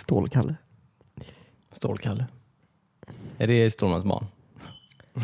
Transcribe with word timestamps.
Stålkalle. 0.00 0.54
Stålkalle. 1.72 2.26
Är 3.38 3.46
det 3.46 3.70
Stålmans 3.70 4.04
barn? 4.04 4.26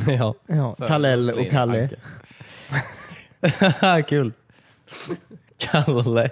ja. 0.19 0.35
Ja, 0.47 0.75
Kalle 0.75 1.09
L 1.09 1.31
och 1.31 1.51
Kalle. 1.51 1.89
Kul. 4.09 4.33
Kalle. 5.59 6.31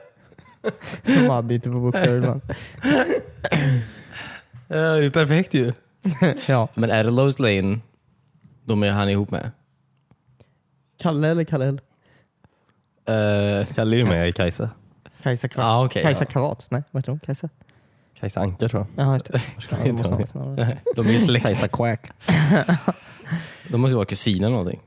De 1.03 1.29
bara 1.29 1.43
byter 1.43 1.72
på 1.72 1.80
bokstäver 1.80 2.17
ibland. 2.17 2.41
Det 4.68 5.06
är 5.06 5.11
perfekt 5.11 5.54
ju. 5.54 5.72
Ja. 6.46 6.68
Men 6.74 6.90
är 6.90 7.04
det 7.04 7.11
Lois 7.11 7.38
Lane 7.38 7.79
de 8.64 8.82
är 8.82 8.92
han 8.92 9.08
ihop 9.08 9.30
med? 9.30 9.50
Kalle 10.98 11.29
eller 11.29 11.45
Kalle 11.45 11.66
L? 11.66 11.80
Uh, 13.08 13.66
Kalle 13.74 13.96
är 13.96 13.98
ju 13.98 14.06
med 14.06 14.29
i 14.29 14.32
Kajsa. 14.32 14.70
Kajsa 15.22 15.48
Kravat. 15.48 15.70
Ah, 15.70 15.84
okej, 15.84 16.02
Kajsa 16.02 16.24
ja. 16.24 16.30
Kravat? 16.30 16.66
Nej, 16.70 16.82
vad 16.90 17.02
heter 17.02 17.12
hon? 17.12 17.20
Kajsa? 17.20 17.48
Kajsa 18.21 18.41
Anka 18.41 18.69
tror 18.69 18.87
jag. 18.96 19.07
Jaha, 19.07 19.15
just 19.15 19.27
det. 19.27 19.41
Ja, 19.71 19.77
det 19.85 19.93
måste 19.93 20.14
ha 20.14 20.21
ett 20.21 20.35
namn. 20.35 20.57
de 20.96 21.07
är 21.07 21.13
ju 21.13 21.18
släkt. 21.18 21.46
Kajsa 21.46 21.68
Quack. 21.68 22.11
De 23.71 23.81
måste 23.81 23.93
ju 23.93 23.96
vara 23.96 24.07
kusiner 24.07 24.46
eller 24.46 24.57
någonting. 24.57 24.81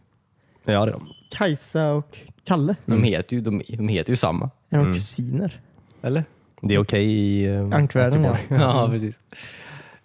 Ja 0.66 0.86
det 0.86 0.92
är 0.92 0.94
de. 0.94 1.08
Kajsa 1.30 1.92
och 1.92 2.18
Kalle? 2.44 2.76
De, 2.86 3.04
heter 3.04 3.36
ju, 3.36 3.42
de, 3.42 3.62
de 3.68 3.88
heter 3.88 4.10
ju 4.10 4.16
samma. 4.16 4.50
Är 4.70 4.78
de 4.78 4.94
kusiner? 4.94 5.62
Eller? 6.02 6.24
Det 6.62 6.76
är 6.76 6.80
okej 6.80 7.06
i 7.06 7.50
uh, 7.50 7.76
Ankvärlden 7.76 8.24
ja. 8.24 8.38
Ja, 8.50 8.90
precis. 8.92 9.20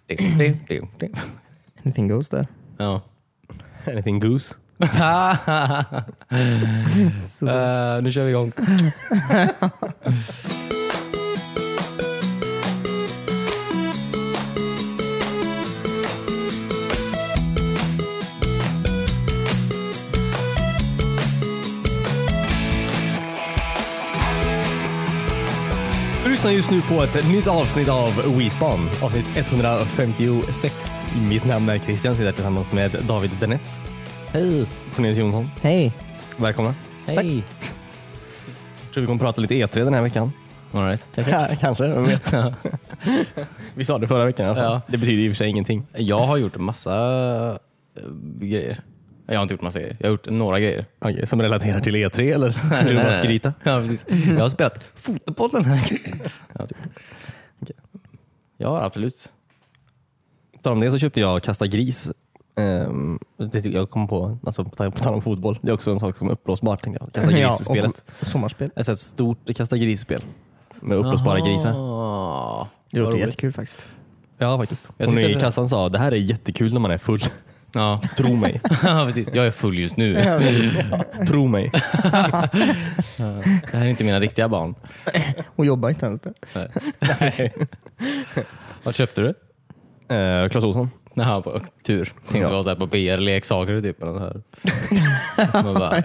Det, 0.07 0.15
det, 0.15 0.57
det, 0.67 0.81
det. 0.99 1.09
Anything 1.83 2.07
goes 2.07 2.29
där. 2.29 2.47
Ja. 2.77 3.01
Anything 3.87 4.19
goose. 4.19 4.55
Eh, 7.41 8.01
nu 8.01 8.11
kör 8.11 8.23
vi 8.25 8.29
igång. 8.29 8.51
Lyssnar 26.43 26.57
just 26.57 26.71
nu 26.71 26.95
på 26.95 27.03
ett 27.03 27.27
nytt 27.27 27.47
avsnitt 27.47 27.89
av 27.89 28.37
WeSpan, 28.37 28.79
avsnitt 29.03 29.25
156. 29.35 31.01
Mitt 31.29 31.45
namn 31.45 31.69
är 31.69 31.77
Christian, 31.77 32.15
sitter 32.15 32.31
tillsammans 32.31 32.73
med 32.73 32.91
David 33.07 33.31
Denetz. 33.39 33.75
Hej! 34.31 34.65
Cornelius 34.95 35.17
Jonsson. 35.17 35.49
Hej! 35.61 35.91
Välkomna. 36.37 36.75
Hej. 37.07 37.43
tror 38.93 39.01
vi 39.01 39.07
kommer 39.07 39.19
prata 39.19 39.41
lite 39.41 39.53
E3 39.53 39.83
den 39.83 39.93
här 39.93 40.01
veckan. 40.01 40.31
All 40.71 40.85
right. 40.85 41.59
Kanske, 41.59 41.87
vem 41.87 42.03
vet. 42.03 42.33
vi 43.75 43.83
sa 43.83 43.97
det 43.97 44.07
förra 44.07 44.25
veckan 44.25 44.45
i 44.45 44.49
alla 44.49 44.55
fall. 44.55 44.73
Ja. 44.73 44.81
Det 44.87 44.97
betyder 44.97 45.23
i 45.23 45.27
och 45.27 45.31
för 45.31 45.37
sig 45.37 45.49
ingenting. 45.49 45.85
Jag 45.93 46.25
har 46.25 46.37
gjort 46.37 46.55
en 46.55 46.63
massa 46.63 46.95
eh, 47.97 48.03
grejer. 48.39 48.81
Jag 49.25 49.35
har 49.35 49.41
inte 49.41 49.53
gjort 49.53 49.61
massa 49.61 49.79
grejer. 49.79 49.97
Jag 49.99 50.07
har 50.07 50.11
gjort 50.11 50.29
några 50.29 50.59
grejer. 50.59 50.85
Okej, 50.99 51.27
som 51.27 51.41
relaterar 51.41 51.79
till 51.81 51.95
E3 51.95 52.33
eller? 52.33 52.83
Vill 52.85 52.95
du 52.95 53.03
bara 53.03 53.13
skryta? 53.13 53.53
Ja, 53.63 53.79
precis. 53.81 54.05
Jag 54.27 54.39
har 54.41 54.49
spelat 54.49 54.79
fotboll 54.95 55.49
den 55.51 55.65
här. 55.65 55.91
Ja, 56.53 56.65
typ. 56.65 56.77
Okej. 57.61 57.75
Ja, 58.57 58.83
absolut. 58.83 59.31
På 60.53 60.59
tal 60.61 60.73
om 60.73 60.79
det 60.79 60.91
så 60.91 60.97
köpte 60.97 61.19
jag 61.19 61.43
Kasta 61.43 61.67
gris. 61.67 62.11
Det, 63.51 63.65
jag 63.65 63.89
kom 63.89 64.07
på, 64.07 64.37
alltså 64.45 64.63
på 64.63 64.69
tal- 64.75 65.13
om 65.13 65.21
fotboll, 65.21 65.59
det 65.61 65.69
är 65.69 65.73
också 65.73 65.91
en 65.91 65.99
sak 65.99 66.17
som 66.17 66.27
är 66.27 66.31
uppblåsbart. 66.31 66.81
tänkte 66.81 67.03
jag. 67.03 67.13
Kasta 67.13 67.31
gris-spelet. 67.39 68.03
och 68.21 68.27
sommarspel. 68.27 68.71
Ett 68.75 68.85
sånt 68.85 68.99
stort 68.99 69.55
Kasta 69.55 69.77
gris-spel 69.77 70.23
med 70.81 70.97
uppblåsbara 70.97 71.39
grisar. 71.39 71.71
Ah, 71.75 72.67
Det 72.91 72.99
låter 72.99 73.17
jättekul 73.17 73.53
faktiskt. 73.53 73.87
Ja, 74.37 74.57
faktiskt. 74.57 74.89
Jag 74.97 75.07
Hon 75.07 75.17
i 75.19 75.33
kassan 75.35 75.69
sa 75.69 75.89
det 75.89 75.99
här 75.99 76.11
är 76.11 76.15
jättekul 76.15 76.73
när 76.73 76.79
man 76.79 76.91
är 76.91 76.97
full. 76.97 77.23
Ja. 77.73 78.01
Tro 78.17 78.35
mig. 78.35 78.61
ja, 78.83 79.03
precis. 79.05 79.29
Jag 79.33 79.47
är 79.47 79.51
full 79.51 79.77
just 79.79 79.97
nu. 79.97 80.23
Tro 81.27 81.47
mig. 81.47 81.71
Det 83.17 83.77
här 83.77 83.81
är 83.81 83.85
inte 83.87 84.03
mina 84.03 84.19
riktiga 84.19 84.49
barn. 84.49 84.75
Och 85.55 85.65
jobbar 85.65 85.89
inte 85.89 86.05
ens 86.05 86.21
där. 86.21 86.33
Vad 88.83 88.95
köpte 88.95 89.21
du? 89.21 89.27
Uh, 90.15 90.49
Clas 90.49 90.63
Ohlson. 90.63 90.89
Jaha, 91.13 91.41
på 91.41 91.61
tur. 91.85 92.05
Tänkte 92.05 92.37
Ja. 92.37 92.49
det 92.49 92.55
var 92.55 92.63
så 92.63 92.69
här 92.69 92.75
på 92.75 92.85
BR-leksaker 92.87 93.81
typ. 93.81 93.97
så 93.99 94.19
här. 94.19 94.41
Man 95.63 95.73
bara, 95.73 96.03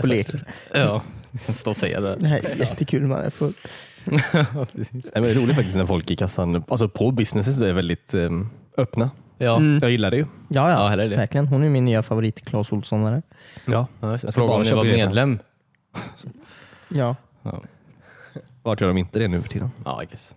På 0.00 0.06
leker. 0.06 0.44
ja, 0.74 1.02
stå 1.48 1.70
och 1.70 1.76
säga 1.76 2.00
det. 2.00 2.16
Det 2.16 2.26
här 2.26 2.38
är 2.46 2.56
jättekul 2.56 3.02
man 3.06 3.18
är 3.20 3.30
full. 3.30 3.52
Ja. 4.04 4.14
Nej, 4.32 4.86
men 5.14 5.22
Det 5.22 5.30
är 5.30 5.34
roligt 5.34 5.56
faktiskt 5.56 5.76
när 5.76 5.86
folk 5.86 6.10
i 6.10 6.16
kassan, 6.16 6.64
alltså 6.68 6.88
på 6.88 7.10
businesses 7.10 7.60
är 7.60 7.72
väldigt 7.72 8.14
ehm, 8.14 8.48
öppna. 8.76 9.10
Ja. 9.38 9.56
Mm. 9.56 9.78
Jag 9.82 9.90
gillar 9.90 10.10
det 10.10 10.16
ju. 10.16 10.22
Ja, 10.48 10.70
Ja, 10.70 10.70
ja. 10.70 10.88
hellre 10.88 11.08
det. 11.08 11.16
Verkligen. 11.16 11.46
Hon 11.48 11.62
är 11.64 11.68
min 11.68 11.84
nya 11.84 12.02
favorit, 12.02 12.44
Claes 12.44 12.72
Olssonare. 12.72 13.22
Ja. 13.66 13.86
Frågade 14.00 14.36
bara 14.36 14.54
om 14.56 14.62
ni 14.62 14.72
var 14.72 14.84
medlem. 14.84 15.38
Ja. 16.88 17.16
Vart 18.62 18.80
gör 18.80 18.88
de 18.88 18.98
inte 18.98 19.18
det 19.18 19.28
nu 19.28 19.40
för 19.40 19.48
tiden? 19.48 19.70
Ja, 19.84 20.02
I 20.02 20.06
guess. 20.06 20.34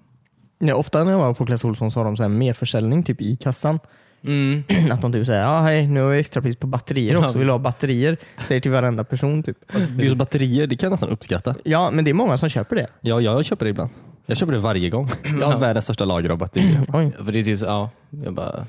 Ja, 0.59 0.75
ofta 0.75 1.03
när 1.03 1.11
jag 1.11 1.19
var 1.19 1.33
på 1.33 1.45
Clas 1.45 1.63
Ohlson 1.63 1.91
så 1.91 1.99
har 1.99 2.05
de 2.05 2.17
så 2.17 2.23
här 2.23 2.29
mer 2.29 2.53
försäljning 2.53 3.03
typ 3.03 3.21
i 3.21 3.35
kassan. 3.35 3.79
Mm. 4.23 4.63
Att 4.91 5.01
de 5.01 5.13
typ 5.13 5.25
säger 5.25 5.41
ja 5.41 5.59
hej 5.59 5.87
nu 5.87 6.01
har 6.01 6.09
vi 6.09 6.19
extrapris 6.19 6.55
på 6.55 6.67
batterier 6.67 7.17
också, 7.17 7.37
vill 7.37 7.47
du 7.47 7.53
ha 7.53 7.59
batterier? 7.59 8.17
Säger 8.47 8.61
till 8.61 8.71
varenda 8.71 9.03
person 9.03 9.43
typ. 9.43 9.57
Just 9.99 10.15
batterier, 10.17 10.67
det 10.67 10.75
kan 10.75 10.87
jag 10.87 10.91
nästan 10.91 11.09
uppskatta. 11.09 11.55
Ja 11.63 11.91
men 11.91 12.05
det 12.05 12.11
är 12.11 12.13
många 12.13 12.37
som 12.37 12.49
köper 12.49 12.75
det. 12.75 12.87
Ja, 13.01 13.21
jag 13.21 13.45
köper 13.45 13.65
det 13.65 13.69
ibland. 13.69 13.89
Jag 14.25 14.37
köper 14.37 14.53
det 14.53 14.59
varje 14.59 14.89
gång. 14.89 15.07
Jag 15.41 15.47
har 15.47 15.57
världens 15.57 15.85
största 15.85 16.05
lager 16.05 16.29
av 16.29 16.37
batterier. 16.37 16.81
Oj. 16.93 17.11
För 17.25 17.31
det 17.31 17.39
är 17.39 17.43
typ, 17.43 17.61
ja, 17.61 17.89
jag 18.09 18.33
bara... 18.33 18.65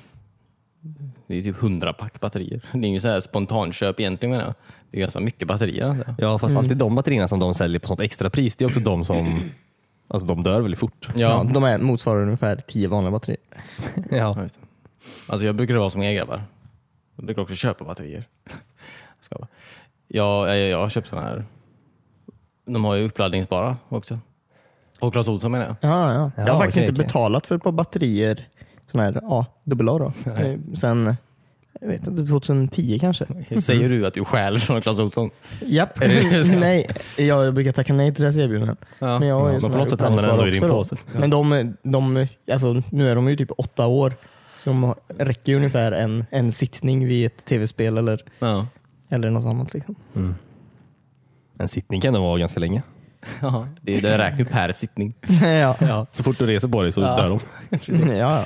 Det 1.28 1.38
är 1.38 1.42
typ 1.42 1.62
100 1.62 1.92
pack 1.92 2.20
batterier. 2.20 2.60
Det 2.72 2.86
är 2.86 2.90
ju 2.90 3.00
så 3.00 3.08
här 3.08 3.20
spontanköp 3.20 4.00
egentligen 4.00 4.30
menar 4.30 4.44
jag. 4.44 4.54
Det 4.90 4.96
är 4.96 5.00
ganska 5.00 5.20
mycket 5.20 5.48
batterier. 5.48 5.88
Alltså. 5.88 6.14
Ja, 6.18 6.38
fast 6.38 6.56
alltid 6.56 6.76
de 6.76 6.94
batterierna 6.94 7.28
som 7.28 7.38
de 7.40 7.54
säljer 7.54 7.78
på 7.80 7.86
sånt 7.86 8.00
extra 8.00 8.30
pris, 8.30 8.56
det 8.56 8.64
är 8.64 8.66
också 8.66 8.80
de 8.80 9.04
som 9.04 9.40
alltså, 10.08 10.26
de 10.26 10.42
dör 10.42 10.60
väldigt 10.60 10.80
fort. 10.80 11.08
Ja, 11.14 11.20
Ja. 11.46 11.50
de 11.54 11.64
är, 11.64 11.78
motsvarar 11.78 12.22
ungefär 12.22 12.56
10 12.56 12.88
vanliga 12.88 13.10
batterier. 13.10 13.40
Ja. 14.10 14.46
Alltså 15.28 15.46
jag 15.46 15.54
brukar 15.54 15.76
vara 15.76 15.90
som 15.90 16.02
er 16.02 16.12
grabbar. 16.12 16.42
Jag 17.16 17.24
brukar 17.24 17.42
också 17.42 17.54
köpa 17.54 17.84
batterier. 17.84 18.24
Jag 20.08 20.48
jag, 20.48 20.58
jag 20.68 20.78
har 20.78 20.88
köpt 20.88 21.08
sådana 21.08 21.26
här. 21.26 21.44
De 22.66 22.84
har 22.84 22.94
ju 22.94 23.04
uppladdningsbara 23.06 23.76
också. 23.88 24.18
Och 25.00 25.12
Clas 25.12 25.28
Ohlson 25.28 25.52
menar 25.52 25.66
jag. 25.66 25.76
Ja, 25.80 26.14
ja. 26.14 26.30
Jag 26.36 26.42
har 26.42 26.48
Ja, 26.48 26.56
faktiskt 26.58 26.76
okej, 26.76 26.88
inte 26.88 26.92
okej. 26.92 27.04
betalat 27.06 27.46
för 27.46 27.54
ett 27.56 27.62
par 27.62 27.72
batterier, 27.72 28.48
sådana 28.92 29.10
här 29.10 29.20
A, 29.40 29.46
dubbel 29.64 29.88
A 29.88 29.98
då. 29.98 30.30
Eh, 30.30 30.58
Sen 30.80 31.16
jag 31.80 31.88
vet 31.88 32.06
inte, 32.06 32.26
2010 32.26 32.98
kanske. 33.00 33.26
Säger 33.60 33.88
du 33.88 34.06
att 34.06 34.14
du 34.14 34.24
stjäl 34.24 34.58
från 34.58 34.80
Clas 34.82 34.98
Ohlson? 34.98 35.30
Japp. 35.66 36.00
Är 36.02 36.58
nej, 36.60 36.86
jag, 37.18 37.54
brukar 37.54 37.72
tacka 37.72 37.92
nej 37.92 38.14
till 38.14 38.22
deras 38.22 38.36
erbjudanden. 38.36 38.76
Ja. 38.98 39.18
Men 39.18 39.28
jag 39.28 39.40
har 39.40 39.52
men 39.52 39.60
såna 39.60 39.72
på 39.72 39.78
något 39.78 39.90
sätt 39.90 40.00
hamnar 40.00 40.22
den 40.22 40.30
ändå 40.30 40.48
i 40.48 40.50
din 40.50 40.68
påse. 40.70 40.94
då. 41.12 41.18
Men 41.20 41.30
de, 41.30 41.74
de, 41.82 42.26
alltså, 42.52 42.82
nu 42.90 43.08
är 43.10 43.14
de 43.14 43.28
ju 43.28 43.36
typ 43.36 43.50
åtta 43.58 43.86
år. 43.86 44.12
Så 44.58 44.70
de 44.70 44.82
har- 44.82 44.96
räcker 45.18 45.52
ju 45.52 45.56
ungefär 45.56 45.92
en, 45.92 46.24
en 46.30 46.52
sittning 46.52 47.06
vid 47.06 47.26
ett 47.26 47.46
tv-spel 47.46 47.98
eller, 47.98 48.20
Ja. 48.38 48.66
eller 49.10 49.30
något 49.30 49.46
annat. 49.46 49.74
Liksom. 49.74 49.94
En 51.58 51.68
sittning 51.68 52.00
kan 52.00 52.12
det 52.14 52.20
vara 52.20 52.38
ganska 52.38 52.60
länge. 52.60 52.82
Ja, 53.40 53.68
det, 53.82 54.00
det 54.00 54.18
räknar 54.18 54.38
ju 54.38 54.44
per 54.44 54.72
sittning. 54.72 55.14
ja. 55.42 55.76
Ja. 55.80 56.06
Så 56.12 56.22
fort 56.22 56.38
du 56.38 56.46
reser 56.46 56.68
på 56.68 56.82
dig 56.82 56.92
så 56.92 57.00
Ja. 57.00 57.16
dör 57.16 57.28
de. 57.28 58.16
ja, 58.16 58.44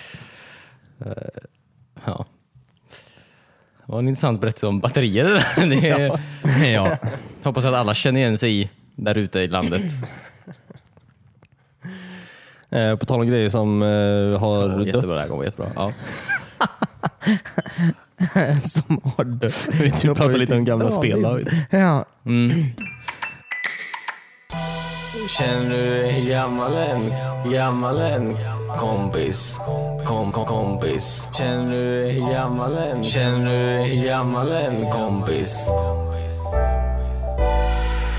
ja. 1.06 1.14
Ja. 2.06 2.26
Det 3.86 3.92
var 3.92 3.98
en 3.98 4.08
intressant 4.08 4.40
berättelse 4.40 4.66
om 4.66 4.80
batterier. 4.80 5.46
Det 5.68 5.88
är, 5.88 6.20
ja. 6.72 6.96
Hoppas 7.42 7.64
att 7.64 7.74
alla 7.74 7.94
känner 7.94 8.20
igen 8.20 8.38
sig 8.38 8.60
i 8.60 8.70
där 8.96 9.18
ute 9.18 9.40
i 9.40 9.48
landet. 9.48 9.92
Eh, 12.70 12.96
på 12.96 13.06
tal 13.06 13.20
om 13.20 13.26
grejer 13.26 13.48
som 13.48 13.82
eh, 13.82 13.88
har 14.40 14.68
Ja, 14.68 14.86
jättebra, 14.86 15.00
det 15.00 15.12
dött. 15.14 15.20
här 15.20 15.28
kommer 15.28 15.44
jättebra. 15.44 15.70
Ja. 15.74 15.92
Som 18.64 19.00
har 19.16 19.24
dött. 19.24 19.68
Vi 19.72 19.90
pratar 20.14 20.32
lite 20.38 20.54
om 20.56 20.64
gamla 20.64 20.84
Ja, 20.84 20.90
spel. 20.90 21.46
Ja. 21.70 22.04
Mm. 22.26 22.64
Känner 25.28 25.70
du 25.70 26.02
dig 26.02 26.24
gammal 26.28 26.76
än? 26.76 27.12
Gammal 27.52 28.00
än? 28.00 28.36
Kompis. 28.78 29.60
Kom, 30.06 30.32
kom, 30.32 30.44
kompis. 30.44 31.28
Känner 31.38 31.70
du 31.72 31.84
dig 31.84 32.20
gammal 32.20 32.78
än? 32.78 33.04
Känner 33.04 33.50
du 33.50 33.78
dig 33.78 34.04
gammal 34.06 34.52
än? 34.52 34.90
Kompis. 34.90 35.66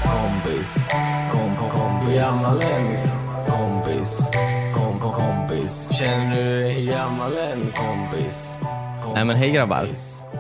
Kompis. 0.04 0.88
Kom, 1.32 1.56
kom, 1.56 1.70
kompis. 1.70 2.16
Gammal 2.16 2.62
än? 2.62 2.98
Kompis. 3.48 4.32
Kom, 4.76 5.00
kom, 5.00 5.12
kompis. 5.12 5.90
Känner 5.92 6.36
du 6.36 6.50
dig 6.62 6.86
gammal 6.86 7.38
än? 7.38 7.72
Kompis. 7.76 8.58
Nej 9.16 9.26
men 9.26 9.36
hej 9.36 9.52
grabbar. 9.52 9.88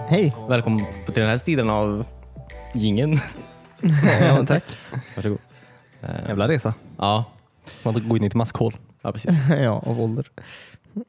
Hej. 0.07 0.33
Välkommen 0.49 0.85
till 1.05 1.13
den 1.21 1.29
här 1.29 1.37
sidan 1.37 1.69
av 1.69 2.05
gingen. 2.73 3.19
Ja, 4.21 4.45
tack. 4.47 4.63
Varsågod. 5.15 5.39
Jävla 6.27 6.47
resa. 6.47 6.73
Ja, 6.97 7.25
Man 7.83 8.09
går 8.09 8.17
in 8.17 8.23
i 8.23 8.27
ett 8.27 8.35
maskhål. 8.35 8.75
Ja, 9.01 9.11
precis. 9.11 9.31
ja, 9.61 9.83
av 9.85 10.01
ålder. 10.01 10.25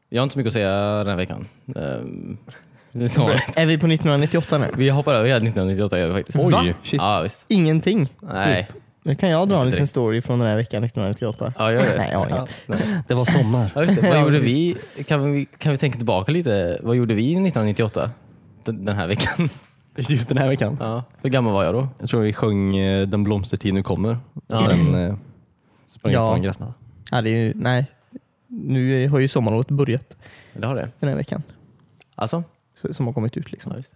Jag 0.08 0.20
har 0.20 0.22
inte 0.22 0.32
så 0.32 0.38
mycket 0.38 0.48
att 0.48 0.54
säga 0.54 0.70
den 0.80 1.08
här 1.08 1.16
veckan. 1.16 1.46
Ehm, 1.76 2.36
det 2.92 3.04
är 3.56 3.66
vi 3.66 3.78
på 3.78 3.86
1998 3.86 4.58
nu? 4.58 4.66
Vi 4.76 4.88
hoppar 4.88 5.14
över 5.14 5.26
hela 5.26 5.36
1998 5.36 5.98
gör 5.98 6.08
vi 6.08 6.14
faktiskt. 6.14 6.38
Oj, 6.38 6.52
Va? 6.52 6.64
shit. 6.82 7.00
Ja, 7.00 7.20
visst. 7.20 7.44
Ingenting? 7.48 8.08
Nej. 8.20 8.68
Nu 9.02 9.14
kan 9.14 9.30
jag 9.30 9.48
dra 9.48 9.60
en 9.60 9.70
liten 9.70 9.86
story 9.86 10.22
från 10.22 10.38
den 10.38 10.48
här 10.48 10.56
veckan 10.56 10.84
1998. 10.84 11.52
Ja, 11.58 11.72
gör 11.72 11.80
det. 11.80 11.96
Nej, 11.98 12.08
jag 12.12 12.18
har 12.18 12.26
ingen. 12.26 12.46
Det 13.08 13.14
var 13.14 13.24
sommar. 13.24 13.70
Ja, 13.74 13.82
just 13.82 14.02
det. 14.02 14.08
Vad 14.10 14.20
gjorde 14.20 14.38
vi? 14.38 14.76
Kan 15.06 15.32
vi? 15.32 15.46
Kan 15.58 15.72
vi 15.72 15.78
tänka 15.78 15.96
tillbaka 15.96 16.32
lite? 16.32 16.78
Vad 16.82 16.96
gjorde 16.96 17.14
vi 17.14 17.22
1998? 17.22 18.10
Den, 18.64 18.84
den 18.84 18.96
här 18.96 19.06
veckan. 19.06 19.48
Just 20.08 20.28
den 20.28 20.38
här 20.38 20.48
veckan. 20.48 20.76
Ja. 20.80 21.04
Hur 21.22 21.30
gammal 21.30 21.52
var 21.52 21.64
jag 21.64 21.74
då? 21.74 21.88
Jag 21.98 22.08
tror 22.08 22.20
vi 22.20 22.32
sjöng 22.32 22.76
eh, 22.76 23.08
Den 23.08 23.24
blomstertid 23.24 23.74
nu 23.74 23.82
kommer. 23.82 24.18
Ja. 24.46 24.58
Sen 24.70 24.94
eh, 24.94 25.16
sprang 25.86 26.12
jag 26.14 26.22
Ja. 26.22 26.30
på 26.30 26.36
en 26.36 26.42
gräsmatta. 26.42 26.74
Ja, 27.10 27.20
det 27.22 27.30
är 27.30 27.36
ju, 27.44 27.52
nej. 27.56 27.86
Nu 28.48 29.08
har 29.08 29.18
ju 29.18 29.28
sommarlovet 29.28 29.68
börjat 29.68 30.16
Det 30.52 30.66
har 30.66 30.74
det. 30.74 30.90
den 31.00 31.08
här 31.08 31.16
veckan. 31.16 31.42
Alltså? 32.14 32.42
Så- 32.74 32.94
Som 32.94 33.06
har 33.06 33.12
kommit 33.12 33.36
ut. 33.36 33.52
Liksom. 33.52 33.72
Ja, 33.72 33.76
just 33.78 33.94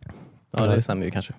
det. 0.00 0.10
Ja, 0.50 0.66
det 0.66 0.82
stämmer 0.82 1.04
ju 1.04 1.10
kanske. 1.10 1.32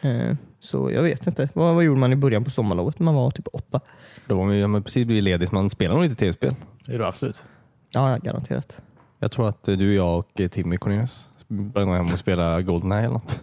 Eh, 0.00 0.36
Så 0.60 0.90
jag 0.90 1.02
vet 1.02 1.26
inte. 1.26 1.48
Vad, 1.54 1.74
vad 1.74 1.84
gjorde 1.84 2.00
man 2.00 2.12
i 2.12 2.16
början 2.16 2.44
på 2.44 2.50
sommarlovet 2.50 2.98
när 2.98 3.04
man 3.04 3.14
var 3.14 3.30
typ 3.30 3.48
åtta? 3.52 3.80
Då 4.26 4.36
var 4.36 4.44
man 4.46 4.70
man 4.70 4.82
precis 4.82 5.06
blivit 5.06 5.24
ledig 5.24 5.48
så 5.48 5.54
man 5.54 5.70
spelade 5.70 5.94
nog 6.00 6.02
lite 6.08 6.16
tv-spel. 6.16 6.54
Det 6.86 6.94
är 6.94 6.98
det 6.98 7.06
absolut. 7.06 7.44
Ja, 7.90 8.10
ja, 8.10 8.16
garanterat. 8.16 8.82
Jag 9.18 9.30
tror 9.32 9.48
att 9.48 9.68
eh, 9.68 9.76
du, 9.76 9.94
jag 9.94 10.18
och 10.18 10.40
eh, 10.40 10.48
Timmy 10.48 10.76
Cornelius 10.76 11.28
började 11.52 11.92
hem 11.92 12.12
och 12.12 12.18
spela 12.18 12.62
Goldeneye 12.62 12.98
eller 13.00 13.12
något. 13.12 13.40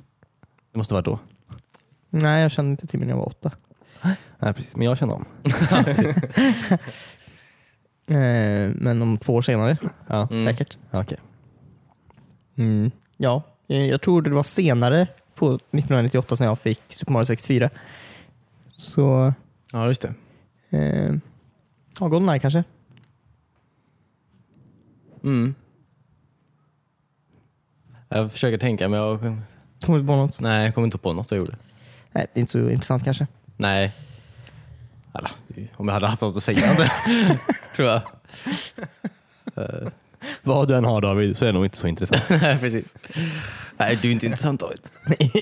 Det 0.72 0.78
måste 0.78 0.94
varit 0.94 1.06
då. 1.06 1.20
Nej, 2.10 2.42
jag 2.42 2.52
kände 2.52 2.72
inte 2.72 2.88
till 2.88 3.00
mig 3.00 3.08
när 3.08 3.14
jag 3.14 3.18
var 3.20 3.28
åtta. 3.28 3.52
Nej, 4.40 4.54
precis. 4.54 4.76
Men 4.76 4.86
jag 4.86 4.98
kände 4.98 5.14
om. 5.14 5.26
Eh, 8.08 8.72
Men 8.76 9.02
om 9.02 9.18
två 9.18 9.34
år 9.34 9.42
senare, 9.42 9.78
Ja. 10.08 10.28
Mm. 10.32 10.44
säkert. 10.46 10.78
Ja, 10.92 11.02
Okej. 11.02 11.18
Mm. 12.56 12.92
Ja, 13.18 13.44
eh, 13.68 13.86
jag 13.86 14.02
tror 14.02 14.22
det 14.22 14.30
var 14.30 14.44
senare 14.44 15.08
på 15.36 15.46
1998 15.56 16.36
som 16.36 16.46
jag 16.46 16.60
fick 16.60 16.82
Super 16.90 17.12
Mario 17.12 17.26
64. 17.26 17.70
Så, 18.76 19.34
Ja, 19.72 19.88
just 19.88 20.02
det. 20.02 20.14
eh, 20.78 21.14
ja, 22.00 22.08
Goldeneye 22.08 22.40
kanske. 22.40 22.64
Mm. 25.24 25.56
Jag 28.10 28.32
försöker 28.32 28.58
tänka 28.58 28.90
men 28.90 29.00
jag 29.00 29.20
Kommer 29.86 30.00
inte 30.00 30.08
på 30.08 30.16
något. 30.16 30.40
nej, 30.40 30.66
jag 30.66 30.74
kommer 30.76 30.86
inte 30.88 30.98
på 30.98 31.14
något 31.14 31.32
jag 31.32 31.38
gjorde. 31.38 31.56
Nej, 32.12 32.28
det 32.34 32.40
är 32.40 32.42
inte 32.42 32.52
så 32.52 32.70
intressant 32.70 33.04
kanske. 33.04 33.28
Nej. 33.58 33.92
Det- 35.48 35.68
om 35.78 35.88
jag 35.88 35.94
hade 35.94 36.08
haft 36.08 36.22
något 36.22 36.38
att 36.38 36.44
säga. 36.44 36.72
inte. 36.72 36.92
tror 37.76 37.88
jag. 37.88 38.02
Vad 40.44 40.68
du 40.68 40.76
än 40.76 40.86
har 40.86 41.02
David 41.02 41.38
så 41.38 41.46
är 41.46 41.48
det 41.50 41.54
nog 41.54 41.66
inte 41.66 41.78
så 41.78 41.88
intressant. 41.88 42.24
Nej, 42.42 42.60
precis. 42.60 42.96
Nej, 43.78 44.00
du 44.02 44.08
är 44.08 44.12
inte 44.12 44.26
intressant 44.26 44.60
David. 44.60 44.80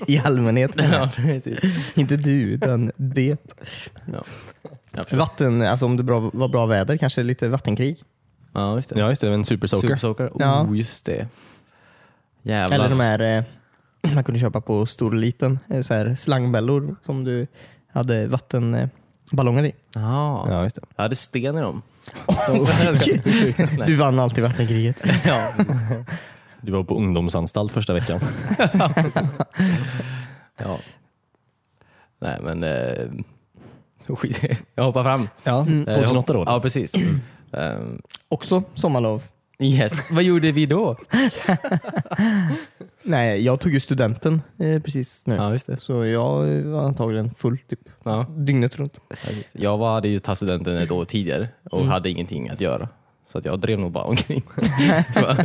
I 0.06 0.18
allmänhet. 0.18 0.76
menar 0.76 0.98
jag. 0.98 1.06
Ja, 1.06 1.10
precis. 1.16 1.58
inte 1.94 2.16
du, 2.16 2.32
utan 2.40 2.92
det. 2.96 3.36
Ja. 4.12 4.24
Ja, 4.90 5.04
Vatten, 5.10 5.62
alltså 5.62 5.84
om 5.84 5.96
det 5.96 6.02
bra, 6.02 6.30
var 6.32 6.48
bra 6.48 6.66
väder, 6.66 6.96
kanske 6.96 7.22
lite 7.22 7.48
vattenkrig. 7.48 7.96
ja, 8.54 8.76
just 8.76 8.88
det. 8.88 9.00
Ja 9.00 9.08
just 9.08 9.20
det, 9.20 9.32
en 9.32 9.44
super 9.44 9.66
soaker. 9.66 9.88
Super 9.88 9.96
Soaker. 10.00 10.30
Ja. 10.38 10.62
Oh, 10.62 10.78
just 10.78 11.04
det. 11.04 11.26
Jävlar. 12.48 12.76
Eller 12.76 12.88
de 12.88 13.00
här 13.00 13.20
eh, 13.38 13.44
man 14.14 14.24
kunde 14.24 14.40
köpa 14.40 14.60
på 14.60 14.86
stor 14.86 15.10
och 15.10 15.16
liten, 15.20 15.58
eh, 15.70 15.82
så 15.82 15.94
här 15.94 16.14
slangbällor 16.14 16.96
som 17.06 17.24
du 17.24 17.46
hade 17.92 18.26
vattenballonger 18.26 19.64
i. 19.64 19.72
Ja. 19.94 20.46
Ja, 20.50 20.62
just 20.62 20.76
det. 20.76 20.82
Jag 20.96 21.02
hade 21.02 21.16
sten 21.16 21.58
i 21.58 21.60
dem. 21.60 21.82
Du 23.86 23.96
vann 23.96 24.18
alltid 24.18 24.44
vattenkriget. 24.44 24.96
ja. 25.26 25.52
Du 26.60 26.72
var 26.72 26.84
på 26.84 26.94
ungdomsanstalt 26.96 27.72
första 27.72 27.94
veckan. 27.94 28.20
ja. 30.56 30.78
Nej 32.20 32.38
men 32.42 32.64
eh, 32.64 34.14
skit. 34.16 34.42
Jag 34.74 34.84
hoppar 34.84 35.02
fram. 35.02 35.28
Ja, 35.44 35.58
Eh, 35.60 35.94
2008 35.94 36.32
då. 36.32 36.44
Ja 36.46 36.60
precis. 36.60 36.94
Ehm, 37.52 38.02
Också 38.28 38.62
sommarlov. 38.74 39.22
Yes. 39.60 39.92
Vad 40.10 40.22
gjorde 40.22 40.52
vi 40.52 40.66
då? 40.66 40.96
Nej, 43.02 43.42
jag 43.44 43.60
tog 43.60 43.72
ju 43.74 43.80
studenten 43.80 44.42
eh, 44.58 44.82
precis 44.82 45.26
nu. 45.26 45.34
Ja 45.34 45.52
just 45.52 45.66
det. 45.66 45.80
Så 45.80 46.04
jag 46.06 46.46
var 46.64 46.82
antagligen 46.84 47.30
full 47.34 47.58
typ 47.68 47.80
Ja. 48.04 48.26
dygnet 48.36 48.76
runt. 48.76 49.00
Jag 49.52 49.78
var, 49.78 49.92
hade 49.94 50.08
ju 50.08 50.18
tagit 50.18 50.36
studenten 50.38 50.76
ett 50.76 50.90
år 50.90 51.04
tidigare 51.04 51.48
och 51.70 51.78
Mm. 51.80 51.90
hade 51.90 52.10
ingenting 52.10 52.48
att 52.48 52.60
göra. 52.60 52.88
Så 53.32 53.38
att 53.38 53.44
jag 53.44 53.60
drev 53.60 53.78
nog 53.78 53.92
bara 53.92 54.04
omkring. 54.04 54.42
Tror 55.14 55.26
jag. 55.28 55.38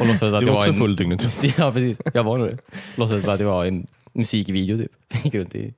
och 0.00 0.06
låtsades 0.06 0.34
att 0.34 0.40
Du 0.40 0.46
jag 0.46 0.52
var 0.52 0.58
också 0.58 0.70
en... 0.70 0.76
full 0.76 0.96
dygnet 0.96 1.22
runt. 1.22 1.54
Ja 1.58 1.72
precis, 1.72 2.00
jag 2.14 2.24
var 2.24 2.38
nog 2.38 2.48
det. 2.48 2.58
Låtsades 2.96 3.24
bara 3.24 3.32
att 3.34 3.40
jag 3.40 3.46
var 3.48 3.64
en 3.64 3.86
musikvideo 4.12 4.78
typ. 4.78 4.92
Gick 5.24 5.34
runt 5.34 5.54
i 5.54 5.74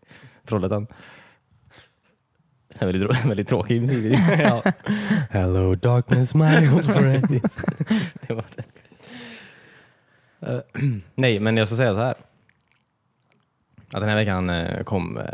Trollhättan. 0.49 0.87
En 2.79 2.87
väldigt, 2.93 3.25
väldigt 3.25 3.49
tråkig 3.49 3.81
musikvideo. 3.81 4.19
ja, 4.39 4.63
Hello 5.31 5.75
darkness 5.75 6.35
my 6.35 6.69
old 6.69 6.95
friend. 6.95 7.41
det 8.27 8.35
var 8.35 8.45
det. 8.57 8.65
Eh, 10.41 10.83
nej, 11.15 11.41
men 11.41 11.57
jag 11.57 11.69
ska 11.69 11.77
säga 11.77 11.95
så 11.95 12.01
här. 12.01 12.15
Att 13.93 14.01
den 14.01 14.09
här 14.09 14.17
veckan 14.17 14.51
eh, 14.51 14.83
kom 14.83 15.17
uh, 15.17 15.25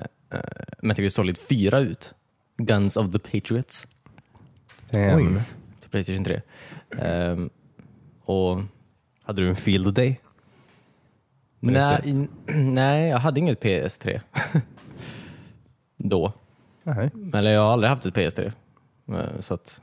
Metal 0.83 1.03
Gear 1.03 1.11
Solid 1.11 1.39
4 1.39 1.79
ut. 1.79 2.15
Guns 2.57 2.97
of 2.97 3.13
the 3.13 3.19
Patriots. 3.19 3.87
Damn. 4.91 5.41
till 5.81 5.91
Playstation 5.91 6.25
3. 6.25 6.41
Ehm, 6.99 7.51
och 8.25 8.59
Hade 9.23 9.43
du 9.43 9.49
en 9.49 9.57
field 9.57 9.95
day? 9.95 10.21
Nej, 11.61 12.29
nej, 12.55 13.09
jag 13.09 13.19
hade 13.19 13.41
inget 13.41 13.63
PS3 13.63 14.21
då. 15.97 16.33
Nej. 16.83 17.11
Eller 17.35 17.51
jag 17.51 17.61
har 17.61 17.73
aldrig 17.73 17.91
haft 17.91 18.07
ett 18.07 18.15
PS3. 18.15 18.53
Eh, 19.09 19.41
så 19.41 19.55
att 19.55 19.81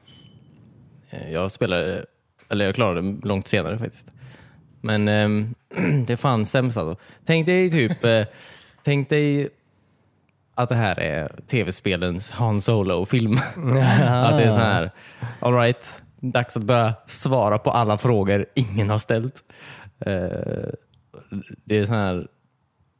eh, 1.09 1.31
jag 1.31 1.51
spelade, 1.51 2.05
eller 2.49 2.65
jag 2.65 2.75
klarade 2.75 3.01
det 3.01 3.27
långt 3.27 3.47
senare 3.47 3.77
faktiskt. 3.77 4.11
Men 4.81 5.07
eh, 5.07 5.29
det 6.05 6.13
är 6.13 6.17
fan 6.17 6.45
sämst 6.45 6.77
alltså. 6.77 7.03
Tänk 7.25 7.45
dig 7.45 7.71
typ, 7.71 8.03
eh, 8.05 8.25
tänk 8.83 9.09
dig 9.09 9.49
att 10.55 10.69
det 10.69 10.75
här 10.75 10.99
är 10.99 11.31
tv-spelens 11.47 12.31
Han 12.31 12.61
Solo-film. 12.61 13.33
att 14.03 14.37
det 14.37 14.43
är 14.43 14.51
så 14.51 14.59
här, 14.59 14.91
all 15.39 15.53
right, 15.53 16.01
dags 16.19 16.57
att 16.57 16.63
börja 16.63 16.93
svara 17.07 17.57
på 17.57 17.71
alla 17.71 17.97
frågor 17.97 18.45
ingen 18.53 18.89
har 18.89 18.97
ställt. 18.97 19.43
Eh, 19.99 20.69
det 21.65 21.77
är 21.77 21.85
så 21.85 21.93
här, 21.93 22.27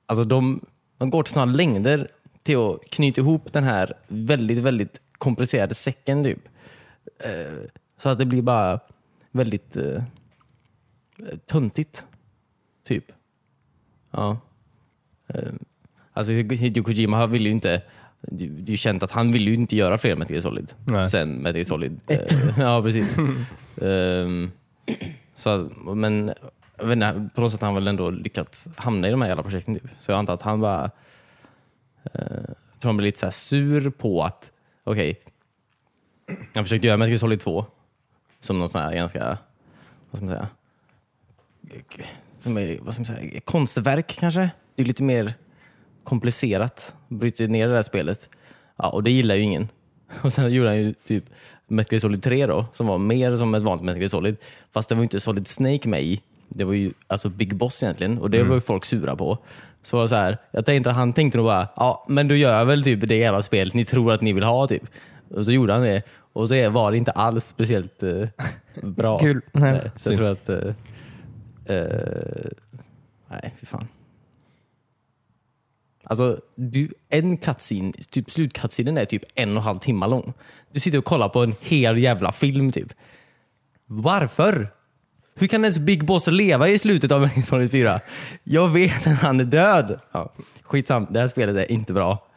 alltså 0.05 0.23
de, 0.23 0.65
de 0.97 1.09
går 1.09 1.23
till 1.23 1.33
sådana 1.33 1.51
längder 1.53 2.07
till 2.49 2.57
att 2.57 2.89
knyta 2.89 3.21
ihop 3.21 3.53
den 3.53 3.63
här 3.63 3.93
väldigt, 4.07 4.57
väldigt 4.57 5.01
komplicerade 5.17 5.75
säcken 5.75 6.23
typ. 6.23 6.39
Eh, 7.23 7.69
så 7.97 8.09
att 8.09 8.17
det 8.17 8.25
blir 8.25 8.41
bara 8.41 8.79
väldigt 9.31 9.75
eh, 9.75 10.03
töntigt. 11.45 12.05
Typ. 12.87 13.05
Ja. 14.11 14.37
Eh, 15.27 15.51
alltså 16.13 16.31
Hideo 16.33 16.83
Kojima 16.83 17.27
vill 17.27 17.45
ju 17.45 17.51
inte 17.51 17.81
det 18.21 18.43
är 18.43 18.69
ju 18.69 18.77
känt 18.77 19.03
att 19.03 19.11
han 19.11 19.31
vill 19.31 19.47
ju 19.47 19.53
inte 19.53 19.75
göra 19.75 19.97
fler 19.97 20.15
Metal 20.15 20.31
Gear 20.31 20.41
Solid 20.41 20.73
Nej. 20.85 21.05
sen 21.05 21.35
Metal 21.35 21.55
Gear 21.55 21.65
Solid. 21.65 21.99
eh, 22.07 22.19
ja, 22.59 22.81
precis. 22.81 23.17
Ehm, 23.81 24.51
så, 25.35 25.69
men 25.95 26.33
inte, 26.79 27.29
på 27.35 27.41
något 27.41 27.51
sätt 27.51 27.61
har 27.61 27.67
han 27.67 27.75
väl 27.75 27.87
ändå 27.87 28.09
lyckats 28.09 28.69
hamna 28.75 29.07
i 29.07 29.11
de 29.11 29.21
här 29.21 29.29
jävla 29.29 29.43
projekten. 29.43 29.75
Typ. 29.75 29.89
Så 29.99 30.11
jag 30.11 30.19
antar 30.19 30.33
att 30.33 30.41
han 30.41 30.61
bara 30.61 30.91
jag 32.13 32.81
tror 32.81 32.89
han 32.89 32.97
blir 32.97 33.05
lite 33.05 33.19
så 33.19 33.31
sur 33.31 33.89
på 33.89 34.23
att, 34.23 34.51
okej, 34.83 35.19
han 36.53 36.63
försökte 36.63 36.87
göra 36.87 36.97
Metal 36.97 37.09
Gear 37.09 37.19
Solid 37.19 37.39
2 37.39 37.65
som 38.39 38.59
något 38.59 38.71
sån 38.71 38.81
här 38.81 38.95
ganska, 38.95 39.37
vad 40.11 40.17
ska 40.17 40.25
man 40.25 40.35
säga, 40.35 40.47
som 42.39 42.57
är, 42.57 42.79
vad 42.81 42.93
ska 42.93 43.01
man 43.01 43.05
säga, 43.05 43.41
konstverk 43.41 44.15
kanske. 44.19 44.49
Det 44.75 44.81
är 44.81 44.87
lite 44.87 45.03
mer 45.03 45.33
komplicerat, 46.03 46.95
bryter 47.07 47.47
ner 47.47 47.67
det 47.67 47.73
där 47.73 47.81
spelet. 47.81 48.29
Ja, 48.75 48.89
och 48.89 49.03
det 49.03 49.11
gillar 49.11 49.35
ju 49.35 49.41
ingen. 49.41 49.69
Och 50.21 50.33
sen 50.33 50.53
gjorde 50.53 50.69
han 50.69 50.77
ju 50.77 50.93
typ 50.93 51.23
Metal 51.67 51.93
Gear 51.93 51.99
Solid 51.99 52.23
3 52.23 52.45
då, 52.45 52.65
som 52.73 52.87
var 52.87 52.97
mer 52.97 53.35
som 53.35 53.55
ett 53.55 53.63
vanligt 53.63 53.85
Metal 53.85 53.99
Gear 53.99 54.09
Solid. 54.09 54.37
Fast 54.71 54.89
det 54.89 54.95
var 54.95 55.01
ju 55.01 55.03
inte 55.03 55.19
Solid 55.19 55.47
Snake 55.47 55.89
med 55.89 56.03
i. 56.03 56.21
Det 56.49 56.63
var 56.63 56.73
ju 56.73 56.91
alltså 57.07 57.29
Big 57.29 57.55
Boss 57.55 57.83
egentligen 57.83 58.17
och 58.17 58.29
det 58.29 58.43
var 58.43 58.55
ju 58.55 58.61
folk 58.61 58.85
sura 58.85 59.15
på. 59.15 59.37
Så 59.83 59.95
var 59.95 60.03
det 60.03 60.09
så 60.09 60.15
här, 60.15 60.37
jag 60.51 60.65
tänkte, 60.65 60.89
han 60.89 61.13
tänkte 61.13 61.37
nog 61.37 61.47
bara, 61.47 61.67
ja 61.75 62.05
men 62.09 62.27
då 62.27 62.35
gör 62.35 62.57
jag 62.57 62.65
väl 62.65 62.83
typ 62.83 63.07
det 63.07 63.15
jävla 63.15 63.41
spelet 63.41 63.73
ni 63.73 63.85
tror 63.85 64.11
att 64.13 64.21
ni 64.21 64.33
vill 64.33 64.43
ha 64.43 64.67
typ. 64.67 64.83
Och 65.29 65.45
så 65.45 65.51
gjorde 65.51 65.73
han 65.73 65.81
det. 65.81 66.03
Och 66.33 66.49
så 66.49 66.69
var 66.69 66.91
det 66.91 66.97
inte 66.97 67.11
alls 67.11 67.45
speciellt 67.45 68.03
eh, 68.03 68.27
bra. 68.83 69.19
Kul. 69.21 69.41
Nej. 69.51 69.71
Nej, 69.71 69.91
så 69.95 70.09
jag 70.09 70.17
tror 70.17 70.31
att... 70.31 70.49
eh, 70.49 71.75
eh, 71.75 72.49
nej, 73.29 73.53
fy 73.59 73.65
fan. 73.65 73.87
Alltså, 76.03 76.39
du, 76.55 76.89
en 77.09 77.37
cutscene, 77.37 77.93
typ 78.11 78.31
slutcutscenen 78.31 78.97
är 78.97 79.05
typ 79.05 79.23
en 79.35 79.49
och 79.49 79.55
en 79.57 79.63
halv 79.63 79.79
timme 79.79 80.07
lång. 80.07 80.33
Du 80.71 80.79
sitter 80.79 80.97
och 80.97 81.05
kollar 81.05 81.29
på 81.29 81.43
en 81.43 81.55
hel 81.61 81.97
jävla 81.97 82.31
film 82.31 82.71
typ. 82.71 82.93
Varför? 83.85 84.69
Hur 85.39 85.47
kan 85.47 85.63
ens 85.63 85.77
Big 85.77 86.05
Boss 86.05 86.27
leva 86.27 86.67
i 86.67 86.79
slutet 86.79 87.11
av 87.11 87.21
Metal 87.21 87.43
Solid 87.43 87.71
4? 87.71 88.01
Jag 88.43 88.69
vet 88.69 89.07
att 89.07 89.17
han 89.17 89.39
är 89.39 89.43
död. 89.43 89.99
Ja, 90.11 90.33
skitsam, 90.63 91.07
det 91.09 91.19
här 91.19 91.27
spelet 91.27 91.55
är 91.55 91.71
inte 91.71 91.93
bra. 91.93 92.27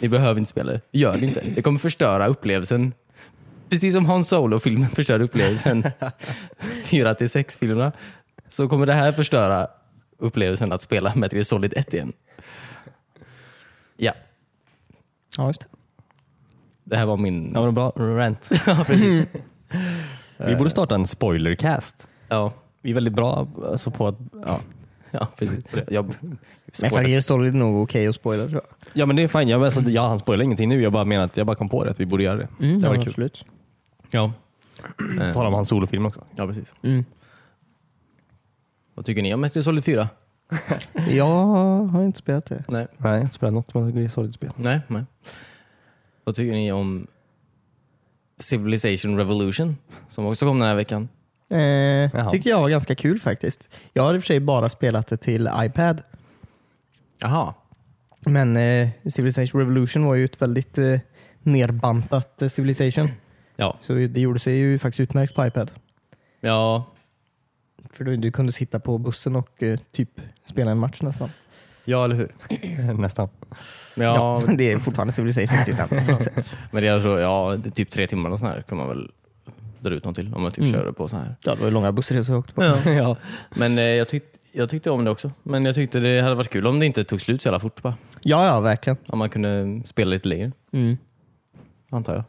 Ni 0.00 0.08
behöver 0.08 0.38
inte 0.38 0.50
spela 0.50 0.72
det. 0.72 0.80
Gör 0.92 1.16
det 1.16 1.26
inte. 1.26 1.44
Det 1.54 1.62
kommer 1.62 1.78
förstöra 1.78 2.26
upplevelsen. 2.26 2.92
Precis 3.70 3.94
som 3.94 4.06
Han 4.06 4.24
Solo-filmen 4.24 4.90
förstörde 4.90 5.24
upplevelsen 5.24 5.84
4 6.84 7.14
till 7.14 7.26
6-filmerna 7.26 7.92
så 8.48 8.68
kommer 8.68 8.86
det 8.86 8.92
här 8.92 9.12
förstöra 9.12 9.66
upplevelsen 10.18 10.72
att 10.72 10.82
spela 10.82 11.12
Metal 11.14 11.44
Solid 11.44 11.72
1 11.76 11.94
igen. 11.94 12.12
Ja, 13.96 14.12
Ja, 15.36 15.46
just 15.46 15.60
det. 15.60 15.66
det 16.84 16.96
här 16.96 17.06
var 17.06 17.16
min... 17.16 17.50
Ja, 17.54 17.64
men 17.64 17.74
bra 17.74 17.90
rant. 17.96 18.48
Vi 20.36 20.56
borde 20.56 20.70
starta 20.70 20.94
en 20.94 21.06
spoilercast. 21.06 22.08
Ja, 22.28 22.52
Vi 22.82 22.90
är 22.90 22.94
väldigt 22.94 23.14
bra 23.14 23.48
alltså, 23.64 23.90
på 23.90 24.06
att... 24.06 24.16
Ja. 24.44 24.60
ja 25.10 25.28
precis. 25.38 25.64
Jag, 25.88 26.14
Metal 26.82 27.08
Gear 27.08 27.20
Solid 27.20 27.54
är 27.54 27.58
nog 27.58 27.82
okej 27.82 28.06
att 28.06 28.14
spoila 28.14 28.46
tror 28.46 28.54
jag. 28.54 28.90
ja, 28.92 29.06
men 29.06 29.16
det 29.16 29.22
är 29.22 29.28
fine. 29.28 29.48
Jag, 29.48 29.64
alltså, 29.64 29.80
jag 29.80 30.08
han 30.08 30.18
spoilar 30.18 30.44
ingenting 30.44 30.68
nu. 30.68 30.82
Jag 30.82 30.92
bara 30.92 31.04
menar 31.04 31.24
att 31.24 31.36
jag 31.36 31.46
bara 31.46 31.56
kom 31.56 31.68
på 31.68 31.84
det, 31.84 31.90
att 31.90 32.00
vi 32.00 32.06
borde 32.06 32.22
göra 32.22 32.36
det. 32.36 32.48
Mm, 32.60 32.78
det 32.78 32.86
ja, 32.86 32.90
var 32.92 32.96
kul. 32.96 33.08
absolut. 33.08 33.44
ja. 34.10 34.32
På 34.96 35.32
tal 35.34 35.46
om 35.46 35.54
hans 35.54 35.68
solofilm 35.68 36.06
också. 36.06 36.24
ja, 36.36 36.46
precis. 36.46 36.74
Mm. 36.82 37.04
Vad 38.94 39.06
tycker 39.06 39.22
ni 39.22 39.34
om 39.34 39.40
Metal 39.40 39.56
Gear 39.56 39.64
Solid 39.64 39.84
4? 39.84 40.08
Jag 41.10 41.84
har 41.86 42.02
inte 42.04 42.18
spelat 42.18 42.46
det. 42.46 42.64
Nej. 42.68 42.86
Nej, 42.96 43.10
jag 43.10 43.10
har 43.10 43.20
inte 43.20 43.34
spelat 43.34 43.54
något 43.54 43.74
Metal 43.74 43.98
Gear 43.98 44.08
Solid-spel. 44.08 44.50
Nej, 44.56 44.80
nej. 44.88 45.04
Vad 46.24 46.34
tycker 46.34 46.52
ni 46.52 46.72
om 46.72 47.06
Civilization 48.38 49.16
Revolution 49.16 49.76
som 50.08 50.26
också 50.26 50.46
kom 50.46 50.58
den 50.58 50.68
här 50.68 50.74
veckan? 50.74 51.08
Eh, 51.50 52.30
tycker 52.30 52.50
jag 52.50 52.60
var 52.60 52.68
ganska 52.68 52.94
kul 52.94 53.20
faktiskt. 53.20 53.70
Jag 53.92 54.02
har 54.02 54.14
i 54.14 54.18
och 54.18 54.22
för 54.22 54.26
sig 54.26 54.40
bara 54.40 54.68
spelat 54.68 55.06
det 55.06 55.16
till 55.16 55.50
iPad. 55.60 56.02
Jaha. 57.22 57.54
Men 58.26 58.56
eh, 58.56 58.88
Civilization 59.10 59.60
Revolution 59.60 60.04
var 60.04 60.14
ju 60.14 60.24
ett 60.24 60.42
väldigt 60.42 60.78
eh, 60.78 60.98
nerbantat 61.42 62.42
eh, 62.42 62.48
Civilization. 62.48 63.08
Ja. 63.56 63.76
Så 63.80 63.92
det 63.92 64.20
gjorde 64.20 64.38
sig 64.38 64.54
ju 64.54 64.78
faktiskt 64.78 65.00
utmärkt 65.00 65.34
på 65.34 65.46
iPad. 65.46 65.70
Ja, 66.40 66.86
För 67.92 68.04
du, 68.04 68.16
du 68.16 68.30
kunde 68.32 68.52
sitta 68.52 68.80
på 68.80 68.98
bussen 68.98 69.36
och 69.36 69.62
eh, 69.62 69.78
typ 69.92 70.10
spela 70.44 70.70
en 70.70 70.78
match 70.78 71.00
nästan. 71.02 71.30
ja 71.84 72.04
eller 72.04 72.16
hur? 72.16 72.34
Nästan. 72.98 73.28
Ja, 73.94 74.42
men 74.46 74.56
det 74.56 74.72
är 74.72 74.78
fortfarande 74.78 75.12
Civilization 75.12 75.58
men 76.70 76.82
det 76.82 76.88
är 76.88 76.92
alltså, 76.92 77.20
ja, 77.20 77.56
det 77.62 77.68
är 77.68 77.70
typ 77.70 77.90
tre 77.90 78.06
timmar 78.06 78.30
och 78.30 78.38
sån 78.38 78.48
här 78.48 78.62
kan 78.62 78.78
man 78.78 78.88
väl 78.88 79.10
dra 79.80 79.90
ut 79.94 80.04
någon 80.04 80.14
till 80.14 80.34
om 80.34 80.42
man 80.42 80.50
typ 80.52 80.58
Mm. 80.64 80.72
kör 80.72 80.84
det 80.86 80.92
på 80.92 81.08
så 81.08 81.16
här. 81.16 81.36
ja, 81.42 81.54
det 81.54 81.60
var 81.60 81.66
ju 81.66 81.72
långa 81.74 81.92
bussresor 81.92 82.34
jag 82.34 82.38
åkte 82.40 82.52
på. 82.54 82.62
Ja. 82.90 83.16
Men 83.56 83.78
eh, 83.78 83.84
jag, 83.84 84.08
tyck, 84.08 84.22
jag 84.52 84.70
tyckte 84.70 84.90
om 84.90 85.04
det 85.04 85.10
också. 85.10 85.30
Men 85.42 85.64
jag 85.64 85.74
tyckte 85.74 86.00
det 86.00 86.20
hade 86.20 86.34
varit 86.34 86.50
kul 86.50 86.66
om 86.66 86.78
det 86.80 86.86
inte 86.86 87.04
tog 87.04 87.20
slut 87.20 87.42
så 87.42 87.46
jävla 87.48 87.60
fort 87.60 87.82
bara. 87.82 87.94
Ja, 88.22 88.46
ja, 88.46 88.60
verkligen. 88.60 88.96
Om 89.06 89.18
man 89.18 89.30
kunde 89.30 89.82
spela 89.84 90.10
lite 90.10 90.28
längre, 90.28 90.52
Mm. 90.72 90.96
antar 91.90 92.14
jag. 92.14 92.24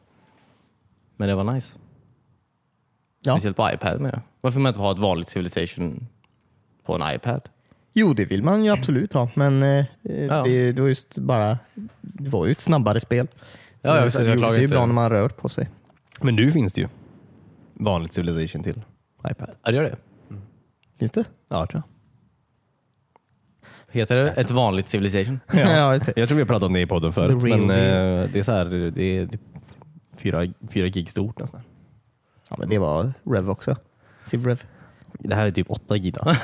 Men 1.17 1.27
det 1.29 1.35
var 1.35 1.43
nice. 1.53 1.77
Ja. 3.23 3.33
Speciellt 3.33 3.57
på 3.57 3.71
iPad 3.73 3.99
med. 4.01 4.21
Varför 4.41 4.55
vill 4.55 4.63
man 4.63 4.69
inte 4.69 4.79
ha 4.79 4.91
ett 4.91 4.99
vanligt 4.99 5.27
Civilization 5.29 6.07
på 6.85 6.95
en 6.95 7.15
iPad? 7.15 7.41
Jo, 7.93 8.13
det 8.13 8.25
vill 8.25 8.43
man 8.43 8.65
ju 8.65 8.71
absolut 8.71 9.13
ha, 9.13 9.29
men 9.35 9.63
eh, 9.63 9.85
Ja. 10.03 10.43
det, 10.43 10.71
det 10.71 10.81
var 10.81 10.87
just 10.89 11.17
bara 11.17 11.57
det 12.01 12.29
var 12.29 12.45
ju 12.45 12.51
ett 12.51 12.61
snabbare 12.61 12.99
spel. 12.99 13.27
Så 13.27 13.33
Ja, 13.81 13.95
ja, 13.97 14.03
det, 14.03 14.11
så 14.11 14.19
det 14.19 14.25
jag 14.35 14.53
sig 14.53 14.61
ju 14.61 14.67
bra 14.67 14.85
när 14.85 14.93
man 14.93 15.09
rör 15.09 15.29
på 15.29 15.49
sig. 15.49 15.69
Men 16.21 16.35
nu 16.35 16.51
finns 16.51 16.73
det 16.73 16.81
ju 16.81 16.87
vanligt 17.79 18.13
Civilization 18.13 18.63
till 18.63 18.81
iPad. 19.31 19.49
Ja, 19.63 19.71
det 19.71 19.77
gör 19.77 19.83
det. 19.83 19.97
Finns 20.99 21.11
det? 21.11 21.23
Ja, 21.49 21.65
tror 21.67 21.83
Heter 23.91 24.15
det 24.15 24.29
ett 24.31 24.51
vanligt 24.51 24.87
Civilization? 24.87 25.39
jag. 25.53 25.59
Ja, 25.77 25.93
just 25.93 26.05
det. 26.05 26.13
Jag 26.15 26.27
tror 26.27 26.35
vi 26.35 26.41
har 26.41 26.47
pratat 26.47 26.63
om 26.67 26.73
det 26.73 26.81
i 26.81 26.85
podden 26.87 27.13
förut, 27.13 27.41
The 27.41 27.47
real 27.47 27.59
men 27.59 27.67
deal. 27.67 28.23
eh, 28.23 28.29
det 28.33 28.39
är 28.39 28.43
så 28.43 28.51
här, 28.51 28.65
det 28.91 29.03
är 29.03 29.27
typ 29.27 29.41
fyra, 30.17 30.53
fyra 30.69 30.87
gig 30.87 31.09
stort 31.09 31.39
nästan. 31.39 31.61
Ja, 32.49 32.55
men 32.59 32.69
det 32.69 32.77
var 32.79 33.13
Rev 33.25 33.49
också. 33.49 33.75
Civ 34.23 34.45
Rev. 34.47 34.63
Det 35.19 35.35
här 35.35 35.45
är 35.45 35.51
typ 35.51 35.71
åtta 35.71 35.97
gig 35.97 36.13
då. 36.13 36.21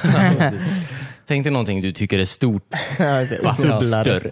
Tänk 1.25 1.43
dig 1.43 1.51
någonting 1.53 1.81
du 1.81 1.91
tycker 1.91 2.19
är 2.19 2.25
stort, 2.25 2.75
fast 3.43 3.63
Dubblare. 3.63 3.79
större. 3.79 4.31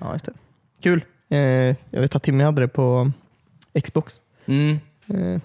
Ja, 0.00 0.12
just 0.12 0.24
det. 0.24 0.32
Kul. 0.82 1.04
Eh, 1.28 1.76
jag 1.90 2.00
vet 2.00 2.14
att 2.14 2.22
Timmy 2.22 2.44
hade 2.44 2.60
det 2.60 2.68
på 2.68 3.12
Xbox. 3.84 4.20
Mm. 4.46 4.78
Eh, 5.06 5.40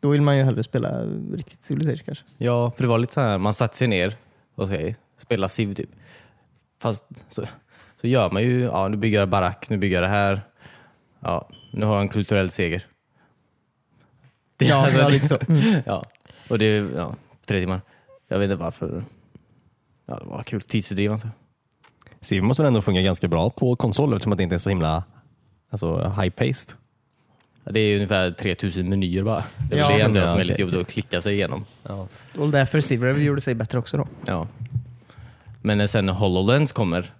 då 0.00 0.08
vill 0.08 0.22
man 0.22 0.36
ju 0.36 0.42
hellre 0.42 0.62
spela 0.62 1.04
riktigt 1.32 1.62
Civilization 1.62 2.04
kanske. 2.04 2.24
Ja, 2.38 2.70
för 2.70 2.82
det 2.82 2.88
var 2.88 2.98
lite 2.98 3.14
så 3.14 3.20
här, 3.20 3.38
man 3.38 3.54
satte 3.54 3.76
sig 3.76 3.88
ner 3.88 4.16
och 4.54 4.64
okay, 4.64 4.94
spela 5.16 5.48
Civ 5.48 5.74
typ. 5.74 5.90
Fast 6.80 7.04
så, 7.28 7.44
så 8.00 8.06
gör 8.06 8.30
man 8.30 8.42
ju, 8.42 8.60
ja 8.60 8.88
nu 8.88 8.96
bygger 8.96 9.18
jag 9.18 9.28
barack, 9.28 9.70
nu 9.70 9.76
bygger 9.76 9.96
jag 9.96 10.04
det 10.04 10.14
här. 10.16 10.42
Ja, 11.20 11.48
nu 11.72 11.86
har 11.86 11.94
jag 11.94 12.02
en 12.02 12.08
kulturell 12.08 12.50
seger. 12.50 12.86
Det, 14.56 14.66
Ja, 14.66 14.76
alltså, 14.76 15.00
ja, 15.00 15.08
lite 15.08 15.28
så. 15.28 15.38
Mm. 15.48 15.82
Ja, 15.86 16.04
och 16.48 16.58
det 16.58 16.64
är 16.64 16.88
ja, 16.96 17.14
tre 17.46 17.60
timmar. 17.60 17.80
Jag 18.28 18.38
vet 18.38 18.50
inte 18.50 18.62
varför. 18.64 19.04
Ja, 20.06 20.18
det 20.18 20.24
var 20.24 20.42
kul. 20.42 20.60
Tidsfördrivande. 20.60 21.30
Civ 22.20 22.42
måste 22.42 22.62
väl 22.62 22.68
ändå 22.68 22.80
fungera 22.80 23.04
ganska 23.04 23.28
bra 23.28 23.50
på 23.50 23.76
konsol 23.76 24.12
eftersom 24.12 24.32
att 24.32 24.38
det 24.38 24.42
inte 24.42 24.56
är 24.56 24.58
så 24.58 24.70
himla 24.70 25.04
alltså, 25.70 25.96
high-paced. 25.96 26.74
Det 27.70 27.80
är 27.80 27.94
ungefär 27.94 28.30
3000 28.30 28.88
menyer 28.88 29.22
bara. 29.22 29.44
Det 29.70 29.76
är 29.76 29.80
Ja, 29.80 29.88
det 29.88 30.00
enda 30.00 30.20
ja, 30.20 30.26
som 30.26 30.38
är 30.38 30.44
lite 30.44 30.60
jobbigt 30.60 30.80
att 30.80 30.88
klicka 30.88 31.20
sig 31.20 31.34
igenom. 31.34 31.64
Ja. 31.82 32.08
Och 32.38 32.48
därför 32.48 32.80
Civ 32.80 33.02
Rev 33.02 33.22
gjorde 33.22 33.40
sig 33.40 33.54
bättre 33.54 33.78
också 33.78 33.96
då. 33.96 34.08
Ja. 34.26 34.46
Men 35.62 35.78
när 35.78 35.86
sen 35.86 36.08
HoloLens 36.08 36.72
kommer 36.72 37.12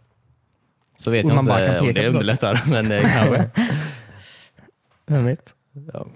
så 0.99 1.11
vet 1.11 1.25
Och 1.25 1.31
jag 1.31 1.35
man 1.35 1.47
bara 1.47 1.67
inte 1.67 1.81
om 1.81 1.93
det 1.93 2.09
underlättar. 2.09 2.63
Men 2.71 2.93
eh, 2.93 3.01
kanske. 3.01 3.51
Vem 5.07 5.25
vet? 5.25 5.55
Ja. 5.93 6.07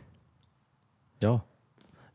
ja. 1.18 1.40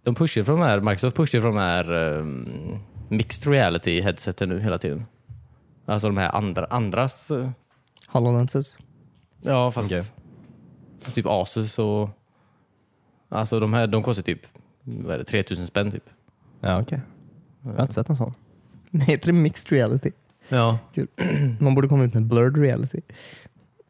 De 0.03 0.15
pushar 0.15 0.43
för 0.43 0.51
de 0.51 0.61
här, 0.61 0.79
Microsoft 0.79 1.17
pushar 1.17 1.41
för 1.41 1.47
de 1.47 1.57
här 1.57 1.93
um, 1.93 2.79
mixed 3.09 3.51
reality 3.51 4.01
headseten 4.01 4.49
nu 4.49 4.59
hela 4.59 4.77
tiden. 4.77 5.05
Alltså 5.87 6.07
de 6.07 6.17
här 6.17 6.35
andra, 6.35 6.65
andras, 6.65 7.31
eh, 7.31 7.49
HoloLenses. 8.07 8.77
ja 9.41 9.71
fast 9.71 9.91
Okej. 9.91 10.03
fast 11.01 11.15
typ 11.15 11.25
Asus 11.25 11.79
och 11.79 12.09
Alltså 13.29 13.59
de 13.59 13.73
här 13.73 13.87
de 13.87 14.03
kostar 14.03 14.23
typ 14.23 14.41
vad 14.83 15.13
är 15.13 15.17
det, 15.17 15.23
3000 15.23 15.67
spänn 15.67 15.91
typ. 15.91 16.03
Ja, 16.61 16.81
okej. 16.81 17.01
Jag 17.63 17.71
har 17.73 17.81
inte 17.81 17.93
sett 17.93 18.09
en 18.09 18.15
sån. 18.15 18.33
Heter 18.91 19.25
det 19.25 19.33
mixed 19.33 19.71
reality? 19.71 20.11
Ja. 20.49 20.79
Kul. 20.95 21.07
Man 21.59 21.75
borde 21.75 21.87
komma 21.87 22.03
ut 22.03 22.13
med 22.13 22.25
blurred 22.25 22.57
reality. 22.57 23.01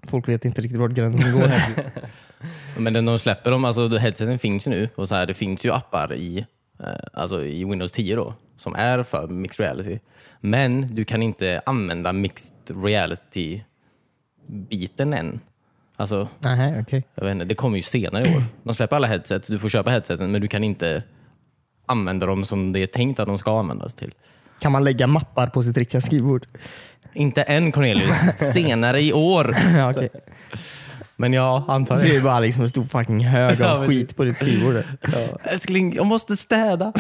Folk 0.08 0.28
vet 0.30 0.46
inte 0.46 0.62
riktigt 0.62 0.80
vart 0.80 0.92
gränsen 0.92 1.40
går. 1.40 1.52
Men 2.82 2.94
när 2.94 3.02
de 3.02 3.20
släpper 3.20 3.52
dem, 3.52 3.66
alltså 3.66 3.98
headseten 3.98 4.40
finns 4.40 4.68
ju 4.68 4.72
nu 4.72 4.90
och 4.96 5.08
så 5.08 5.16
här, 5.16 5.26
det 5.26 5.34
finns 5.34 5.66
ju 5.66 5.72
appar 5.72 6.14
i, 6.14 6.46
eh, 6.80 6.88
alltså 7.14 7.44
i 7.46 7.66
Windows 7.66 7.92
10 7.92 8.16
då, 8.16 8.34
som 8.56 8.76
är 8.76 9.04
för 9.04 9.28
mixed 9.28 9.64
reality. 9.66 10.00
Men 10.42 10.96
du 10.96 11.06
kan 11.06 11.24
inte 11.24 11.62
använda 11.66 12.14
mixed 12.14 12.84
reality 12.84 13.62
biten 14.48 15.14
än. 15.14 15.40
Alltså, 15.96 16.28
Nej, 16.40 16.82
okej. 16.82 17.04
jag 17.16 17.24
vet 17.26 17.32
inte, 17.32 17.46
det 17.46 17.56
kommer 17.56 17.78
ju 17.78 17.84
senare 17.84 18.28
i 18.28 18.36
år. 18.36 18.44
De 18.64 18.74
släpper 18.74 18.96
alla 18.96 19.08
headsets, 19.08 19.48
du 19.48 19.60
får 19.60 19.70
köpa 19.70 19.90
headseten 19.90 20.32
men 20.32 20.42
du 20.42 20.48
kan 20.48 20.64
inte 20.64 21.04
använda 21.86 22.26
dem 22.26 22.46
som 22.46 22.72
det 22.74 22.80
är 22.80 22.88
tänkt 22.88 23.20
att 23.20 23.28
de 23.28 23.38
ska 23.38 23.60
användas 23.60 23.94
till. 23.94 24.14
Kan 24.60 24.72
man 24.72 24.84
lägga 24.84 25.08
mappar 25.08 25.48
på 25.48 25.64
sitt 25.64 25.78
riktiga 25.78 26.02
skrivbord? 26.02 26.48
Inte 27.14 27.42
än 27.44 27.72
Cornelius, 27.72 28.16
senare 28.54 29.02
i 29.02 29.14
år. 29.14 29.56
ja, 29.78 29.92
okej. 29.92 30.10
Men 31.20 31.34
jag 31.34 31.64
antar 31.68 31.98
Det 31.98 32.04
det. 32.04 32.16
är 32.16 32.22
bara 32.22 32.40
liksom 32.40 32.64
en 32.64 32.70
stor 32.70 32.84
fucking 32.84 33.20
hög 33.26 33.60
Ja, 33.60 33.72
av 33.72 33.88
skit 33.88 34.16
på 34.16 34.24
ditt 34.24 34.38
skrivbord. 34.38 34.84
Älskling, 35.44 35.96
jag 35.96 36.06
måste 36.06 36.38
städa. 36.38 36.94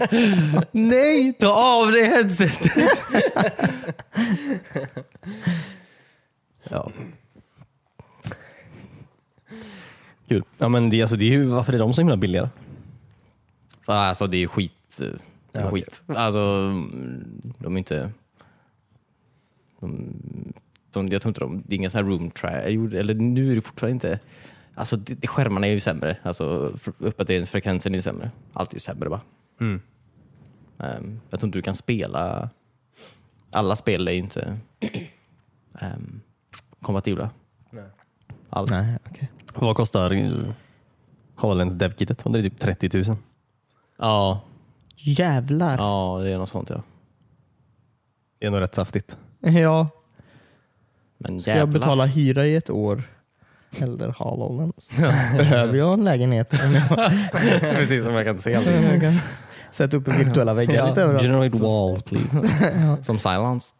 Nej, 0.72 1.32
ta 1.32 1.82
av 1.82 1.92
dig 1.92 2.04
headsetet. 2.06 2.72
ja. 6.70 6.90
Kul. 10.28 10.44
Ja, 10.58 10.68
men 10.68 10.90
det, 10.90 11.00
alltså, 11.02 11.16
det 11.16 11.24
är 11.24 11.30
ju, 11.30 11.44
varför 11.46 11.72
är 11.72 11.78
de 11.78 11.94
så 11.94 12.00
himla 12.00 12.16
billiga? 12.16 12.50
Alltså 13.86 14.26
det 14.26 14.42
är 14.42 14.46
skit. 14.46 15.00
eh, 15.02 15.06
Det 15.52 15.58
är 15.58 15.62
Ja, 15.64 15.70
skit. 15.70 16.02
Alltså, 16.06 16.38
mm, 16.40 17.52
de 17.58 17.74
är 17.74 17.78
inte... 17.78 18.10
De, 19.80 20.12
de, 20.94 21.08
jag 21.08 21.22
tror 21.22 21.30
inte 21.30 21.40
de... 21.40 21.62
Det 21.66 21.74
är 21.74 21.76
inga 21.78 21.90
sådana 21.90 22.08
här 22.08 22.16
room 22.18 22.30
try. 22.30 22.98
Eller 22.98 23.14
nu 23.14 23.50
är 23.52 23.54
det 23.54 23.60
fortfarande 23.60 23.92
inte... 23.92 24.18
Alltså 24.74 24.96
det, 24.96 25.14
det, 25.14 25.26
skärmarna 25.26 25.66
är 25.66 25.70
ju 25.70 25.80
sämre. 25.80 26.16
Alltså 26.22 26.70
fr- 26.70 26.92
uppdateringsfrekvensen 26.98 27.92
är 27.94 27.98
ju 27.98 28.02
sämre. 28.02 28.30
Allt 28.52 28.70
är 28.70 28.76
ju 28.76 28.80
sämre 28.80 29.08
bara. 29.08 29.20
Ehm, 30.78 31.20
jag 31.30 31.40
tror 31.40 31.48
inte 31.48 31.58
du 31.58 31.62
kan 31.62 31.74
spela... 31.74 32.50
Alla 33.50 33.76
spel 33.76 34.08
är 34.08 34.12
ju 34.12 34.18
inte 34.18 34.58
um, 35.82 36.20
kompatibla. 36.82 37.30
Alls. 38.50 38.70
Nej, 38.70 38.98
okej. 39.10 39.30
Vad 39.54 39.76
kostar 39.76 40.12
uh, 40.12 40.52
HoloLens 41.36 41.74
DevKitet? 41.74 42.24
Var 42.24 42.32
det 42.32 42.42
typ 42.42 42.58
30 42.58 42.90
000? 43.08 43.16
Ja, 43.98 44.40
Jävlar. 44.96 45.78
ja, 45.78 46.20
det 46.22 46.30
är 46.30 46.38
något 46.38 46.48
sånt 46.48 46.70
ja. 46.70 46.82
Det 48.38 48.46
är 48.46 48.50
nog 48.50 48.60
rätt 48.60 48.74
saftigt. 48.74 49.18
Ja, 49.40 49.88
Men 51.18 51.40
ska 51.40 51.50
jag 51.50 51.58
jävlar. 51.58 51.72
betala 51.80 52.04
hyra 52.06 52.46
i 52.46 52.56
ett 52.56 52.70
år? 52.70 53.02
Eller 53.78 54.08
HoloLens? 54.18 54.92
Behöver 55.36 55.78
jag 55.78 55.92
en 55.94 56.04
lägenhet? 56.04 56.52
Om 56.52 56.74
jag, 56.74 57.10
Precis 57.60 58.04
som 58.04 58.14
jag 58.14 58.24
kan 58.26 58.38
se 58.38 58.54
allting. 58.54 58.82
jag 58.82 59.00
kan 59.00 59.12
sätta 59.70 59.96
upp 59.96 60.08
virtuella 60.08 60.54
väggar 60.54 60.88
lite 60.88 61.02
överallt. 61.02 61.22
Generate 61.22 61.58
walls 61.58 62.02
please. 62.02 62.96
Som 63.02 63.18
Silence. 63.18 63.74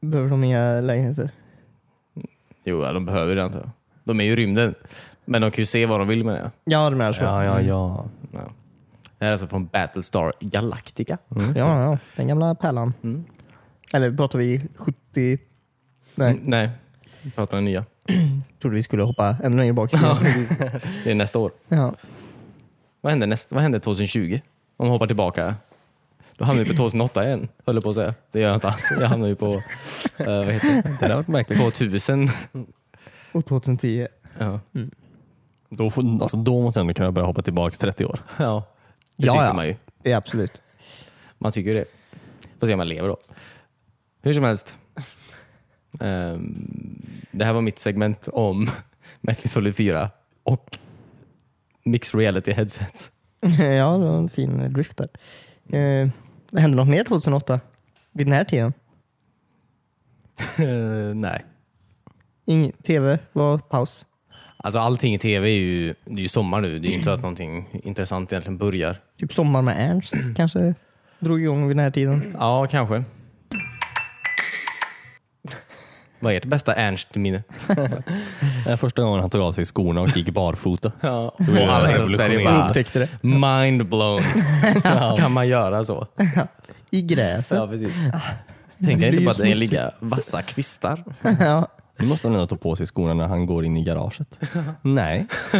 Behöver 0.00 0.30
de 0.30 0.44
inga 0.44 0.80
lägenheter? 0.80 1.30
Jo, 2.64 2.82
ja, 2.84 2.92
de 2.92 3.06
behöver 3.06 3.36
det 3.36 3.44
antar 3.44 3.60
jag. 3.60 3.70
De 4.04 4.20
är 4.20 4.24
ju 4.24 4.32
i 4.32 4.36
rymden. 4.36 4.74
Men 5.24 5.42
de 5.42 5.50
kan 5.50 5.62
ju 5.62 5.66
se 5.66 5.86
vad 5.86 6.00
de 6.00 6.08
vill 6.08 6.24
med 6.24 6.34
det. 6.34 6.50
Ja, 6.64 6.90
de 6.90 7.00
är 7.00 7.12
så. 7.12 7.22
ja, 7.22 7.44
ja, 7.44 7.60
ja. 7.60 8.06
Ja. 8.32 8.40
Det 9.18 9.24
här 9.24 9.28
är 9.28 9.32
alltså 9.32 9.46
från 9.46 9.66
Battlestar 9.66 10.32
Galactica. 10.40 11.18
Ja, 11.28 11.82
ja, 11.84 11.98
den 12.16 12.28
gamla 12.28 12.54
pärlan. 12.54 12.94
Mm. 13.02 13.24
Eller 13.94 14.16
pratar 14.16 14.38
vi 14.38 14.60
70? 14.76 14.96
Nej, 16.14 16.30
Mm, 16.32 16.40
Nej, 16.44 16.70
vi 17.22 17.30
pratar 17.30 17.58
om 17.58 17.64
nya. 17.64 17.84
trodde 18.60 18.76
vi 18.76 18.82
skulle 18.82 19.02
hoppa 19.02 19.36
ännu 19.44 19.56
längre 19.56 19.72
bak. 19.72 19.90
Det 21.04 21.10
är 21.10 21.14
nästa 21.14 21.38
år. 21.38 21.50
Ja. 21.68 21.94
Vad 23.00 23.12
händer, 23.12 23.26
nästa, 23.26 23.54
vad 23.54 23.62
händer 23.62 23.78
2020? 23.78 24.40
Om 24.76 24.86
vi 24.86 24.90
hoppar 24.92 25.06
tillbaka. 25.06 25.54
Då 26.36 26.44
hamnar 26.44 26.64
vi 26.64 26.70
på 26.70 26.76
2008 26.76 27.26
igen, 27.26 27.48
höll 27.66 27.74
jag 27.76 27.82
på 27.84 27.90
att 27.90 27.96
säga. 27.96 28.14
Det 28.32 28.40
gör 28.40 28.48
jag 28.48 28.56
inte 28.56 28.68
alls. 28.68 28.92
Jag 29.00 29.08
hamnar 29.08 29.26
ju 29.28 29.34
på 29.34 29.46
eh, 30.16 30.26
vad 30.26 30.46
heter 30.52 30.68
det? 30.68 30.82
Det 30.82 30.96
hade 31.04 31.14
varit 31.14 31.28
märkligt. 31.28 31.58
2000. 31.58 32.28
Och 33.32 33.46
2010. 33.46 34.06
Ja. 34.38 34.60
Då, 35.68 35.90
får, 35.90 36.22
alltså, 36.22 36.36
då 36.36 36.62
måste 36.62 36.78
jag 36.80 36.82
ändå 36.84 36.94
kunna 36.94 37.12
börja 37.12 37.26
hoppa 37.26 37.42
tillbaka 37.42 37.76
30 37.76 38.04
år. 38.04 38.18
ja. 38.38 38.64
Det 39.16 39.26
Ja, 39.26 39.32
tycker 39.32 39.44
ja. 39.46 39.52
man 39.52 39.66
ju. 39.66 39.76
Det 40.02 40.12
är 40.12 40.16
absolut. 40.16 40.62
Man 41.38 41.52
tycker 41.52 41.70
ju 41.70 41.76
det. 41.76 41.84
Får 42.60 42.66
se 42.66 42.72
om 42.72 42.78
man 42.78 42.88
lever 42.88 43.08
då. 43.08 43.16
Hur 44.26 44.34
som 44.34 44.44
helst. 44.44 44.78
Ehm, 46.00 47.22
det 47.30 47.44
här 47.44 47.52
var 47.52 47.60
mitt 47.60 47.78
segment 47.78 48.28
om 48.32 48.70
Metal 49.20 49.48
Solid 49.48 49.76
4 49.76 50.10
och 50.42 50.78
Mixed 51.84 52.20
Reality 52.20 52.52
Headsets. 52.52 53.10
ja, 53.58 53.96
det 53.98 54.04
var 54.04 54.18
en 54.18 54.28
fin 54.28 54.72
drift 54.72 54.96
där. 54.96 55.08
Det 56.50 56.60
hände 56.60 56.76
något 56.76 56.88
mer 56.88 57.04
2008? 57.04 57.60
Vid 58.12 58.26
den 58.26 58.32
här 58.32 58.44
tiden? 58.44 58.72
Eh, 60.58 60.66
nej. 61.14 61.44
Ing 62.46 62.72
TV 62.72 63.18
var 63.32 63.58
paus. 63.58 64.04
Alltså 64.56 64.78
allting 64.78 65.14
i 65.14 65.18
tv 65.18 65.48
är 65.48 65.60
ju, 65.60 65.94
det 66.04 66.20
är 66.20 66.22
ju 66.22 66.28
sommar 66.28 66.60
nu. 66.60 66.78
Det 66.78 66.88
är 66.88 66.90
ju 66.90 66.94
inte 66.94 67.04
så 67.04 67.10
att 67.10 67.22
någonting 67.22 67.68
intressant 67.72 68.32
egentligen 68.32 68.58
börjar. 68.58 68.96
Typ 69.18 69.32
Sommar 69.32 69.62
med 69.62 69.90
Ernst 69.90 70.36
kanske 70.36 70.74
drog 71.18 71.42
igång 71.42 71.68
vid 71.68 71.76
den 71.76 71.84
här 71.84 71.90
tiden. 71.90 72.36
Ja, 72.38 72.66
kanske. 72.70 73.04
Vad 76.20 76.32
är 76.32 76.36
ert 76.36 76.44
bästa 76.44 76.74
Ernst-minne? 76.74 77.42
Det 77.66 77.72
är 78.66 78.76
första 78.76 79.02
gången 79.02 79.20
han 79.20 79.30
tog 79.30 79.40
av 79.40 79.52
sig 79.52 79.64
skorna 79.64 80.00
och 80.00 80.16
gick 80.16 80.30
barfota. 80.30 80.92
Ja. 81.00 81.34
Det 81.38 81.64
Och 81.66 81.72
alla 81.74 81.88
hela 81.88 82.06
Sverige 82.06 82.44
bara 82.44 82.66
Upptäckte 82.66 82.98
det. 82.98 83.08
mind 83.22 83.88
blown. 83.88 84.22
kan 85.16 85.32
man 85.32 85.48
göra 85.48 85.84
så? 85.84 86.06
I 86.90 87.02
gräset. 87.02 87.58
Ja, 87.58 87.66
precis. 87.68 87.92
Blir 88.78 89.04
inte 89.04 89.24
på 89.24 89.30
att 89.30 89.36
det 89.36 89.54
ligga 89.54 89.90
vassa 90.00 90.42
kvistar? 90.42 91.04
ja. 91.40 91.68
Nu 91.98 92.06
måste 92.06 92.28
han 92.28 92.34
ändå 92.34 92.46
ta 92.46 92.56
på 92.56 92.76
sig 92.76 92.86
skorna 92.86 93.14
när 93.14 93.28
han 93.28 93.46
går 93.46 93.64
in 93.64 93.76
i 93.76 93.82
garaget. 93.84 94.38
Nej. 94.82 95.26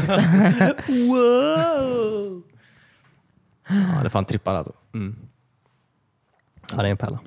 Wow! 0.87 2.43
Ja, 3.69 4.03
det 4.03 4.11
fan 4.11 4.25
trippar 4.25 4.55
alltså. 4.55 4.73
Han 6.71 6.81
är 6.81 6.91
en 6.91 6.97
pärla. 6.97 7.19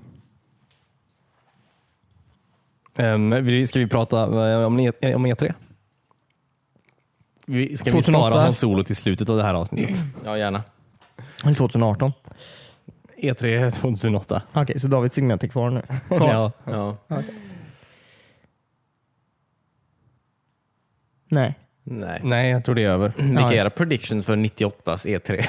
Um, 3.00 3.44
vi- 3.46 3.68
ska 3.68 3.80
vi 3.80 3.88
prata 3.88 4.24
eh, 4.52 4.66
om, 4.66 4.80
E- 4.80 5.14
om 5.16 5.26
E3? 5.28 5.54
Vi- 7.46 7.78
Ska 7.78 7.86
vi 7.86 7.92
2008? 7.92 8.30
spara 8.32 8.44
hans 8.44 8.60
solo 8.60 8.84
till 8.84 8.96
slutet 8.96 9.30
av 9.30 9.38
det 9.38 9.44
här 9.44 9.54
avsnittet? 9.54 9.96
Ja, 10.26 10.38
gärna. 10.38 10.64
Eller 11.44 11.56
2018. 11.56 12.12
E3 13.18 13.72
2008. 13.72 14.42
Okej, 14.54 14.80
så 14.80 14.88
Davids 14.88 15.16
segment 15.16 15.44
är 15.44 15.48
kvar 15.48 15.70
nu. 15.70 15.82
Ja. 16.10 16.52
Ja. 16.66 16.98
Nej. 21.32 21.56
Nej. 21.84 22.22
Nej, 22.24 22.50
jag 22.52 22.66
tror 22.66 22.76
det 22.76 22.84
är 22.84 22.90
över. 22.90 23.14
Vilka 23.18 23.42
Ja, 23.42 23.54
är 23.54 23.58
era 23.58 23.70
predictions 23.70 24.26
för 24.26 24.36
98s 24.36 25.06
E3? 25.06 25.46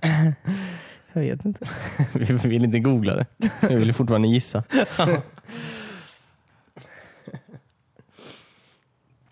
ja. 1.20 1.26
Jag 1.26 1.36
vet 1.36 1.44
inte. 1.44 1.66
Vi 2.12 2.48
vill 2.48 2.64
inte 2.64 2.78
googla 2.78 3.14
det. 3.14 3.26
Vi 3.68 3.74
vill 3.74 3.92
fortfarande 3.94 4.28
gissa. 4.28 4.62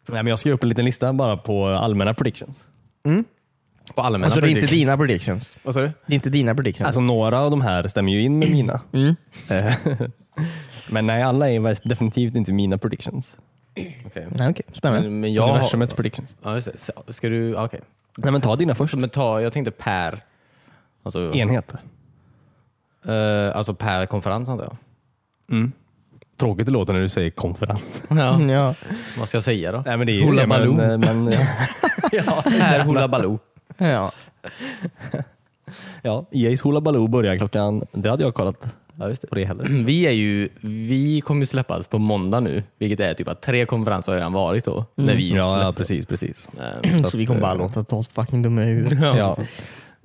Nej, 0.09 0.23
men 0.23 0.27
jag 0.27 0.38
skrev 0.38 0.55
upp 0.55 0.62
en 0.62 0.68
liten 0.68 0.85
lista 0.85 1.12
bara 1.12 1.37
på 1.37 1.66
allmänna 1.68 2.14
predictions. 2.14 2.64
På 3.94 4.03
allmänna 4.03 4.25
Alltså 4.25 4.40
det 4.40 4.47
är 4.47 4.49
inte 4.49 4.61
predictions. 4.61 4.81
dina 4.81 4.97
predictions. 4.97 5.57
Vad 5.62 5.75
sa 5.75 5.81
du? 5.81 5.87
Det 6.07 6.12
är 6.12 6.14
inte 6.14 6.31
dina 6.31 6.55
predictions. 6.55 6.87
Alltså 6.87 7.01
några 7.01 7.38
av 7.40 7.51
de 7.51 7.61
här 7.61 7.88
stämmer 7.88 8.12
ju 8.12 8.20
in 8.23 8.38
med 8.38 8.51
mina. 8.53 8.81
Mm. 8.92 9.16
Eh, 9.49 9.75
Men 10.90 11.07
nej, 11.07 11.23
alla 11.23 11.51
är 11.51 11.88
definitivt 11.88 12.35
inte 12.37 12.53
mina 12.53 12.79
predictions. 12.79 13.37
Okej. 14.07 14.29
Nej, 14.31 14.51
okej. 14.51 14.64
Spännande. 14.73 15.09
Men, 15.11 15.20
men 15.20 15.33
jag 15.33 15.49
Universumets 15.51 15.92
har... 15.92 15.97
predictions. 15.97 16.37
Ja, 16.42 16.55
just 16.55 16.73
det. 16.73 16.79
Så- 16.79 17.12
Ska 17.12 17.29
du... 17.29 17.57
Okej. 17.57 17.81
Nej 18.18 18.33
men 18.33 18.40
ta 18.40 18.57
dina 18.57 18.75
först. 18.75 18.94
Men 18.94 19.09
ta, 19.11 19.40
jag 19.40 19.53
tänkte 19.53 19.70
per... 19.70 20.20
Alltså, 21.04 21.34
Enheter. 21.34 21.80
eh, 23.06 23.56
alltså 23.56 23.74
per 23.74 24.06
konferens 24.06 24.48
antar 24.48 24.64
jag. 24.64 24.76
Mm. 25.56 25.72
Tråkigt 26.36 26.66
det 26.66 26.72
låter 26.72 26.92
när 26.92 27.00
du 27.00 27.08
säger 27.08 27.30
konferens. 27.30 28.02
Ja. 28.10 28.40
Ja. 28.42 28.74
Vad 29.18 29.28
ska 29.28 29.36
jag 29.36 29.44
säga 29.44 29.72
då? 29.72 29.82
Nej 29.86 29.96
men 29.96 30.06
det 30.06 30.12
är 30.12 30.14
ju 30.14 30.24
Hoola 30.24 30.40
det, 30.42 30.46
men, 30.48 30.76
Baloo. 30.76 30.98
men 30.98 31.32
ja. 31.32 31.46
ja, 32.12 32.42
per 32.44 32.80
Hoola 32.84 33.08
Baloo. 33.08 33.38
Ja. 33.78 34.12
ja, 36.02 36.24
EA's 36.30 36.62
Hoola 36.62 36.80
Baloo 36.80 37.08
börjar 37.08 37.36
klockan, 37.36 37.84
det 37.92 38.10
hade 38.10 38.22
jag 38.24 38.34
kollat 38.34 38.76
Ja, 38.98 39.08
just 39.08 39.22
det. 39.22 39.28
på 39.28 39.34
det 39.34 39.44
heller. 39.44 39.64
Vi 39.84 40.06
är 40.06 40.10
ju, 40.10 40.48
vi 40.60 41.20
kommer 41.20 41.40
ju 41.40 41.46
släppas 41.46 41.88
på 41.88 41.98
måndag 41.98 42.40
nu, 42.40 42.62
vilket 42.78 43.00
är 43.00 43.14
typ 43.14 43.28
att 43.28 43.42
tre 43.42 43.66
konferenser 43.66 44.12
har 44.12 44.16
redan 44.18 44.32
varit 44.32 44.64
då. 44.64 44.84
När 44.94 45.14
vi 45.14 45.30
Ja, 45.36 45.62
ja 45.62 45.72
precis, 45.72 46.06
precis. 46.06 46.48
Eh, 46.84 46.96
Så, 46.96 47.16
vi 47.16 47.26
kommer 47.26 47.40
bara 47.40 47.52
eh, 47.52 47.58
låta 47.58 47.84
ta 47.84 47.96
oss 47.96 48.08
fucking 48.08 48.42
dumma 48.42 48.62
i 48.62 48.66
huvudet. 48.66 48.98
Ja. 49.02 49.36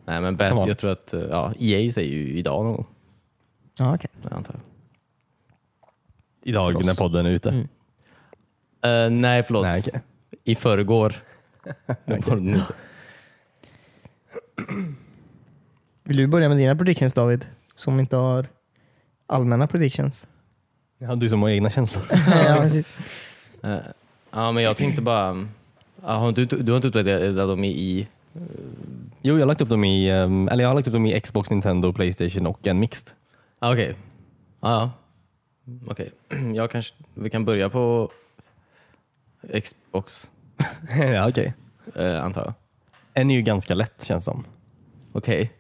Nej 0.10 0.22
men 0.22 0.36
bäst, 0.36 0.56
jag 0.67 0.78
tror 0.78 0.91
att 0.91 1.13
eh, 1.13 1.22
ja, 1.22 1.54
EA 1.60 1.91
säger 1.91 2.13
ju 2.13 2.38
idag 2.38 2.65
någon 2.65 2.74
gång. 2.74 2.86
Ja, 3.78 3.95
okej. 3.95 4.10
Jag 4.22 4.34
antar. 4.34 4.56
jag. 4.56 6.50
Idag 6.50 6.86
när 6.86 6.95
podden 6.95 7.26
är 7.26 7.30
ute. 7.30 7.50
Mm. 7.50 7.67
Eh, 8.82 9.22
nej 9.22 9.43
förlåt. 9.43 9.63
Nej, 9.63 9.84
okej. 9.88 10.02
I 10.43 10.56
förrgår. 10.56 11.15
Nu. 12.39 12.62
Vill 16.04 16.17
du 16.17 16.28
börja 16.28 16.50
med 16.50 16.58
dina 16.58 16.76
predictions 16.76 17.13
David? 17.13 17.45
Som 17.76 18.00
inte 18.00 18.15
har 18.15 18.48
allmänna 19.28 19.67
predictions. 19.67 20.28
Ja, 20.98 21.15
du 21.15 21.30
som 21.30 21.41
har 21.41 21.50
egna 21.50 21.69
känslor. 21.69 22.04
ja, 22.48 22.58
precis. 22.62 22.93
Eh, 23.63 23.78
ja 24.32 24.52
men 24.52 24.63
jag 24.63 24.78
tänkte 24.78 25.02
bara, 25.02 25.48
ja, 26.02 26.13
har 26.13 26.30
inte, 26.30 26.45
du 26.45 26.72
har 26.72 26.76
inte 26.78 26.88
uppdaterat 26.88 27.36
dem 27.36 27.63
i, 27.63 27.69
i 27.69 28.08
Jo, 29.21 29.34
jag 29.36 29.41
har 29.41 29.45
lagt 29.47 29.62
upp 29.62 29.69
dem 29.69 29.84
i, 29.84 30.10
ehm, 30.10 30.47
eller 30.47 30.63
jag 30.63 30.69
har 30.69 30.75
lagt 30.75 30.88
upp 30.88 30.93
dem 30.93 31.05
i 31.05 31.19
Xbox, 31.19 31.49
Nintendo, 31.49 31.93
Playstation 31.93 32.45
och 32.47 32.67
en 32.67 32.79
mixed. 32.79 33.13
ah, 33.60 33.71
okej. 33.73 33.95
Ja, 34.62 34.69
ja. 34.69 34.91
Okej, 35.88 36.12
jag 36.55 36.71
kanske, 36.71 36.95
vi 37.13 37.29
kan 37.29 37.45
börja 37.45 37.69
på 37.69 38.12
Xbox 39.63 40.29
ja, 40.99 41.29
okej. 41.29 41.53
eh, 41.95 42.23
antar 42.23 42.41
jag. 42.45 42.53
En 43.13 43.32
är 43.32 43.36
ju 43.36 43.41
ganska 43.41 43.73
lätt 43.73 44.03
känns 44.05 44.23
som. 44.25 44.45
Okej. 45.13 45.51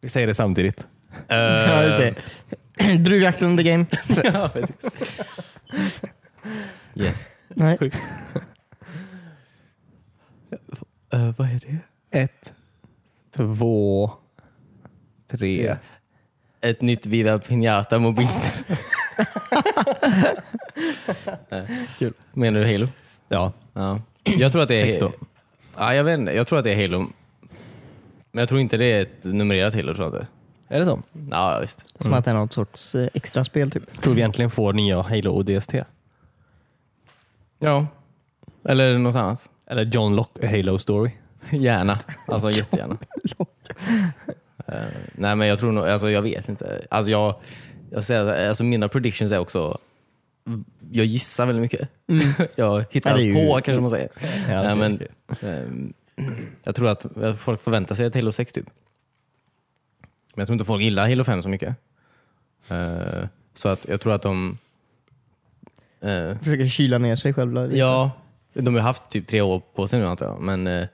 Vi 0.00 0.08
säger 0.08 0.26
det 0.26 0.34
samtidigt. 0.34 0.86
Eh, 1.28 1.36
Ja, 1.38 1.82
just 1.84 1.96
det. 1.96 2.14
Druvjakten 2.98 3.56
the 3.56 3.62
game. 3.62 3.86
Ja, 4.24 4.48
precis. 4.52 4.76
Yes. 6.94 7.26
nej. 7.48 7.78
Eh, 11.12 11.34
vad 11.36 11.48
är 11.48 11.60
det? 11.66 11.78
Ett, 12.10 12.52
två, 13.36 14.10
tre. 15.30 15.76
Ett 16.60 16.80
nytt 16.82 17.06
Viva 17.06 17.38
Pinata 17.38 17.98
mobil. 17.98 18.28
Kul. 21.98 22.12
Menar 22.32 22.60
du 22.60 22.72
Halo? 22.72 22.88
Ja, 23.28 23.52
Ja. 23.72 24.00
Jag 24.24 24.52
tror 24.52 24.62
att 24.62 24.68
det 24.68 24.80
är... 24.80 24.86
Sex 24.86 24.98
då. 24.98 25.12
Ja, 25.76 25.94
jag 25.94 26.04
vet 26.04 26.18
inte. 26.18 26.32
Jag 26.32 26.46
tror 26.46 26.58
att 26.58 26.64
det 26.64 26.72
är 26.72 26.82
Halo 26.82 26.98
Men 28.32 28.40
jag 28.42 28.48
tror 28.48 28.60
inte 28.60 28.76
det 28.76 28.84
är 28.84 29.02
ett 29.02 29.24
numrerat 29.24 29.74
Halo. 29.74 29.94
Tror 29.94 30.06
jag 30.06 30.14
inte. 30.14 30.26
Är 30.68 30.78
det 30.78 30.84
så? 30.84 31.02
Ja, 31.30 31.58
visst. 31.60 32.02
Som 32.02 32.12
att 32.14 32.24
det 32.24 32.30
är 32.30 32.34
något 32.34 32.52
sorts 32.52 32.94
eh, 32.94 33.08
extra 33.14 33.44
spel 33.44 33.70
typ. 33.70 34.02
Tror 34.02 34.14
vi 34.14 34.20
egentligen 34.20 34.50
får 34.50 34.72
nya 34.72 35.02
Halo 35.02 35.30
och 35.32 35.44
DST? 35.44 35.74
Ja. 37.58 37.86
Eller 38.64 38.98
något 38.98 39.14
annat. 39.16 39.48
Eller 39.70 39.84
John 39.84 40.16
Locke 40.16 40.46
Halo 40.48 40.78
Story? 40.78 41.10
Gärna. 41.50 41.98
Alltså 42.26 42.50
jättegärna. 42.50 42.98
Eh, 44.68 44.74
nej 45.12 45.36
men 45.36 45.48
jag 45.48 45.58
tror 45.58 45.72
nog, 45.72 45.88
alltså 45.88 46.10
jag 46.10 46.22
vet 46.22 46.48
inte. 46.48 46.86
Alltså 46.90 47.10
jag, 47.10 47.34
jag 47.90 48.04
säger, 48.04 48.48
alltså 48.48 48.64
mina 48.64 48.88
predictions 48.88 49.32
är 49.32 49.38
också, 49.38 49.78
jag 50.90 51.06
gissar 51.06 51.46
väldigt 51.46 51.62
mycket. 51.62 51.88
jag 52.56 52.84
hittar 52.90 53.18
ju- 53.18 53.34
på 53.34 53.60
kanske 53.64 53.80
man 53.80 53.90
säger. 53.90 54.08
Ja, 54.48 54.62
nej, 54.62 54.76
men, 54.76 55.02
ehm, 55.40 55.92
jag 56.64 56.74
tror 56.74 56.88
att 56.88 57.06
folk 57.38 57.60
förväntar 57.60 57.94
sig 57.94 58.06
ett 58.06 58.14
Halo 58.14 58.32
6 58.32 58.52
typ. 58.52 58.66
Men 60.34 60.40
jag 60.40 60.46
tror 60.46 60.54
inte 60.54 60.64
folk 60.64 60.82
gillar 60.82 61.08
Halo 61.08 61.24
5 61.24 61.42
så 61.42 61.48
mycket. 61.48 61.76
Eh, 62.68 63.24
så 63.54 63.68
att 63.68 63.88
jag 63.88 64.00
tror 64.00 64.12
att 64.12 64.22
de 64.22 64.58
eh, 66.00 66.38
Försöker 66.38 66.66
kyla 66.68 66.98
ner 66.98 67.16
sig 67.16 67.32
själva 67.34 67.62
lite. 67.64 67.78
Ja, 67.78 68.10
de 68.52 68.74
har 68.74 68.82
haft 68.82 69.08
typ 69.08 69.26
tre 69.26 69.40
år 69.40 69.62
på 69.74 69.88
sig 69.88 69.98
nu 70.00 70.06
antar 70.06 70.26
jag. 70.26 70.40
Men 70.40 70.86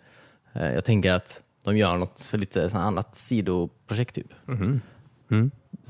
jag 0.52 0.84
tänker 0.84 1.12
att 1.12 1.42
de 1.62 1.76
gör 1.76 1.96
något 1.96 2.18
så 2.18 2.36
lite 2.36 2.70
sån 2.70 2.80
annat 2.80 3.16
sidoprojekt 3.16 4.14
typ. 4.14 4.26
Mm. 4.48 4.80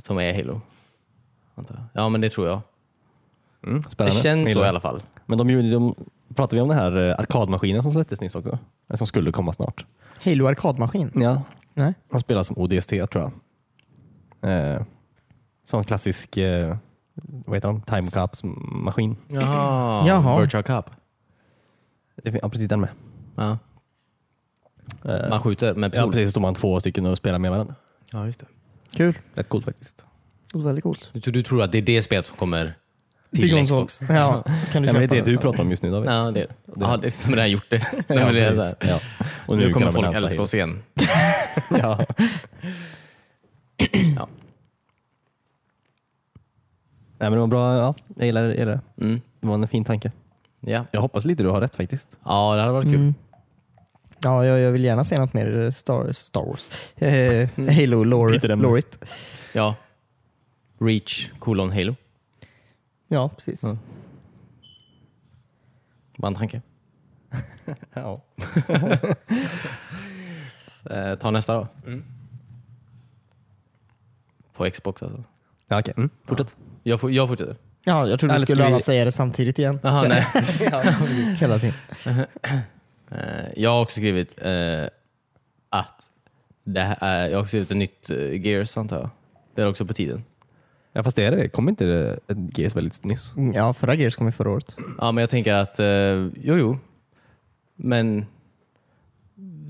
Som 0.02 0.18
är 0.18 0.34
Halo. 0.34 0.60
Ja 1.92 2.08
men 2.08 2.20
det 2.20 2.30
tror 2.30 2.46
jag. 2.46 2.60
Mm, 3.66 3.82
Det 3.98 4.10
känns 4.10 4.44
så 4.44 4.48
Gillar. 4.48 4.64
i 4.66 4.68
alla 4.68 4.80
fall. 4.80 5.02
Men 5.26 5.38
de, 5.38 5.50
gjorde- 5.50 5.70
de 5.70 5.94
pratade 6.34 6.56
vi 6.56 6.60
om 6.62 6.68
den 6.68 6.78
här 6.78 7.08
eh, 7.10 7.14
arkadmaskinen 7.18 7.82
som 7.82 7.92
släpptes 7.92 8.20
nyss 8.20 8.34
också? 8.34 8.58
Som 8.94 9.06
skulle 9.06 9.32
komma 9.32 9.52
snart. 9.52 9.86
Halo 10.24 10.46
arkadmaskin? 10.46 11.10
Ja. 11.14 11.42
Nej. 11.74 11.94
Han 12.10 12.20
spelar 12.20 12.42
som 12.42 12.58
ODST 12.58 12.88
tror 12.90 13.32
jag. 14.40 14.70
Eh, 14.76 14.82
sån 15.64 15.84
klassisk 15.84 16.36
eh, 16.36 16.76
vad 17.14 17.56
heter 17.56 17.68
de? 17.68 17.82
Timecaps-maskin. 17.82 19.16
Jaha. 19.28 20.08
Jaha. 20.08 20.40
Virtual 20.40 20.62
Cup. 20.62 20.84
Det 22.22 22.38
Ja, 22.42 22.48
precis 22.48 22.68
den 22.68 22.80
med. 22.80 22.90
Ja. 23.36 23.58
Eh, 25.04 25.28
Man 25.30 25.40
skjuter 25.40 25.74
med 25.74 25.88
ja, 25.88 25.90
pistol. 25.90 26.10
precis. 26.10 26.28
Så 26.28 26.30
står 26.30 26.40
man 26.40 26.54
två 26.54 26.80
stycken 26.80 27.06
och 27.06 27.16
spelar 27.16 27.38
med 27.38 27.50
varandra. 27.50 27.74
Ja, 28.12 28.26
just 28.26 28.40
det. 28.40 28.46
Kul. 28.96 29.18
Rätt 29.34 29.48
coolt 29.48 29.64
faktiskt. 29.64 29.96
Det 30.52 30.58
låter 30.58 30.66
väldigt 30.66 30.82
coolt. 30.82 31.10
Du, 31.12 31.30
du 31.30 31.42
tror 31.42 31.62
att 31.62 31.72
det 31.72 31.78
är 31.78 31.82
det 31.82 32.02
spelet 32.02 32.26
som 32.26 32.36
kommer 32.36 32.74
till 33.34 33.50
konsol. 33.52 33.86
Xbox? 33.86 34.10
Ja, 34.10 34.42
kan 34.72 34.82
du 34.82 34.88
Ja, 34.88 34.92
men 34.92 35.08
det 35.08 35.16
är 35.18 35.24
det 35.24 35.30
du 35.30 35.38
pratar 35.38 35.62
om 35.62 35.70
just 35.70 35.82
nu 35.82 35.90
David. 35.90 36.10
Ja, 36.10 36.30
det 36.30 36.40
är 36.42 36.46
det. 36.46 36.54
Ja, 36.80 36.96
det 36.96 37.06
är 37.06 37.10
som 37.10 37.32
redan 37.34 37.50
gjort 37.50 37.66
det. 37.70 37.86
Ja, 38.08 38.14
väl 38.30 38.56
det 38.56 38.74
ja. 38.80 39.00
Och 39.46 39.56
nu, 39.56 39.64
kan 39.64 39.72
kommer 39.72 39.92
folk 39.92 40.14
älska 40.16 40.42
oss 40.42 40.54
igen. 40.54 40.82
ja. 41.70 42.04
Ja. 44.16 44.28
Nej, 47.18 47.30
men 47.30 47.32
det 47.32 47.38
var 47.38 47.46
bra. 47.46 47.76
Ja, 47.76 47.94
jag 48.16 48.26
gillar 48.26 48.48
det. 48.48 48.54
gillar 48.54 48.72
det. 48.96 49.04
Mm. 49.04 49.20
Det 49.40 49.46
var 49.46 49.54
en 49.54 49.68
fin 49.68 49.84
tanke. 49.84 50.12
Ja. 50.60 50.84
Jag 50.90 51.00
hoppas 51.00 51.24
lite 51.24 51.42
du 51.42 51.48
har 51.48 51.60
rätt 51.60 51.74
faktiskt. 51.74 52.18
ja, 52.24 52.54
det 52.54 52.60
hade 52.60 52.72
varit 52.72 52.86
kul. 52.86 52.94
Mm. 52.94 53.14
Ja, 54.24 54.46
jag, 54.46 54.60
jag 54.60 54.72
vill 54.72 54.84
gärna 54.84 55.04
se 55.04 55.18
något 55.18 55.34
mer 55.34 55.70
Star, 55.70 56.12
Star 56.12 56.44
Wars. 56.46 56.70
Eh, 56.96 57.48
Halo 57.80 58.04
lore, 58.04 58.56
lorigt. 58.56 58.98
Ja. 59.52 59.74
Reach, 60.80 61.30
colon, 61.38 61.72
Halo. 61.72 61.94
Ja, 63.08 63.28
precis. 63.28 63.62
Ja. 63.62 63.76
Bara 66.16 66.26
en 66.28 66.34
tanke. 66.34 66.62
Ja. 67.94 68.22
Eh, 70.90 71.14
ta 71.14 71.30
nästa 71.30 71.54
då. 71.54 71.68
På 74.52 74.70
Xbox 74.70 75.02
alltså. 75.02 75.24
Ja, 75.68 75.80
okej. 75.80 75.94
Mm. 75.96 76.10
Fortsätt. 76.26 76.56
Jag, 76.82 77.00
får, 77.00 77.12
jag 77.12 77.28
fortsätter. 77.28 77.56
Ja, 77.84 78.08
jag 78.08 78.20
trodde 78.20 78.34
Eller 78.34 78.46
du 78.46 78.52
skulle 78.52 78.62
vi- 78.66 78.72
alla 78.72 78.80
säga 78.80 79.04
det 79.04 79.12
samtidigt 79.12 79.58
igen. 79.58 79.78
Jaha, 79.82 80.02
nej. 80.08 80.26
Hela 81.40 81.58
tiden. 81.58 81.74
Eh, 83.14 83.46
jag 83.56 83.70
har 83.70 83.82
också 83.82 83.94
skrivit 83.96 84.34
eh, 84.42 84.84
att 85.70 86.10
det 86.64 86.80
här, 86.80 86.96
är- 87.00 87.28
jag 87.28 87.36
har 87.36 87.42
också 87.42 87.48
skrivit 87.48 87.70
ett 87.70 87.76
nytt 87.76 88.10
Gears 88.46 88.76
antar 88.76 88.96
jag. 89.00 89.10
Det 89.54 89.62
är 89.62 89.68
också 89.68 89.86
på 89.86 89.92
tiden. 89.92 90.24
Ja, 90.92 91.02
fast 91.02 91.16
det 91.16 91.24
är 91.24 91.30
det. 91.30 91.48
Kom 91.48 91.68
inte 91.68 91.84
det 91.84 92.18
ett 92.28 92.58
Gears 92.58 92.76
väldigt 92.76 93.04
nyss? 93.04 93.36
Mm, 93.36 93.52
Ja, 93.52 93.72
förra 93.74 93.94
Gears 93.94 94.16
kom 94.16 94.26
ju 94.26 94.32
förra 94.32 94.50
året. 94.50 94.76
Ja, 94.98 95.12
men 95.12 95.22
jag 95.22 95.30
tänker 95.30 95.54
att, 95.54 95.78
eh, 95.78 95.86
jo 96.42 96.56
jo, 96.56 96.78
men 97.76 98.26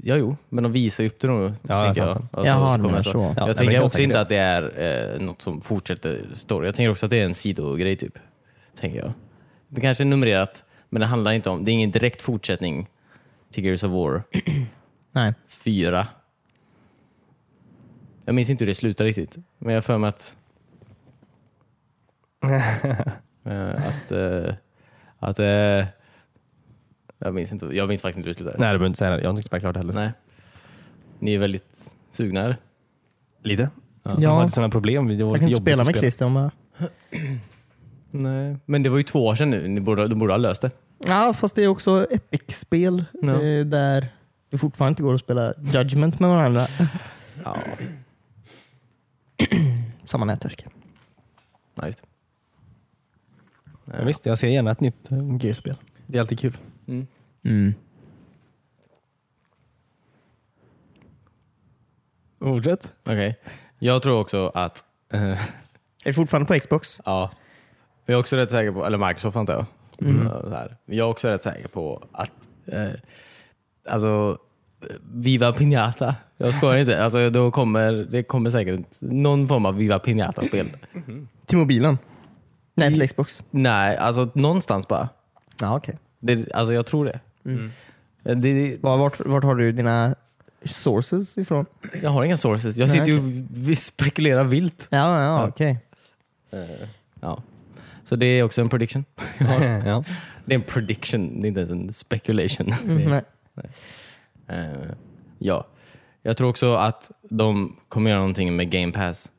Ja, 0.04 0.16
jo, 0.16 0.36
men 0.48 0.62
de 0.64 0.72
visar 0.72 1.04
ju 1.04 1.10
upp 1.10 1.20
det 1.20 1.28
nog. 1.28 1.52
Ja, 1.68 1.84
tänker 1.84 2.12
sant, 2.12 2.26
jag. 2.32 2.38
Alltså, 2.38 2.52
Jaha, 2.52 2.72
så 2.72 2.76
du 2.76 2.82
kommer 2.82 2.98
menar 2.98 3.28
jag 3.28 3.34
så. 3.36 3.46
Ja, 3.48 3.54
tänker 3.54 3.82
också 3.82 3.98
inte 4.00 4.16
det. 4.16 4.20
att 4.20 4.28
det 4.28 4.36
är 4.36 5.12
eh, 5.14 5.20
något 5.20 5.42
som 5.42 5.60
fortsätter 5.60 6.26
story. 6.32 6.66
Jag 6.66 6.74
tänker 6.74 6.90
också 6.90 7.06
att 7.06 7.10
det 7.10 7.20
är 7.20 7.24
en 7.24 7.34
sidogrej 7.34 7.96
typ. 7.96 8.18
Tänker 8.80 8.98
jag. 8.98 9.12
Det 9.68 9.80
kanske 9.80 10.04
är 10.04 10.06
numrerat, 10.06 10.62
men 10.88 11.00
det 11.00 11.06
handlar 11.06 11.32
inte 11.32 11.50
om, 11.50 11.64
det 11.64 11.70
är 11.70 11.72
ingen 11.72 11.90
direkt 11.90 12.22
fortsättning 12.22 12.88
till 13.52 13.64
Gears 13.64 13.84
of 13.84 13.92
War 13.92 14.22
Nej. 15.12 15.34
4. 15.46 16.06
Jag 18.24 18.34
minns 18.34 18.50
inte 18.50 18.64
hur 18.64 18.68
det 18.68 18.74
slutar 18.74 19.04
riktigt, 19.04 19.38
men 19.58 19.74
jag 19.74 19.76
har 19.76 19.82
för 19.82 19.98
mig 19.98 20.08
att 20.08 20.36
eh, 23.44 23.86
att, 23.86 24.10
eh, 24.10 24.54
att 25.18 25.38
eh, 25.38 25.86
jag 27.18 27.34
minns 27.34 27.52
inte, 27.52 27.66
jag 27.66 27.88
minns 27.88 28.02
faktiskt 28.02 28.16
inte 28.16 28.28
hur 28.28 28.34
det 28.34 28.38
slutar. 28.38 28.58
Nej, 28.58 28.68
du 28.68 28.72
behöver 28.72 28.86
inte 28.86 28.98
säga 28.98 29.10
det. 29.10 29.16
Jag 29.16 29.28
har 29.28 29.30
inte 29.30 29.42
spelat 29.42 29.62
klart 29.62 29.76
heller. 29.76 29.92
Nej. 29.94 30.12
Ni 31.18 31.34
är 31.34 31.38
väldigt 31.38 31.94
sugna 32.12 32.40
eller? 32.40 32.56
Lite. 33.42 33.70
Ja. 34.02 34.14
Jag 34.18 34.34
hade 34.34 34.50
sådana 34.50 34.70
problem. 34.70 35.08
Det 35.08 35.24
var 35.24 35.30
Jag 35.30 35.40
kan 35.40 35.48
inte 35.48 35.60
spela 35.60 35.84
med 35.84 35.96
Christian 35.96 36.34
bara. 36.34 36.50
Nej. 38.10 38.56
Men 38.64 38.82
det 38.82 38.88
var 38.88 38.96
ju 38.96 39.02
två 39.02 39.26
år 39.26 39.34
sedan 39.34 39.50
nu, 39.50 39.68
ni 39.68 39.80
borde, 39.80 40.08
du 40.08 40.14
borde 40.14 40.32
ha 40.32 40.38
löst 40.38 40.62
det. 40.62 40.70
Ja, 41.06 41.32
fast 41.34 41.54
det 41.54 41.62
är 41.64 41.68
också 41.68 42.06
Epic-spel 42.10 43.04
Ja. 43.22 43.42
eh, 43.42 43.66
där 43.66 44.08
det 44.50 44.58
fortfarande 44.58 44.90
inte 44.90 45.02
går 45.02 45.14
att 45.14 45.20
spela 45.20 45.54
Judgment 45.62 46.20
med 46.20 46.30
varandra. 46.30 46.66
Ja, 47.44 47.58
Samma 50.04 50.24
nätverk. 50.24 50.66
ja 51.74 51.86
just 51.86 52.02
det. 52.02 52.06
Ja, 53.98 54.04
visst, 54.04 54.26
jag 54.26 54.38
ser 54.38 54.48
gärna 54.48 54.70
ett 54.70 54.80
nytt 54.80 55.10
eh, 55.12 55.36
Gears-spel. 55.40 55.76
Det 56.06 56.18
är 56.18 56.20
alltid 56.20 56.38
kul. 56.38 56.56
Mm. 56.86 57.06
Mm. 57.44 57.74
Fortsätt. 62.40 62.96
Okej. 63.02 63.38
Jag 63.78 64.02
tror 64.02 64.20
också 64.20 64.48
att, 64.54 64.84
eh, 65.12 65.22
Är 65.30 65.38
det 66.04 66.14
fortfarande 66.14 66.46
på 66.46 66.60
Xbox? 66.60 67.00
ja, 67.04 67.30
men 68.06 68.12
jag 68.12 68.14
är 68.14 68.20
också 68.20 68.36
rätt 68.36 68.50
säker 68.50 68.72
på, 68.72 68.86
eller 68.86 68.98
Microsoft 69.08 69.36
antar 69.36 69.52
jag. 69.54 69.66
Mm. 70.00 70.26
Ja, 70.26 70.40
Så 70.42 70.50
här. 70.50 70.76
Men 70.84 70.96
Jag 70.96 71.06
är 71.06 71.10
också 71.10 71.28
rätt 71.28 71.42
säker 71.42 71.68
på 71.68 72.04
att, 72.12 72.30
eh, 72.66 72.88
alltså, 73.88 74.38
eh, 74.82 74.96
Viva 75.12 75.52
Piñata. 75.52 76.14
Jag 76.36 76.54
skojar 76.54 76.76
inte. 76.76 77.04
Alltså, 77.04 77.30
då 77.30 77.50
kommer, 77.50 77.92
det 78.10 78.22
kommer 78.22 78.50
säkert 78.50 78.80
någon 79.00 79.48
form 79.48 79.66
av 79.66 79.76
Viva 79.76 79.98
Piñata-spel. 79.98 80.70
Till 81.46 81.58
mobilen? 81.58 81.98
Nej, 82.74 82.92
till 82.92 83.08
Xbox. 83.08 83.42
Nej, 83.50 83.96
alltså 83.96 84.30
någonstans 84.34 84.88
bara. 84.88 85.08
Ja, 85.60 85.76
okej. 85.76 85.98
Det, 86.18 86.52
alltså 86.52 86.72
jag 86.72 86.86
tror 86.86 87.04
det. 87.04 87.20
Eh, 88.24 88.36
det 88.36 88.78
Var, 88.82 88.96
vart, 88.96 89.20
vart 89.26 89.44
har 89.44 89.54
du 89.54 89.72
dina 89.72 90.14
sources 90.64 91.38
ifrån? 91.38 91.66
jag 92.02 92.10
har 92.10 92.24
inga 92.24 92.36
sources. 92.36 92.76
Jag 92.76 92.88
Nej, 92.88 92.98
sitter 92.98 93.12
ju 93.12 93.18
och 93.18 93.24
vi 93.54 93.76
spekulerar 93.76 94.44
vilt. 94.44 94.86
Ja, 94.90 95.22
ja, 95.24 95.48
okej. 95.48 95.78
Ja. 97.20 97.42
Så 98.12 98.16
det 98.16 98.26
är 98.26 98.42
också 98.42 98.60
en 98.60 98.68
prediction. 98.68 99.04
ja. 99.84 100.04
Det 100.44 100.54
är 100.54 100.58
en 100.58 100.62
prediction, 100.62 101.40
det 101.42 101.46
är 101.46 101.48
inte 101.48 101.60
ens 101.60 101.72
en 101.72 101.92
speculation. 101.92 102.72
Mm, 102.84 103.10
nej. 103.10 103.22
Eh, 104.48 104.90
ja. 105.38 105.66
Jag 106.22 106.36
tror 106.36 106.48
också 106.48 106.74
att 106.74 107.10
de 107.30 107.76
kommer 107.88 108.10
göra 108.10 108.20
någonting 108.20 108.56
med 108.56 108.70
Game 108.70 108.92
Pass. 108.92 109.30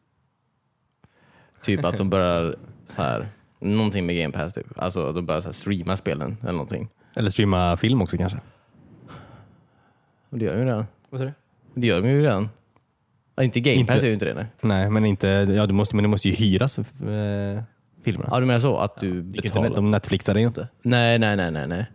Typ 1.63 1.85
att 1.85 1.97
de 1.97 2.09
börjar 2.09 2.55
så 2.87 3.01
här, 3.01 3.27
någonting 3.59 4.05
med 4.05 4.15
Game 4.15 4.33
Pass. 4.33 4.53
Typ. 4.53 4.67
Alltså 4.75 5.11
de 5.11 5.25
börjar 5.25 5.41
så 5.41 5.47
här, 5.47 5.53
streama 5.53 5.97
spelen 5.97 6.37
eller 6.41 6.51
någonting. 6.51 6.89
Eller 7.15 7.29
streama 7.29 7.77
film 7.77 8.01
också 8.01 8.17
kanske. 8.17 8.39
Och 10.29 10.37
det 10.37 10.45
gör 10.45 10.53
de 10.53 10.59
ju 10.59 10.65
redan. 10.65 10.85
Vad 11.09 11.19
sa 11.19 11.25
du? 11.25 11.33
Det 11.73 11.87
gör 11.87 12.01
de 12.01 12.09
ju 12.09 12.21
redan. 12.21 12.49
Ja, 13.35 13.43
inte 13.43 13.59
Game 13.59 13.75
Inte- 13.75 13.93
Pass 13.93 14.03
är 14.03 14.07
ju 14.07 14.13
inte 14.13 14.25
det. 14.25 14.33
Nej. 14.33 14.45
Nej, 14.61 14.89
men 14.89 15.05
inte, 15.05 15.27
ja, 15.27 15.65
du 15.65 15.73
måste, 15.73 15.95
men 15.95 16.03
det 16.03 16.09
måste 16.09 16.29
ju 16.29 16.35
hyras 16.35 16.77
äh, 16.79 17.63
filmerna. 18.03 18.29
Ja, 18.31 18.39
du 18.39 18.45
menar 18.45 18.59
så? 18.59 18.77
Att 18.77 18.97
du 18.99 19.21
Det 19.21 19.27
gick 19.35 19.45
inte- 19.45 19.59
betalar? 19.59 19.75
De 19.75 19.91
Netflixar 19.91 20.33
det 20.33 20.39
ju 20.39 20.47
inte. 20.47 20.67
Nej, 20.81 21.19
nej, 21.19 21.35
nej, 21.35 21.51
nej, 21.51 21.67
nej. 21.67 21.85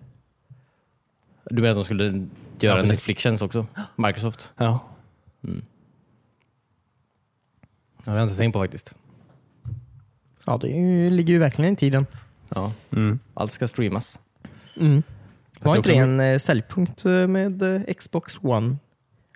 Du 1.44 1.62
menar 1.62 1.70
att 1.70 1.76
de 1.76 1.84
skulle 1.84 2.04
göra 2.04 2.76
Ja, 2.76 2.78
en. 2.78 2.88
Netflix-tjänst 2.88 3.42
också? 3.42 3.66
Microsoft? 3.96 4.52
Ja. 4.56 4.80
Ja, 5.40 5.50
det 8.04 8.10
har 8.10 8.16
jag 8.18 8.24
inte 8.26 8.36
tänkt 8.36 8.52
på 8.52 8.60
faktiskt. 8.60 8.94
Ja, 10.46 10.56
det 10.58 10.68
ju, 10.68 11.10
ligger 11.10 11.32
ju 11.32 11.38
verkligen 11.38 11.72
i 11.72 11.76
tiden. 11.76 12.06
Ja. 12.48 12.72
Mm. 12.90 13.18
Allt 13.34 13.52
ska 13.52 13.68
streamas. 13.68 14.20
Mm. 14.76 15.02
Var 15.60 15.76
inte 15.76 15.88
det 15.88 15.92
också- 15.94 16.02
en 16.02 16.20
eh, 16.20 16.38
säljpunkt 16.38 17.04
eh, 17.04 17.26
med 17.26 17.62
eh, 17.62 17.94
Xbox 17.94 18.38
One? 18.42 18.76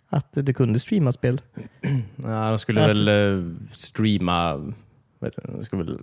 Att 0.09 0.29
du 0.33 0.53
kunde 0.55 0.79
streama 0.79 1.13
spel. 1.13 1.41
Ja, 2.17 2.49
de 2.51 2.59
skulle 2.59 2.83
Att- 2.83 2.89
väl 2.91 3.57
streama, 3.73 4.57
vet 5.19 5.37
du, 5.37 5.53
de 5.53 5.65
skulle 5.65 5.85
väl 5.85 5.99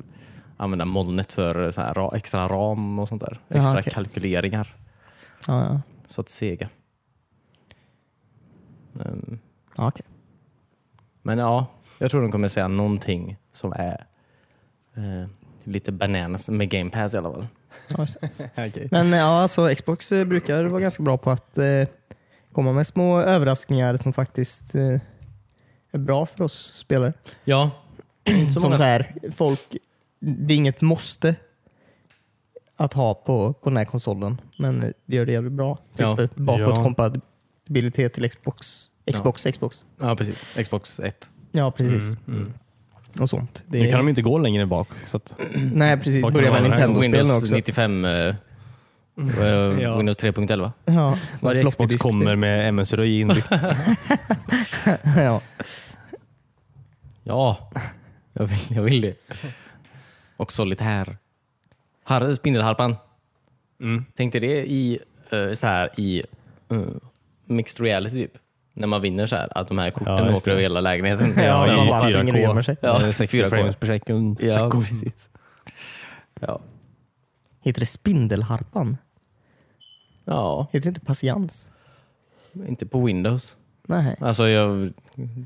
använda 0.59 0.85
molnet 0.85 1.31
för 1.31 1.71
så 1.71 1.81
här, 1.81 1.93
ra- 1.93 2.15
extra 2.15 2.47
ram 2.47 2.99
och 2.99 3.07
sånt 3.07 3.21
där. 3.21 3.39
Jaha, 3.47 3.59
Extra 3.59 3.79
okej. 3.79 3.93
kalkyleringar. 3.93 4.75
Ja, 5.47 5.63
ja. 5.65 5.81
Så 6.07 6.21
att 6.21 6.29
sega. 6.29 6.69
Ehm, 9.05 9.39
ja 9.77 9.87
okej. 9.87 10.05
Men 11.21 11.37
ja, 11.37 11.65
jag 11.99 12.11
tror 12.11 12.21
de 12.21 12.31
kommer 12.31 12.47
säga 12.47 12.67
någonting 12.67 13.37
som 13.53 13.73
är 13.73 14.05
eh, 14.95 15.29
lite 15.63 15.91
bananas 15.91 16.49
med 16.49 16.69
Game 16.69 16.89
Pass 16.89 17.13
i 17.13 17.17
alla 17.17 17.31
fall. 17.33 17.47
Ja. 17.87 18.07
Okej. 18.67 18.87
Men 18.91 19.11
ja, 19.11 19.41
alltså, 19.41 19.75
Xbox 19.75 20.11
eh, 20.11 20.25
brukar 20.25 20.63
vara 20.63 20.81
ganska 20.81 21.03
bra 21.03 21.17
på 21.17 21.31
att 21.31 21.57
eh, 21.57 21.87
komma 22.53 22.73
med 22.73 22.87
små 22.87 23.19
överraskningar 23.21 23.97
som 23.97 24.13
faktiskt 24.13 24.75
eh, 24.75 24.99
är 25.91 25.97
bra 25.97 26.25
för 26.25 26.43
oss 26.43 26.73
spelare. 26.73 27.13
Ja, 27.43 27.71
som 28.53 28.61
många 28.63 28.77
så 28.77 28.83
här, 28.83 29.13
folk, 29.31 29.75
det 30.19 30.53
är 30.53 30.57
inget 30.57 30.81
måste 30.81 31.35
att 32.77 32.93
ha 32.93 33.13
på, 33.13 33.53
på 33.53 33.69
den 33.69 33.77
här 33.77 33.85
konsolen, 33.85 34.41
men 34.57 34.93
det 35.05 35.15
gör 35.15 35.25
det 35.25 35.31
jävligt 35.31 35.53
bra. 35.53 35.75
Typ 35.75 35.83
Ja. 35.95 36.17
ja. 36.19 36.27
bakåt 36.35 36.73
Ja. 36.77 36.83
kompatibilitet 36.83 38.13
till 38.13 38.29
Xbox. 38.29 38.89
Xbox, 39.13 39.43
Xbox. 39.43 39.85
Ja, 40.01 40.15
precis. 40.15 40.57
Xbox 40.63 40.99
1. 40.99 41.29
Ja, 41.51 41.71
precis. 41.71 42.17
Mm. 42.27 42.53
Och 43.19 43.29
sånt. 43.29 43.63
Det 43.67 43.79
Nu 43.79 43.89
kan 43.89 43.99
de 43.99 44.09
inte 44.09 44.21
gå 44.21 44.37
längre 44.37 44.65
bak. 44.65 44.87
Så 45.05 45.17
att, 45.17 45.33
nej, 45.73 45.97
precis. 45.97 46.21
Börja 46.21 46.51
med? 46.51 46.63
Nintendo-spelen 46.63 47.01
Windows 47.01 47.43
också. 47.43 47.55
95, 47.55 48.05
eh, 48.05 48.11
eh, 48.11 48.35
Ja. 49.81 49.97
Windows 49.97 50.17
3.11. 50.17 50.71
Ja, 50.85 51.17
varje 51.41 51.65
Xbox 51.65 51.97
kommer 51.97 52.35
med 52.35 52.69
MS-röj 52.69 53.19
inbyggt. 53.19 53.47
ja. 55.17 55.41
Ja, 57.23 57.71
jag 58.33 58.45
vill, 58.45 58.59
jag 58.69 58.83
vill 58.83 59.01
det. 59.01 59.13
Och 60.39 60.51
solitär. 60.51 61.17
Har, 62.03 62.35
spindelharpan. 62.35 62.95
Mm. 63.81 64.05
Tänkte 64.15 64.39
det 64.39 64.65
i, 64.71 64.99
eh, 65.29 65.53
så 65.53 65.67
här, 65.67 65.99
i 65.99 66.23
eh, 66.71 66.77
mixed 67.45 67.85
reality 67.85 68.15
typ. 68.27 68.37
När 68.73 68.87
man 68.87 69.01
vinner 69.01 69.27
så 69.27 69.35
här, 69.35 69.57
att 69.57 69.67
de 69.67 69.77
här 69.77 69.91
korten 69.91 70.17
Ja, 70.27 70.33
åker 70.35 70.51
över 70.51 70.61
hela 70.61 70.81
lägenheten. 70.81 71.33
Ja, 71.37 71.73
i 71.73 71.75
man 71.75 71.87
bara 71.87 72.01
4K. 72.01 72.13
springer 72.13 72.33
och 72.33 72.39
gömmer 72.39 72.61
sig. 72.61 72.77
Ja, 72.81 73.05
Eh, 73.05 73.11
60 73.11 73.37
4K. 73.37 73.49
frames 73.49 73.75
per 73.75 73.87
sekund. 73.87 74.39
Ja, 74.41 74.71
precis. 74.89 75.29
Ja. 76.39 76.59
Heter 77.61 77.79
det 77.79 77.85
spindelharpan? 77.85 78.97
ja, 80.25 80.67
Heter 80.71 80.83
det 80.83 80.89
inte 80.89 81.01
patiens? 81.05 81.71
inte 82.67 82.85
på 82.85 83.05
Windows. 83.05 83.55
Nej. 83.87 84.15
Alltså, 84.19 84.47
jag, 84.47 84.93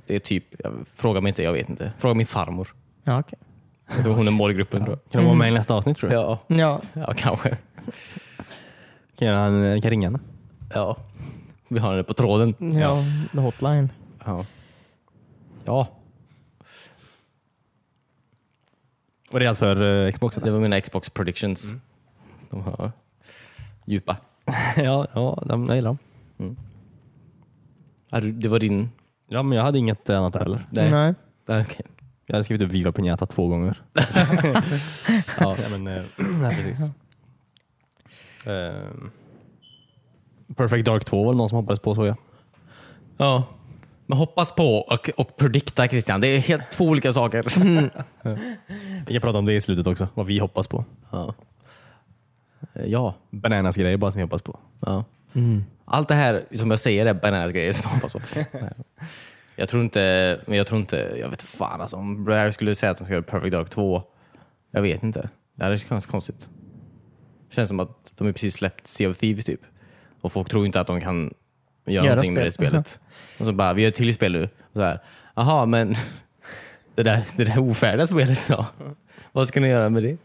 det 0.08 0.16
är 0.16 0.20
typ, 0.20 0.46
jag, 0.60 0.74
fråga 0.96 1.22
mig 1.22 1.30
inte, 1.30 1.44
jag 1.44 1.54
vet 1.54 1.70
inte. 1.70 1.94
Fråga 1.98 2.14
min 2.16 2.28
farmor. 2.28 2.74
Ja, 3.04 3.20
okej. 3.20 3.40
Jag 3.88 4.04
tror 4.04 4.14
hon 4.16 4.28
är 4.28 4.32
målgruppen. 4.32 4.86
Då. 4.86 4.96
Kan 4.96 5.22
de 5.22 5.26
vara 5.26 5.36
med 5.36 5.48
i 5.48 5.52
nästa 5.52 5.74
avsnitt 5.76 5.98
tror 5.98 6.10
du? 6.10 6.16
Ja, 6.16 6.40
Ja, 6.48 6.82
ja, 6.94 7.14
kanske. 7.18 7.58
Kan 9.18 9.28
jag, 9.28 9.36
kan 9.52 9.82
jag 9.82 9.92
ringa 9.92 10.08
henne? 10.08 10.20
Ja. 10.74 10.98
Vi 11.68 11.80
har 11.80 11.92
henne 11.92 12.04
på 12.04 12.14
tråden. 12.14 12.56
ja, 12.60 12.98
the 13.32 13.40
hotline. 13.40 13.90
Ja. 14.26 14.46
Ja, 15.66 15.88
Och 19.32 19.40
det 19.40 19.46
är 19.46 19.50
allt 19.50 19.60
för 19.60 20.06
eh, 20.06 20.12
Xbox? 20.12 20.36
det 20.36 20.52
var 20.52 20.60
mina 20.60 20.82
Xbox 20.82 21.10
predictions. 21.10 21.76
De 22.50 22.64
var 22.64 22.92
djupa. 23.86 24.18
ja, 24.78 25.08
ja, 25.14 25.44
de- 25.46 25.66
jag 25.66 25.76
gillar 25.76 25.90
dem. 26.38 26.56
Ja, 28.12 28.20
du- 28.20 28.32
Det 28.32 28.48
var 28.50 28.60
din... 28.60 28.90
Ja, 29.28 29.44
men 29.44 29.58
jag 29.58 29.64
hade 29.66 29.78
inget 29.80 30.10
annat 30.10 30.36
heller. 30.36 30.66
Nej. 30.72 30.92
Nej. 30.92 31.14
Nej, 31.46 31.62
okej. 31.70 31.86
Jag 32.34 32.38
hade 32.38 32.44
skrivit 32.44 32.62
upp 32.68 32.74
Viva 32.74 32.92
Pinata 32.92 33.26
två 33.26 33.48
gånger. 33.48 33.82
ja, 35.40 35.58
men, 35.72 35.88
eh, 35.88 36.04
nej, 36.18 36.56
precis. 36.56 36.86
Ehm, 38.46 39.12
Perfect 40.56 40.86
Dark 40.86 41.06
2 41.06 41.24
var 41.24 41.32
det 41.34 41.38
någon 41.38 41.50
som 41.50 41.56
hoppades 41.56 41.80
på 41.80 41.96
såg 41.96 42.08
jag. 42.08 42.16
Ja. 43.18 43.44
Men 44.06 44.18
hoppas 44.18 44.56
på 44.56 44.76
och, 44.78 45.10
och 45.18 45.38
predikta 45.38 45.88
Christian, 45.88 46.22
det 46.22 46.28
är 46.28 46.40
helt 46.40 46.72
två 46.72 46.86
olika 46.86 47.14
saker. 47.14 47.44
Vi 49.06 49.14
kan 49.14 49.22
prata 49.22 49.38
om 49.38 49.46
det 49.46 49.54
i 49.54 49.62
slutet 49.62 49.88
också, 49.88 50.08
vad 50.14 50.26
vi 50.26 50.40
hoppas 50.40 50.68
på. 50.68 50.86
Ja. 51.12 51.34
Eh, 52.74 52.86
Ja. 52.86 53.16
Bananas 53.30 53.76
grejer 53.78 53.98
bara 53.98 54.12
som 54.12 54.18
vi 54.20 54.24
hoppas 54.24 54.42
på. 54.42 54.60
ja. 54.80 55.04
Allt 55.86 56.08
det 56.08 56.16
här 56.16 56.44
som 56.56 56.72
jag 56.72 56.80
säger 56.80 57.06
är 57.06 57.14
bananas 57.14 57.52
grejer 57.52 57.74
som 57.74 57.84
jag 57.86 57.90
hoppas 57.96 58.14
på. 58.14 58.20
jag 59.56 59.70
tror 59.70 59.84
inte, 59.84 60.40
men 60.48 60.58
jag 60.58 60.68
tror 60.68 60.80
inte, 60.82 61.18
jag 61.20 61.30
vet 61.30 61.42
fan 61.42 61.82
alltså, 61.82 61.96
om 61.96 62.28
Rare 62.28 62.54
skulle 62.54 62.76
säga 62.76 62.92
att 62.92 62.98
de 62.98 63.06
ska 63.06 63.14
göra 63.14 63.24
Perfect 63.24 63.52
Dark 63.52 63.70
2, 63.70 64.04
jag 64.72 64.82
vet 64.82 65.04
inte. 65.04 65.30
Det 65.56 65.64
är 65.66 65.90
ganska 65.90 66.12
konstigt. 66.12 66.50
Det 67.50 67.56
känns 67.56 67.68
som 67.70 67.80
att 67.80 68.14
de 68.18 68.26
har 68.26 68.34
precis 68.34 68.54
släppt 68.54 68.88
Sea 68.88 69.10
of 69.10 69.18
Thieves 69.18 69.46
typ. 69.46 69.62
Och 70.22 70.32
folk 70.32 70.50
tror 70.50 70.66
inte 70.66 70.80
att 70.80 70.88
de 70.88 71.02
kan 71.02 71.34
göra, 71.86 72.06
Göra 72.06 72.16
någonting 72.16 72.34
med 72.34 72.46
det 72.46 72.52
spel. 72.52 72.68
spelet. 72.68 73.00
Och 73.40 73.46
så 73.46 73.54
bara, 73.54 73.74
vi 73.74 73.82
gör 73.82 73.90
ett 73.90 73.96
till 73.96 74.14
spel 74.14 74.32
nu. 74.32 74.44
Och 74.44 74.74
så 74.74 74.82
här, 74.82 75.00
Jaha, 75.36 75.66
men 75.66 75.96
det 76.96 77.04
där, 77.04 77.24
det 77.38 77.44
där 77.44 77.60
ofärdiga 77.60 78.08
spelet 78.08 78.48
då? 78.48 78.66
Vad 79.32 79.48
ska 79.48 79.60
ni 79.60 79.68
göra 79.68 79.90
med 79.90 80.04
det? 80.04 80.18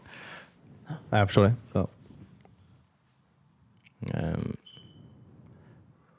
Nej, 0.87 1.19
jag 1.19 1.27
förstår 1.27 1.43
det. 1.43 1.53
Ja. 1.73 1.87
Ehm, 4.13 4.57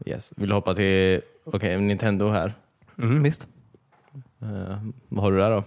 yes. 0.07 0.33
Vill 0.37 0.49
du 0.49 0.55
hoppa 0.55 0.75
till 0.75 1.20
okej, 1.44 1.81
Nintendo 1.81 2.29
här? 2.29 2.55
Mm, 3.03 3.23
visst. 3.23 3.49
Eh, 4.43 4.83
vad 5.09 5.25
har 5.25 5.33
du 5.33 5.39
där 5.39 5.51
då? 5.51 5.65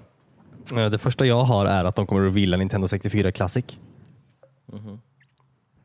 Eh, 0.80 0.90
Det 0.90 0.98
första 0.98 1.26
jag 1.26 1.44
har 1.44 1.66
är 1.66 1.86
att 1.86 1.96
de 1.96 2.08
kommer 2.08 2.22
att 2.22 2.28
reveala 2.36 2.58
Nintendo 2.58 2.88
64 2.88 3.32
Classic. 3.32 3.66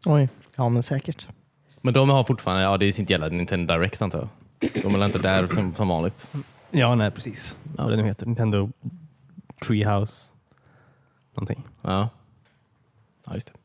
Oj, 0.07 0.29
ja 0.57 0.69
men 0.69 0.83
säkert. 0.83 1.29
Men 1.83 1.95
de 1.95 2.09
har 2.11 2.25
fortfarande, 2.25 2.63
ja 2.63 2.77
det 2.77 2.87
är 2.87 3.01
inte 3.01 3.13
gälla 3.13 3.29
Nintendo 3.29 3.75
Direct 3.75 4.03
antar 4.03 4.19
jag. 4.19 4.29
De 4.83 4.95
är 4.95 4.99
väl 4.99 5.03
inte 5.07 5.19
där 5.19 5.47
som, 5.47 5.75
som 5.75 5.89
vanligt? 5.89 6.31
Ja, 6.71 6.95
nej 6.95 7.11
precis. 7.11 7.57
Vad 7.77 7.91
det 7.91 7.97
nu 7.97 8.03
heter. 8.05 8.27
Nintendo 8.27 8.71
Treehouse. 9.67 10.33
Någonting. 11.35 11.65
Ja. 11.83 12.09
Ja, 13.27 13.35
just 13.35 13.47
det. 13.53 13.58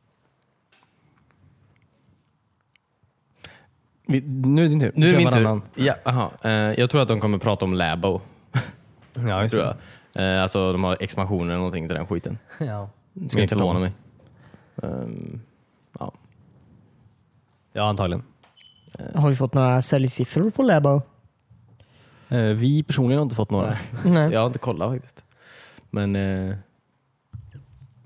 Vi, 4.07 4.21
nu 4.21 4.61
är 4.61 4.63
det 4.63 4.69
din 4.69 4.79
tur. 4.79 4.91
Nu 4.95 5.05
är 5.07 5.09
det 5.09 5.11
Kör 5.11 5.17
min 5.17 5.43
varannan. 5.43 5.61
tur. 5.75 5.85
Ja, 5.85 5.95
aha. 6.05 6.31
Eh, 6.43 6.51
jag 6.51 6.89
tror 6.89 7.01
att 7.01 7.07
de 7.07 7.19
kommer 7.19 7.37
prata 7.37 7.65
om 7.65 7.73
Labo. 7.73 8.21
Ja, 9.27 9.43
just 9.43 9.55
Tror 9.55 9.65
det. 9.65 9.75
jag. 10.13 10.35
Eh, 10.37 10.43
alltså 10.43 10.71
de 10.71 10.83
har 10.83 10.97
expansioner 10.99 11.45
eller 11.45 11.55
någonting 11.57 11.87
till 11.87 11.97
den 11.97 12.07
skiten. 12.07 12.37
Ja. 12.59 12.89
Ska 13.27 13.41
inte 13.41 13.55
förvåna 13.55 13.79
mig. 13.79 13.91
Ehm, 14.83 15.41
ja. 15.99 16.13
ja, 17.73 17.83
antagligen. 17.89 18.23
Har 19.15 19.29
vi 19.29 19.35
fått 19.35 19.53
några 19.53 19.81
säljsiffror 19.81 20.49
på 20.49 20.63
Labo? 20.63 21.01
Eh, 22.29 22.39
vi 22.43 22.83
personligen 22.83 23.17
har 23.17 23.23
inte 23.23 23.35
fått 23.35 23.51
några. 23.51 23.77
Nej. 24.05 24.31
Jag 24.33 24.39
har 24.39 24.47
inte 24.47 24.59
kollat 24.59 24.91
faktiskt. 24.91 25.23
Men 25.91 26.15
eh, 26.15 26.55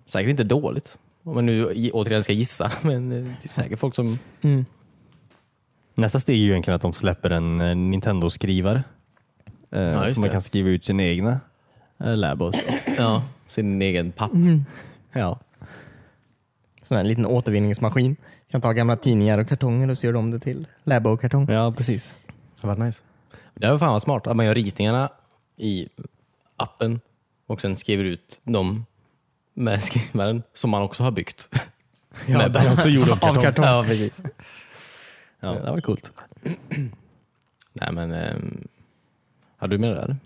säkert 0.05 0.29
inte 0.29 0.43
dåligt. 0.43 0.97
Om 1.23 1.35
man 1.35 1.45
nu 1.45 1.71
i- 1.73 1.91
återigen 1.93 2.23
ska 2.23 2.33
gissa. 2.33 2.71
Men 2.81 3.11
eh, 3.11 3.23
det 3.41 3.45
är 3.45 3.49
säkert 3.49 3.79
folk 3.79 3.95
som... 3.95 4.19
Mm. 4.41 4.65
Nästa 5.97 6.19
steg 6.19 6.35
är 6.35 6.39
ju 6.39 6.49
egentligen 6.51 6.75
att 6.75 6.81
de 6.81 6.93
släpper 6.93 7.29
en 7.29 7.61
eh, 7.61 7.75
Nintendo-skrivare. 7.75 8.83
Eh, 9.71 9.81
Ja, 9.81 10.07
så 10.07 10.19
man 10.19 10.27
det. 10.27 10.33
kan 10.33 10.41
skriva 10.41 10.69
ut 10.69 10.85
sina 10.85 11.03
egna 11.03 11.39
eh, 11.99 12.17
labos. 12.17 12.55
Ja, 12.97 13.23
sin 13.47 13.81
egen 13.81 14.11
papp. 14.11 14.31
ja. 15.13 15.39
Sån 16.83 16.97
här 16.97 17.03
liten 17.03 17.25
återvinningsmaskin. 17.25 18.15
Kan 18.51 18.61
ta 18.61 18.71
gamla 18.73 18.95
tidningar 18.95 19.37
och 19.37 19.47
kartonger 19.49 19.89
och 19.89 19.97
så 19.97 20.05
gör 20.05 20.13
de 20.13 20.31
det 20.31 20.39
till 20.39 20.67
Labo-kartong. 20.83 21.45
ja, 21.51 21.71
precis. 21.77 22.17
Det 22.61 22.67
var 22.67 22.75
nice. 22.75 23.03
Det 23.53 23.71
var 23.71 23.79
fan 23.79 23.91
vad 23.91 24.01
smart. 24.01 24.27
Att 24.27 24.35
man 24.35 24.45
gör 24.45 24.55
ritningarna 24.55 25.09
i 25.57 25.87
appen 26.57 26.99
och 27.47 27.61
sen 27.61 27.75
skriver 27.75 28.03
ut 28.03 28.41
dem 28.43 28.85
med 29.53 29.83
skrivaren 29.83 30.43
som 30.53 30.69
man 30.69 30.81
också 30.81 31.03
har 31.03 31.11
byggt. 31.11 31.49
Ja, 32.27 32.37
Med 32.37 32.51
den 32.51 32.65
är 32.67 32.73
också 32.73 32.89
gjord 32.89 33.09
av 33.09 33.13
Av 33.13 33.17
kartong. 33.19 33.43
kartong. 33.43 33.65
Ja, 33.65 33.83
precis. 33.87 34.23
Ja, 35.39 35.51
det 35.53 35.71
var 35.71 35.81
coolt. 35.81 36.13
Nej 37.73 37.91
men... 37.91 38.11
ehm, 38.11 38.67
har 39.57 39.67
du 39.67 39.77
med 39.77 39.89
det 39.89 39.95
där? 39.95 40.17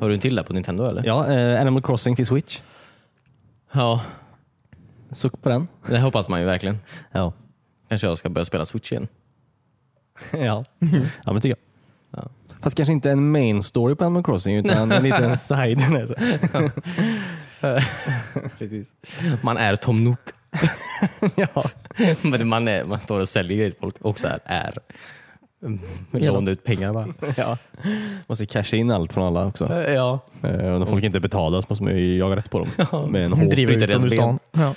Har 0.00 0.08
du 0.08 0.14
en 0.14 0.20
till 0.20 0.34
där 0.34 0.42
på 0.42 0.52
Nintendo 0.52 0.84
eller? 0.84 1.04
Ja, 1.04 1.32
eh, 1.32 1.60
Animal 1.60 1.82
Crossing 1.82 2.16
till 2.16 2.26
Switch. 2.26 2.60
Ja, 3.72 4.02
Suck 5.10 5.42
på 5.42 5.48
den. 5.48 5.68
det 5.88 6.00
hoppas 6.00 6.28
man 6.28 6.40
ju 6.40 6.46
verkligen. 6.46 6.78
Ja. 7.12 7.32
Kanske 7.88 8.06
jag 8.06 8.18
ska 8.18 8.28
börja 8.28 8.44
spela 8.44 8.66
Switch 8.66 8.92
igen. 8.92 9.08
ja. 10.32 10.64
ja, 11.24 11.32
men 11.32 11.40
tycker 11.40 11.56
jag. 12.10 12.22
Ja. 12.22 12.28
Fast 12.60 12.76
kanske 12.76 12.92
inte 12.92 13.10
en 13.10 13.30
main 13.32 13.62
story 13.62 13.94
på 13.94 14.04
Animal 14.04 14.22
Crossing 14.24 14.56
utan 14.56 14.92
en 14.92 15.02
liten 15.02 15.38
side. 15.48 15.80
Precis. 18.58 18.92
Man 19.42 19.56
är 19.56 19.76
Tom 19.76 20.04
Nook. 20.04 20.20
ja. 21.36 21.62
Men 22.22 22.48
man, 22.48 22.68
är, 22.68 22.84
man 22.84 23.00
står 23.00 23.20
och 23.20 23.28
säljer 23.28 23.56
grejer 23.56 23.70
till 23.70 23.80
folk 23.80 23.96
och 24.00 24.18
så 24.18 24.28
här 24.28 24.40
är 24.44 24.78
låna 26.10 26.50
ut 26.50 26.64
pengar 26.64 26.92
bara. 26.92 27.14
Ja. 27.36 27.58
Måste 28.26 28.46
casha 28.46 28.76
in 28.76 28.90
allt 28.90 29.12
från 29.12 29.24
alla 29.24 29.46
också. 29.46 29.82
Ja. 29.82 30.20
Eh, 30.42 30.78
när 30.78 30.86
folk 30.86 31.04
inte 31.04 31.20
betalar 31.20 31.60
så 31.60 31.66
måste 31.68 31.84
man 31.84 31.96
ju 31.96 32.16
jaga 32.16 32.36
rätt 32.36 32.50
på 32.50 32.58
dem. 32.58 32.68
Med 33.12 33.24
en 33.24 33.32
hård 33.32 33.50
Driva 33.50 33.72
ut 33.72 33.80
deras 33.80 34.12
stan. 34.12 34.38
Ja. 34.52 34.74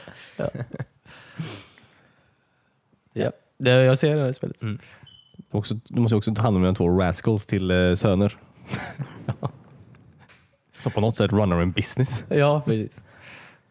ja. 3.14 3.32
Det, 3.58 3.70
jag 3.70 3.98
ser 3.98 4.16
det 4.16 4.22
här 4.22 4.32
spelet. 4.32 4.60
Du, 4.60 4.78
också, 5.52 5.80
du 5.88 6.02
måste 6.02 6.16
också 6.16 6.36
ta 6.36 6.42
hand 6.42 6.56
om 6.56 6.64
dina 6.64 6.76
två 6.76 6.90
rascals 6.90 7.46
till 7.46 7.72
eh, 7.72 7.96
söner. 7.96 8.38
Som 10.84 10.92
på 10.92 11.02
något 11.02 11.16
sätt 11.16 11.32
runnar 11.32 11.60
en 11.60 11.72
business. 11.72 12.24
Ja, 12.30 12.62
precis. 12.66 13.04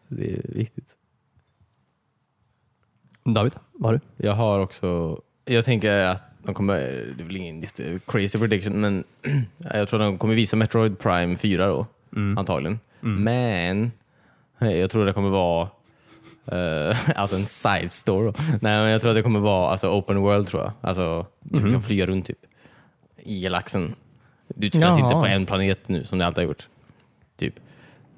Det 0.07 0.33
är 0.33 0.41
viktigt. 0.43 0.95
David, 3.23 3.53
vad 3.73 3.91
har 3.91 3.99
du? 4.17 4.27
Jag 4.27 4.33
har 4.33 4.59
också, 4.59 5.19
jag 5.45 5.65
tänker 5.65 5.91
att 6.05 6.31
de 6.43 6.55
kommer, 6.55 6.79
det 7.17 7.23
är 7.23 7.25
väl 7.25 7.37
ingen 7.37 7.61
jätte 7.61 7.99
crazy 8.07 8.39
prediction, 8.39 8.81
men 8.81 9.03
jag 9.57 9.89
tror 9.89 9.99
de 9.99 10.17
kommer 10.17 10.35
visa 10.35 10.55
Metroid 10.55 10.99
Prime 10.99 11.37
4 11.37 11.67
då, 11.67 11.87
antagligen. 12.37 12.79
Men 13.23 13.91
jag 14.59 14.89
tror 14.89 15.05
det 15.05 15.13
kommer 15.13 15.29
vara 15.29 15.69
eh, 16.45 16.97
alltså 17.19 17.35
en 17.35 17.45
side 17.45 17.91
story. 17.91 18.25
Då. 18.25 18.33
Nej, 18.37 18.59
men 18.61 18.89
jag 18.89 19.01
tror 19.01 19.11
att 19.11 19.17
det 19.17 19.23
kommer 19.23 19.39
vara 19.39 19.71
alltså, 19.71 19.89
open 19.89 20.21
world 20.21 20.47
tror 20.47 20.61
jag. 20.63 20.71
Alltså, 20.81 21.25
du 21.39 21.71
kan 21.71 21.81
flyga 21.81 22.05
runt 22.05 22.25
typ 22.25 22.39
i 23.17 23.41
galaxen. 23.41 23.95
Du 24.47 24.69
tvingas 24.69 24.99
inte 24.99 25.13
på 25.13 25.25
en 25.25 25.45
planet 25.45 25.89
nu 25.89 26.03
som 26.03 26.19
det 26.19 26.25
alltid 26.25 26.37
har 26.37 26.47
gjort. 26.47 26.67
Typ. 27.37 27.53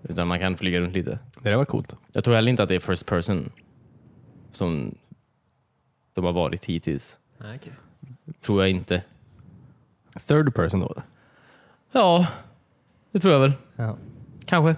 Utan 0.03 0.27
man 0.27 0.39
kan 0.39 0.57
flyga 0.57 0.79
runt 0.79 0.93
lite. 0.93 1.19
Det 1.41 1.49
där 1.49 1.57
var 1.57 1.65
coolt. 1.65 1.95
Jag 2.11 2.23
tror 2.23 2.35
heller 2.35 2.49
inte 2.49 2.63
att 2.63 2.69
det 2.69 2.75
är 2.75 2.79
first 2.79 3.05
person 3.05 3.51
som 4.51 4.95
de 6.13 6.25
har 6.25 6.33
varit 6.33 6.65
hittills. 6.65 7.17
Tror 8.41 8.61
jag 8.61 8.69
inte. 8.69 9.03
Third 10.27 10.55
person 10.55 10.79
då? 10.79 10.95
Ja, 11.91 12.27
det 13.11 13.19
tror 13.19 13.33
jag 13.33 13.39
väl. 13.39 13.53
Ja. 13.75 13.97
Kanske. 14.45 14.75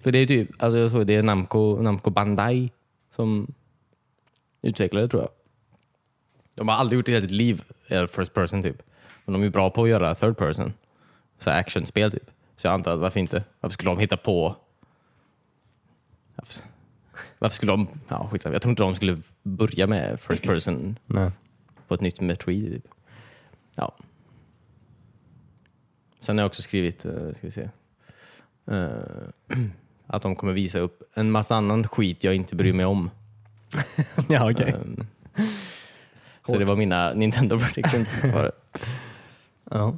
För 0.00 0.12
det 0.12 0.18
är 0.18 0.26
typ, 0.26 0.62
alltså 0.62 0.78
jag 0.78 0.90
såg 0.90 1.06
det 1.06 1.14
är 1.14 1.22
Namco, 1.22 1.82
Namco 1.82 2.10
Bandai 2.10 2.72
som 3.10 3.54
utvecklar 4.62 5.02
det 5.02 5.08
tror 5.08 5.22
jag. 5.22 5.30
De 6.54 6.68
har 6.68 6.74
aldrig 6.74 6.96
gjort 6.98 7.06
det 7.06 7.12
i 7.12 7.14
hela 7.14 7.26
sitt 7.26 7.36
liv, 7.36 7.62
first 8.08 8.34
person 8.34 8.62
typ. 8.62 8.82
Men 9.24 9.32
de 9.32 9.42
är 9.42 9.50
bra 9.50 9.70
på 9.70 9.82
att 9.82 9.88
göra 9.88 10.14
third 10.14 10.36
person. 10.36 10.72
Så 11.38 11.50
actionspel 11.50 12.12
typ. 12.12 12.30
Så 12.56 12.66
jag 12.66 12.74
antar 12.74 12.92
att 12.92 13.00
varför 13.00 13.20
inte? 13.20 13.44
Varför 13.60 13.72
skulle 13.72 13.90
de 13.90 13.98
hitta 13.98 14.16
på... 14.16 14.56
Varför, 17.44 17.56
skulle 17.56 17.72
de... 17.72 17.88
Ja, 18.08 18.28
skitsamma. 18.30 18.54
Jag 18.54 18.62
tror 18.62 18.70
inte 18.70 18.82
de 18.82 18.94
skulle 18.94 19.18
börja 19.42 19.86
med 19.86 20.20
first 20.20 20.42
person 20.42 20.98
Nej. 21.06 21.30
på 21.88 21.94
ett 21.94 22.00
nytt 22.00 22.20
Metroid. 22.20 22.72
Typ. 22.72 22.88
Ja. 23.74 23.94
Sen 26.20 26.38
har 26.38 26.42
jag 26.42 26.46
också 26.46 26.62
skrivit, 26.62 27.04
eh, 27.04 27.12
ska 27.12 27.46
vi 27.46 27.50
se, 27.50 27.68
eh, 28.70 29.58
att 30.06 30.22
de 30.22 30.36
kommer 30.36 30.52
visa 30.52 30.78
upp 30.78 31.02
en 31.14 31.30
massa 31.30 31.56
annan 31.56 31.88
skit 31.88 32.24
jag 32.24 32.34
inte 32.34 32.56
bryr 32.56 32.72
mig 32.72 32.86
om. 32.86 33.10
ja, 34.28 34.50
okej. 34.50 34.70
Ehm, 34.70 35.06
så 36.46 36.58
det 36.58 36.64
var 36.64 36.76
mina 36.76 37.12
Nintendo 37.12 37.58
predictions. 37.58 38.24
Var 38.24 38.42
det. 38.42 38.52
Ja. 39.70 39.96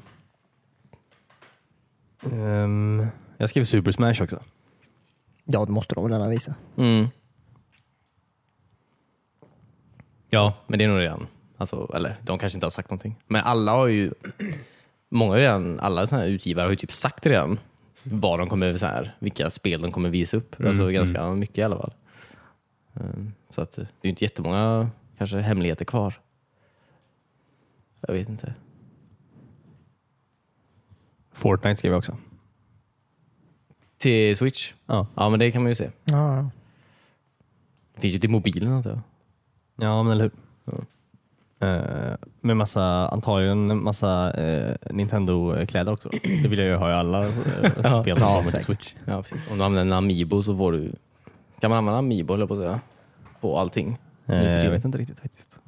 Ehm, 2.33 3.07
jag 3.37 3.51
skrev 3.51 3.65
Super 3.65 3.91
Smash 3.91 4.23
också. 4.23 4.43
ja, 5.45 5.65
det 5.65 5.73
måste 5.73 5.95
de 5.95 6.05
väl 6.05 6.13
gärna 6.13 6.29
visa. 6.29 6.55
Mm. 6.77 7.07
Ja, 10.37 10.55
men 10.67 10.79
det 10.79 10.85
är 10.85 10.89
nog 10.89 10.99
redan, 11.01 11.27
alltså, 11.57 11.91
eller 11.95 12.17
de 12.23 12.39
kanske 12.39 12.57
inte 12.57 12.67
har 12.67 12.71
sagt 12.71 12.91
någonting. 12.91 13.17
Men 13.27 13.45
alla 13.45 13.73
har 13.73 13.87
ju, 13.87 14.13
många 15.09 15.33
har 15.33 15.39
redan, 15.39 15.81
alla 15.81 16.07
såna 16.07 16.21
här 16.21 16.29
utgivare 16.29 16.65
har 16.65 16.71
ju 16.71 16.77
typ 16.77 16.93
sagt 16.93 17.27
redan 17.27 17.59
vad 18.03 18.39
de 18.39 18.49
kommer, 18.49 18.77
så 18.79 18.87
här, 18.87 19.17
vilka 19.19 19.51
spel 19.51 19.83
de 19.83 19.93
kommer 19.93 20.09
visa 20.09 20.37
upp. 20.37 20.57
Alltså 20.67 20.89
ganska 20.89 21.31
mycket 21.35 21.59
i 21.59 21.63
alla 21.63 21.77
fall. 21.77 21.95
Ehm, 22.95 23.33
Så 23.51 23.63
att 23.63 23.71
det 23.77 23.83
är 23.83 23.87
ju 24.03 24.11
inte 24.11 24.25
jättemånga 24.25 24.91
kanske 25.19 25.39
hemligheter 25.39 25.85
kvar. 25.85 26.15
Jag 28.01 28.15
vet 28.15 28.29
inte. 28.29 28.55
Fortnite 31.33 31.77
skrev 31.77 31.93
jag 31.93 31.99
också. 31.99 32.17
Till 33.99 34.37
Switch? 34.37 34.73
Ja. 34.87 35.07
Ja, 35.15 35.29
men 35.29 35.39
det 35.39 35.53
kan 35.53 35.63
man 35.63 35.71
ju 35.71 35.75
se. 35.75 35.91
Ja, 36.05 36.37
ja. 36.37 36.51
Det 37.95 38.01
finns 38.01 38.15
ju 38.15 38.19
till 38.19 38.31
mobilen 38.31 38.73
antar 38.73 38.91
jag. 38.91 39.01
Ja, 39.77 40.03
men 40.03 40.13
eller 40.13 40.23
hur? 40.25 40.33
Eh, 41.61 42.17
med 42.41 42.57
massa, 42.57 43.09
antagligen 43.09 43.71
en 43.71 43.85
massa 43.85 44.33
eh, 44.33 44.77
Nintendo-kläder 44.91 45.93
också. 45.93 46.09
Det 46.23 46.49
vill 46.49 46.59
jag 46.59 46.69
ju 46.69 46.75
ha 46.75 46.91
i 46.91 46.95
alla 46.95 47.25
Ja. 47.83 48.03
spel 48.03 48.21
som 48.21 48.29
kommer 48.29 48.51
till. 48.51 48.61
Switch. 48.61 48.95
Ja, 49.05 49.23
precis. 49.23 49.47
Om 49.51 49.59
du 49.59 49.65
använder 49.65 49.97
en 49.97 50.05
Amiibo 50.05 50.43
så 50.43 50.57
får 50.57 50.73
du... 50.73 50.93
Kan 51.61 51.71
man 51.71 51.79
använda 51.79 51.99
Amiibo, 51.99 52.33
höll 52.33 52.41
jag 52.41 52.49
på 52.49 52.55
att 52.55 52.61
säga? 52.61 52.81
På 53.41 53.59
allting? 53.59 53.89
Eh, 53.91 53.97
för 54.27 54.35
jag 54.43 54.61
tiden. 54.61 54.73
vet 54.73 54.85
inte 54.85 54.99
riktigt 54.99 55.21
faktiskt. 55.21 55.61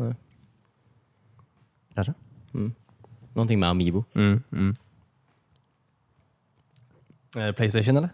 Kanske? 1.95 2.15
Någonting 3.35 3.61
med 3.61 3.69
Amiibo. 3.69 4.05
Mm, 4.15 4.43
mm. 4.53 4.77
Eh, 7.37 7.53
Playstation 7.53 7.97
eller? 7.97 8.09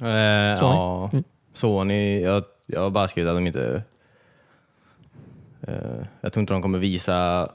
Eh? 0.00 0.58
Ja, 0.60 1.10
Sony. 1.52 2.20
Jag, 2.20 2.44
jag 2.72 2.80
har 2.80 2.90
bara 2.90 3.08
skrivit 3.08 3.30
att 3.30 3.36
de 3.36 3.46
inte... 3.46 3.82
Eh, 5.60 6.06
jag 6.20 6.32
tror 6.32 6.40
inte 6.40 6.52
de 6.52 6.62
kommer 6.62 6.78
visa 6.78 7.48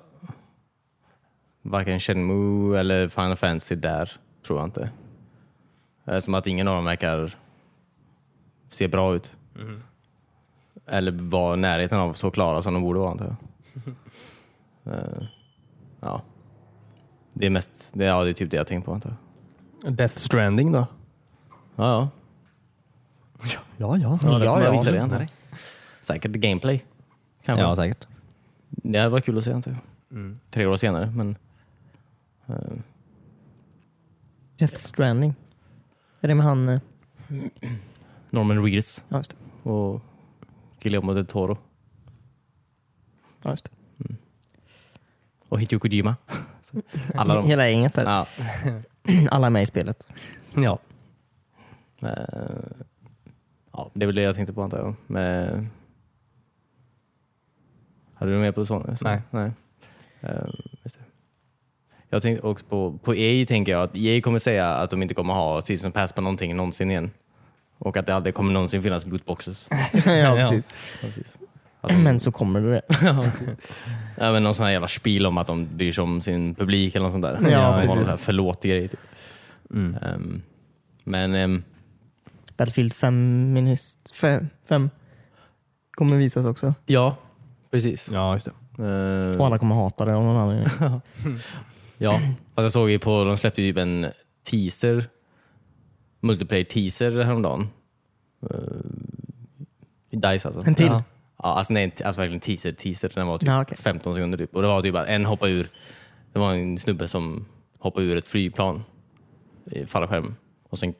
varken 1.61 1.99
Shenmue 1.99 2.79
eller 2.79 3.07
Final 3.07 3.35
Fantasy 3.35 3.75
där. 3.75 4.11
Tror 4.45 4.59
jag 4.59 4.67
inte. 4.67 4.89
Som 6.21 6.33
att 6.33 6.47
ingen 6.47 6.67
av 6.67 6.75
dem 6.75 6.85
verkar 6.85 7.35
se 8.69 8.87
bra 8.87 9.15
ut. 9.15 9.35
Eller 10.85 11.11
vara 11.11 11.53
i 11.53 11.57
närheten 11.57 11.99
av 11.99 12.13
så 12.13 12.31
klara 12.31 12.61
som 12.61 12.73
de 12.73 12.83
borde 12.83 12.99
vara 12.99 13.11
antar 13.11 13.25
jag. 13.25 13.35
Eh, 14.93 15.23
ja. 15.99 16.21
Det 17.33 17.45
är 17.45 17.49
mest, 17.49 17.71
det, 17.93 18.05
ja, 18.05 18.23
det 18.23 18.29
är 18.29 18.33
typ 18.33 18.51
det 18.51 18.57
jag 18.57 18.67
tänkt 18.67 18.85
på 18.85 18.93
antar 18.93 19.15
jag. 19.83 19.93
Death 19.93 20.15
Stranding 20.15 20.71
då? 20.71 20.85
Ja, 21.75 21.85
ja. 21.85 22.09
Ja, 23.43 23.59
ja. 23.77 23.97
Ja, 23.97 24.17
det 24.39 24.45
Ja, 24.45 24.59
ja. 24.59 24.63
jag 24.63 24.71
visa 24.71 24.91
det 24.91 24.97
jag. 24.97 25.27
Säkert 26.01 26.31
gameplay. 26.31 26.85
Kanske. 27.45 27.63
Ja, 27.63 27.75
säkert. 27.75 28.07
Det 28.69 29.09
varit 29.09 29.25
kul 29.25 29.37
att 29.37 29.43
se 29.43 29.51
antar 29.51 29.71
jag. 30.09 30.35
Tre 30.51 30.65
år 30.65 30.75
senare, 30.77 31.11
men 31.15 31.37
eh, 32.47 32.55
Death 34.57 34.75
Stranding. 34.75 35.35
Är 36.21 36.27
det 36.27 36.35
med 36.35 36.45
han... 36.45 36.69
eh, 36.69 36.79
Norman 38.29 38.63
Reedus 38.63 39.03
Ja, 39.09 39.17
just 39.17 39.31
det. 39.63 39.69
och 39.69 40.01
Guillermo 40.79 41.13
del 41.13 41.25
Toro 41.25 41.57
Ja, 43.43 43.49
just 43.49 43.71
och 45.49 45.59
Hideo 45.61 45.79
Kojima. 45.79 46.15
Alla 47.15 47.33
det. 47.33 47.39
de. 47.41 47.47
Hela 47.47 47.69
gänget 47.69 47.93
där. 47.93 48.05
Ja. 48.05 48.27
Alla 49.31 49.47
är 49.47 49.51
med 49.51 49.63
i 49.63 49.65
spelet. 49.65 50.07
Ja. 50.55 50.79
Eh, 52.01 52.09
ja, 53.77 53.91
det 53.93 54.03
är 54.03 54.07
väl 54.07 54.15
det 54.15 54.21
jag 54.21 54.35
tänkte 54.35 54.53
på 54.53 54.63
antar 54.63 54.77
jag. 54.77 54.95
Men, 55.07 55.69
hade 58.13 58.31
du 58.31 58.37
med 58.37 58.55
på 58.55 58.65
Sony? 58.65 58.95
Så- 58.97 59.05
Nej. 59.05 59.21
Nej. 59.31 59.51
Det. 60.21 60.47
Jag 62.09 62.21
tänkte 62.21 62.47
också 62.47 62.65
på, 62.65 62.97
på 63.03 63.15
EA 63.15 63.45
tänker 63.45 63.71
jag 63.71 63.83
att 63.83 63.95
EA 63.97 64.21
kommer 64.21 64.39
säga 64.39 64.69
att 64.75 64.89
de 64.89 65.01
inte 65.01 65.13
kommer 65.13 65.33
ha 65.33 65.61
season 65.61 65.91
pass 65.91 66.13
på 66.13 66.21
någonting 66.21 66.55
någonsin 66.55 66.91
igen. 66.91 67.11
Och 67.77 67.97
att 67.97 68.05
det 68.07 68.15
aldrig 68.15 68.35
kommer 68.35 68.53
någonsin 68.53 68.83
finnas 68.83 69.05
lootboxes. 69.05 69.67
ja, 70.05 70.35
precis. 70.35 70.69
Precis. 71.01 71.37
Att 71.81 71.89
de, 71.89 72.03
Men 72.03 72.19
så 72.19 72.31
kommer 72.31 72.61
det. 72.61 72.81
ja, 74.17 74.31
men 74.31 74.43
någon 74.43 74.55
sån 74.55 74.65
här 74.65 74.73
jävla 74.73 74.87
spil 74.87 75.25
om 75.25 75.37
att 75.37 75.47
de 75.47 75.77
bryr 75.77 75.91
sig 75.91 76.01
om 76.01 76.21
sin 76.21 76.55
publik 76.55 76.95
eller 76.95 77.03
något 77.03 77.11
sånt 77.11 77.23
där. 77.23 77.49
Ja, 77.51 77.59
har 77.59 77.81
precis. 77.81 78.21
förlåt-grej. 78.21 78.87
Typ. 78.87 78.99
Mm. 79.71 79.95
Ehm, 80.01 80.41
men 81.03 81.35
ehm, 81.35 81.63
Battlefield 82.57 82.93
5 82.93 83.53
minist, 83.53 84.15
fem, 84.15 84.47
fem 84.69 84.89
kommer 85.91 86.17
visas 86.17 86.45
också. 86.45 86.73
ja, 86.85 87.15
precis. 87.71 88.09
Ja, 88.13 88.33
just 88.33 88.45
det. 88.45 88.83
Ehm, 88.83 89.39
Och 89.39 89.45
alla 89.45 89.57
kommer 89.57 89.75
hata 89.75 90.05
det 90.05 90.15
av 90.15 90.23
någon 90.23 90.37
anledning. 90.37 90.69
Ja, 91.97 92.11
fast 92.55 92.63
jag 92.63 92.71
såg 92.71 92.89
ju 92.89 92.99
på, 92.99 93.23
de 93.23 93.37
släppte 93.37 93.61
ju 93.61 93.69
typ 93.71 93.77
en 93.77 94.11
teaser, 94.51 95.05
multiplayer 96.19 96.63
teaser 96.63 97.23
häromdagen. 97.23 97.69
Uh, 98.43 98.49
I 100.09 100.15
DICE 100.15 100.47
alltså. 100.47 100.63
En 100.67 100.75
till? 100.75 100.85
Ja, 100.85 101.03
ja 101.37 101.43
alltså, 101.53 101.73
nej, 101.73 101.93
alltså 102.05 102.21
verkligen 102.21 102.39
teaser, 102.39 102.71
teaser. 102.71 103.11
Den 103.15 103.27
var 103.27 103.37
typ 103.37 103.47
Ja, 103.47 103.61
okej. 103.61 103.77
15 103.77 104.13
sekunder 104.13 104.37
typ. 104.37 104.55
Och 104.55 104.61
det 104.61 104.67
var 104.67 104.81
typ 104.81 104.95
att 104.95 105.07
en 105.07 105.25
hoppade 105.25 105.51
ur, 105.51 105.67
det 106.33 106.39
var 106.39 106.53
en 106.53 106.77
snubbe 106.77 107.07
som 107.07 107.45
hoppade 107.79 108.05
ur 108.05 108.17
ett 108.17 108.27
flygplan 108.27 108.83
i 109.71 109.85
fallskärm 109.85 110.35
och 110.69 110.79
sen 110.79 110.93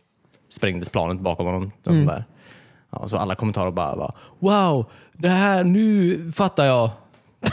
sprängdes 0.49 0.89
planet 0.89 1.19
bakom 1.19 1.45
honom. 1.45 1.71
Och 1.83 1.91
Mm. 1.91 2.05
där. 2.05 2.25
Ja, 2.89 3.07
så 3.07 3.17
alla 3.17 3.35
kommentarer 3.35 3.71
bara, 3.71 3.95
bara 3.95 4.13
Wow, 4.39 4.91
det 5.13 5.29
här, 5.29 5.63
nu 5.63 6.31
fattar 6.31 6.65
jag. 6.65 6.89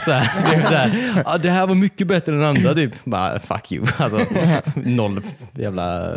Så 0.05 0.11
här, 0.11 0.55
är 0.55 0.61
så 0.67 0.73
här, 0.73 1.23
ja, 1.25 1.37
det 1.37 1.49
här 1.49 1.67
var 1.67 1.75
mycket 1.75 2.07
bättre 2.07 2.35
än 2.35 2.43
andra 2.43 2.73
typ. 2.73 3.05
Bara, 3.05 3.39
fuck 3.39 3.71
you. 3.71 3.85
Alltså, 3.97 4.19
noll 4.75 5.21
jävla 5.53 6.13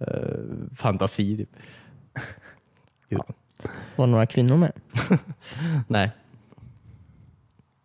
eh, 0.00 0.38
fantasi 0.76 1.36
typ. 1.36 1.50
Ja. 3.08 3.24
Var 3.96 4.06
det 4.06 4.10
några 4.12 4.26
kvinnor 4.26 4.56
med? 4.56 4.72
Nej. 5.86 6.10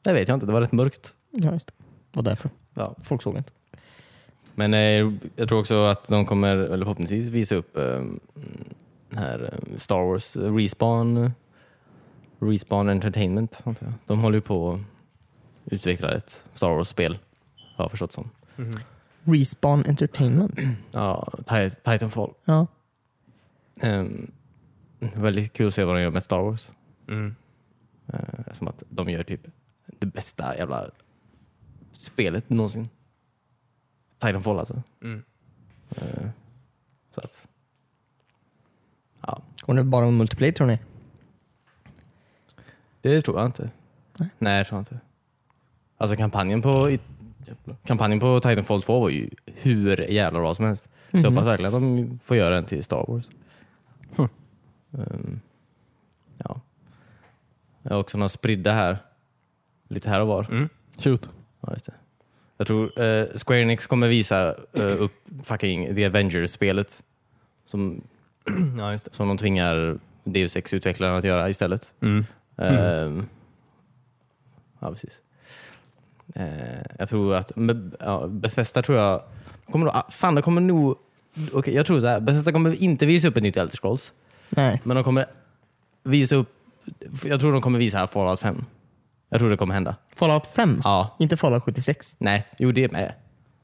Det 0.04 0.14
vet 0.14 0.28
jag 0.28 0.36
inte, 0.36 0.46
det 0.46 0.52
var 0.54 0.62
rätt 0.62 0.72
mörkt. 0.72 1.14
Ja, 1.32 1.52
just 1.54 1.68
det. 1.68 1.74
var 2.14 2.24
därför. 2.24 2.50
Ja. 2.74 2.96
Folk 3.04 3.22
såg 3.24 3.38
inte. 3.38 3.52
Men 4.56 4.74
eh, 4.74 5.12
jag 5.36 5.48
tror 5.50 5.60
också 5.60 5.84
att 5.86 6.08
de 6.08 6.26
kommer, 6.26 6.58
eller 6.58 6.86
förhoppningsvis, 6.86 7.30
visa 7.30 7.56
upp 7.56 7.78
eh, 7.78 8.04
den 9.10 9.18
här 9.18 9.54
eh, 9.54 9.78
Star 9.78 10.08
Wars 10.08 10.36
eh, 10.38 10.56
Respawn, 10.56 11.32
Respawn 12.40 12.90
Entertainment. 12.90 13.64
De 14.06 14.20
håller 14.20 14.38
ju 14.38 14.42
på 14.42 14.74
att 14.74 15.74
utveckla 15.74 16.16
ett 16.16 16.46
Star 16.54 16.70
Wars-spel, 16.70 17.18
har 17.76 17.84
jag 17.84 17.92
förstått 17.92 18.14
som. 18.14 18.30
Respawn 19.24 19.84
Entertainment. 19.88 20.56
Ja, 20.92 21.28
Ti- 21.38 21.76
Titanfall. 21.92 22.34
Ja. 22.46 22.68
Um, 23.82 24.32
väldigt 25.00 25.54
kul 25.54 25.68
att 25.68 25.74
se 25.74 25.84
vad 25.84 25.96
de 25.96 26.02
gör 26.02 26.12
med 26.12 26.24
Star 26.24 26.40
Wars. 26.40 26.72
Mm. 27.08 27.36
Uh, 28.14 28.20
som 28.54 28.68
att 28.68 28.84
de 28.90 29.10
gör 29.10 29.24
typ 29.24 29.42
det 30.00 30.06
bästa 30.06 30.58
jävla 30.58 30.90
spelet 31.92 32.50
någonsin. 32.50 32.90
Titanfall 34.20 34.60
alltså. 34.60 34.82
Mm. 35.02 35.24
Eh, 35.90 36.28
så 37.16 37.22
att, 37.22 37.48
ja, 39.22 39.42
Kommer 39.62 39.78
det 39.84 39.90
bara 39.90 40.06
om 40.06 40.18
multiplayer 40.18 40.52
tror 40.54 40.68
ni? 40.68 40.80
det 43.02 43.22
tror 43.22 43.38
jag 43.40 43.46
inte. 43.46 43.70
Nej. 44.20 44.30
Nej, 44.38 44.58
jag 44.58 44.68
tror 44.68 44.78
jag 44.78 44.82
inte. 44.82 45.00
Alltså 45.98 46.16
kampanjen 46.18 46.62
på, 46.62 46.90
i- 46.90 47.00
kampanjen 47.86 48.20
på 48.20 48.40
Titanfall 48.40 48.82
2 48.82 49.00
var 49.00 49.10
ju 49.10 49.30
hur 49.46 49.98
jävla 50.12 50.40
bra 50.40 50.56
som 50.56 50.66
helst. 50.66 50.84
Så 50.84 51.18
jag 51.18 51.24
Mhm. 51.24 51.34
hoppas 51.34 51.48
verkligen 51.48 51.76
att 51.76 51.82
de 51.82 52.20
får 52.20 52.38
göra 52.38 52.58
en 52.58 52.66
till 52.66 52.84
Star 52.84 53.06
Wars. 53.08 53.30
Hm. 54.18 54.28
Ehm, 54.92 55.40
ja. 56.38 56.62
Jag 57.82 57.92
har 57.92 58.00
också 58.00 58.18
några 58.18 58.30
spridda 58.30 58.72
här. 58.72 58.98
Lite 59.88 60.10
här 60.10 60.22
och 60.22 60.28
var. 60.28 60.48
Mm. 60.52 60.70
Shoot. 61.00 61.30
Ja, 61.62 61.74
just 61.74 61.86
det. 61.86 61.94
Jag 62.58 62.68
tror 62.68 63.00
eh, 63.02 63.26
Square 63.46 63.62
Enix 63.62 63.88
kommer 63.88 64.08
visa 64.08 64.56
eh, 64.74 65.02
upp 65.02 65.12
fucking 65.44 65.96
The 65.96 66.06
Avengers-spelet. 66.06 67.04
Som, 67.66 68.02
Ja, 68.78 68.92
just 68.92 69.06
det. 69.06 69.16
som 69.16 69.28
de 69.28 69.38
tvingar 69.38 70.00
Deus 70.24 70.56
Ex-utvecklarna 70.56 71.18
att 71.18 71.24
göra 71.24 71.50
istället. 71.50 71.94
Mm. 72.02 72.26
Ehm, 72.58 73.26
ja, 74.80 74.92
precis. 74.92 75.14
Eh, 76.36 76.82
jag 77.00 77.10
tror 77.10 77.36
att 77.36 77.52
ja, 78.00 78.28
Bethesda 78.28 78.82
tror 78.82 78.98
jag 78.98 79.22
kommer 79.66 79.86
nog, 79.86 79.96
ah, 79.96 80.12
fan 80.12 80.36
det 80.36 80.42
kommer 80.42 80.62
nog 80.62 80.98
okej, 81.54 81.76
jag 81.76 81.86
tror 81.86 82.02
så 82.02 82.08
här, 82.08 82.20
Bethesda 82.20 82.52
kommer 82.52 82.84
inte 82.84 83.06
visa 83.06 83.28
upp 83.28 83.38
ett 83.38 83.44
nytt 83.44 83.58
Elder 83.58 83.78
Scrolls, 83.78 84.14
Nej. 84.50 84.82
men 84.84 84.96
de 84.96 85.04
kommer 85.04 85.26
visa 86.04 86.36
upp, 86.36 86.50
jag 87.24 87.40
tror 87.40 87.52
de 87.52 87.62
kommer 87.62 87.80
visa 87.80 88.08
Fallout 88.08 88.40
5. 88.40 88.66
Jag 89.30 89.40
tror 89.40 89.50
det 89.50 89.58
kommer 89.58 89.74
hända. 89.74 89.96
Fallout 90.16 90.48
5? 90.48 90.82
Ja, 90.84 91.16
Inte 91.20 91.38
Fallout 91.38 91.64
76? 91.64 92.16
nej, 92.20 92.46
jo 92.60 92.72
det 92.72 92.84
är 92.84 92.90
med. 92.90 93.14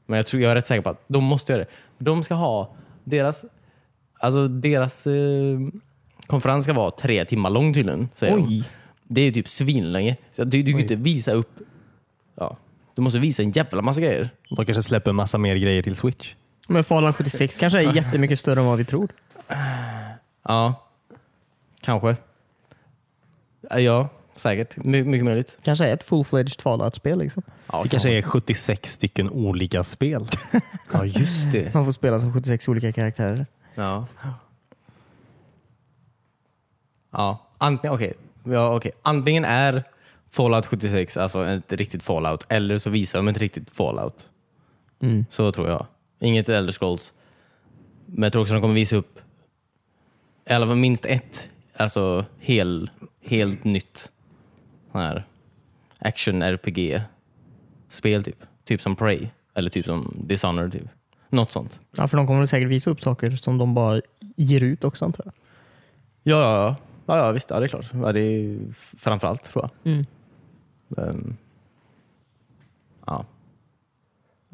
Men 0.06 0.16
jag, 0.16 0.26
tror, 0.26 0.42
jag 0.42 0.50
är 0.50 0.54
rätt 0.54 0.66
säker 0.66 0.82
på 0.82 0.90
att 0.90 1.04
de 1.06 1.24
måste 1.24 1.52
göra 1.52 1.64
det. 1.64 1.70
De 2.04 2.24
ska 2.24 2.34
ha, 2.34 2.74
deras, 3.04 3.44
alltså 4.18 4.48
deras 4.48 5.06
eh, 5.06 5.58
konferens 6.26 6.64
ska 6.64 6.72
vara 6.72 6.90
tre 6.90 7.24
timmar 7.24 7.50
lång 7.50 7.74
tydligen. 7.74 8.08
Säger 8.14 8.36
de. 8.36 8.46
Oj! 8.48 8.64
Det 9.04 9.20
är 9.20 9.32
typ 9.32 9.48
svinlänge. 9.48 10.16
Så 10.32 10.44
du, 10.44 10.62
du 10.62 10.70
kan 10.70 10.78
ju 10.78 10.82
inte 10.82 10.96
visa 10.96 11.32
upp... 11.32 11.58
Ja. 12.34 12.56
Du 12.94 13.02
måste 13.02 13.18
visa 13.18 13.42
en 13.42 13.50
jävla 13.50 13.82
massa 13.82 14.00
grejer. 14.00 14.30
De 14.56 14.64
kanske 14.64 14.82
släpper 14.82 15.10
en 15.10 15.16
massa 15.16 15.38
mer 15.38 15.56
grejer 15.56 15.82
till 15.82 15.96
Switch. 15.96 16.34
Men 16.68 16.84
Fallout 16.84 17.16
76 17.16 17.56
kanske 17.56 17.78
är 17.78 17.92
jättemycket 17.96 18.38
större 18.38 18.60
än 18.60 18.66
vad 18.66 18.78
vi 18.78 18.84
tror. 18.84 19.08
Ja, 20.42 20.88
kanske. 21.80 22.16
Ja, 23.70 24.08
säkert. 24.34 24.76
My, 24.76 25.04
mycket 25.04 25.24
möjligt. 25.24 25.58
Kanske 25.62 25.86
är 25.88 25.94
ett 25.94 26.02
full-fledged 26.02 26.60
Fallout-spel. 26.62 27.18
Liksom. 27.18 27.42
Ja, 27.72 27.82
Det 27.82 27.88
kanske 27.88 28.10
är 28.10 28.22
76 28.22 28.92
stycken 28.92 29.30
olika 29.30 29.84
spel. 29.84 30.28
Ja, 30.92 31.04
just 31.04 31.52
det. 31.52 31.74
Man 31.74 31.84
får 31.84 31.92
spela 31.92 32.20
som 32.20 32.32
76 32.32 32.68
olika 32.68 32.92
karaktärer. 32.92 33.46
Ja. 33.74 34.06
Ja, 37.10 37.50
antingen, 37.58 37.94
okej. 37.94 38.12
Ja, 38.44 38.76
okej. 38.76 38.92
Antingen 39.02 39.44
är 39.44 39.84
Fallout 40.30 40.66
76 40.66 41.16
alltså 41.16 41.44
ett 41.46 41.72
riktigt 41.72 42.02
Fallout, 42.02 42.46
eller 42.48 42.78
så 42.78 42.90
visar 42.90 43.18
de 43.18 43.28
ett 43.28 43.38
riktigt 43.38 43.70
Fallout. 43.70 44.28
Mm. 45.02 45.24
Så 45.30 45.52
tror 45.52 45.68
jag. 45.68 45.86
Inget 46.20 46.48
Elder 46.48 46.72
Scrolls. 46.72 47.12
Men 48.06 48.22
jag 48.22 48.32
tror 48.32 48.42
också 48.42 48.54
de 48.54 48.62
kommer 48.62 48.74
visa 48.74 48.96
upp 48.96 49.18
fall 50.46 50.76
minst 50.76 51.04
ett 51.04 51.50
alltså 51.76 52.24
hel, 52.40 52.90
helt 53.24 53.64
nytt 53.64 54.10
här 55.00 55.26
action 55.98 56.42
RPG-spel 56.42 58.24
typ. 58.24 58.44
Typ 58.64 58.82
som 58.82 58.96
Prey 58.96 59.28
eller 59.54 59.70
typ 59.70 59.86
som 59.86 60.14
Dishonored. 60.26 60.72
Typ. 60.72 60.82
Något 61.28 61.52
sånt. 61.52 61.80
Ja, 61.96 62.08
för 62.08 62.16
de 62.16 62.26
kommer 62.26 62.46
säkert 62.46 62.68
visa 62.68 62.90
upp 62.90 63.00
saker 63.00 63.30
som 63.30 63.58
de 63.58 63.74
bara 63.74 64.00
ger 64.36 64.60
ut 64.62 64.84
också 64.84 65.04
antar 65.04 65.24
jag. 65.24 65.34
Ja, 66.22 66.40
ja, 66.42 66.76
ja. 67.06 67.16
ja, 67.26 67.32
visst. 67.32 67.50
Ja, 67.50 67.60
det 67.60 67.66
är 67.66 67.68
klart. 67.68 67.86
Ja, 67.92 68.12
det 68.12 68.20
är 68.20 68.58
framförallt 68.96 69.42
tror 69.44 69.64
jag. 69.82 69.92
Mm. 69.92 70.06
Men, 70.88 71.36
ja. 73.06 73.24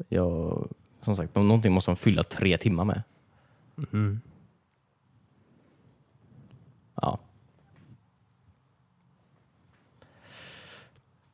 ja. 0.09 0.57
Som 1.01 1.15
sagt, 1.15 1.35
nå- 1.35 1.43
någonting 1.43 1.71
måste 1.73 1.91
de 1.91 1.95
fylla 1.95 2.23
tre 2.23 2.57
timmar 2.57 2.85
med. 2.85 3.03
Mm. 3.93 4.21
Ja. 7.01 7.19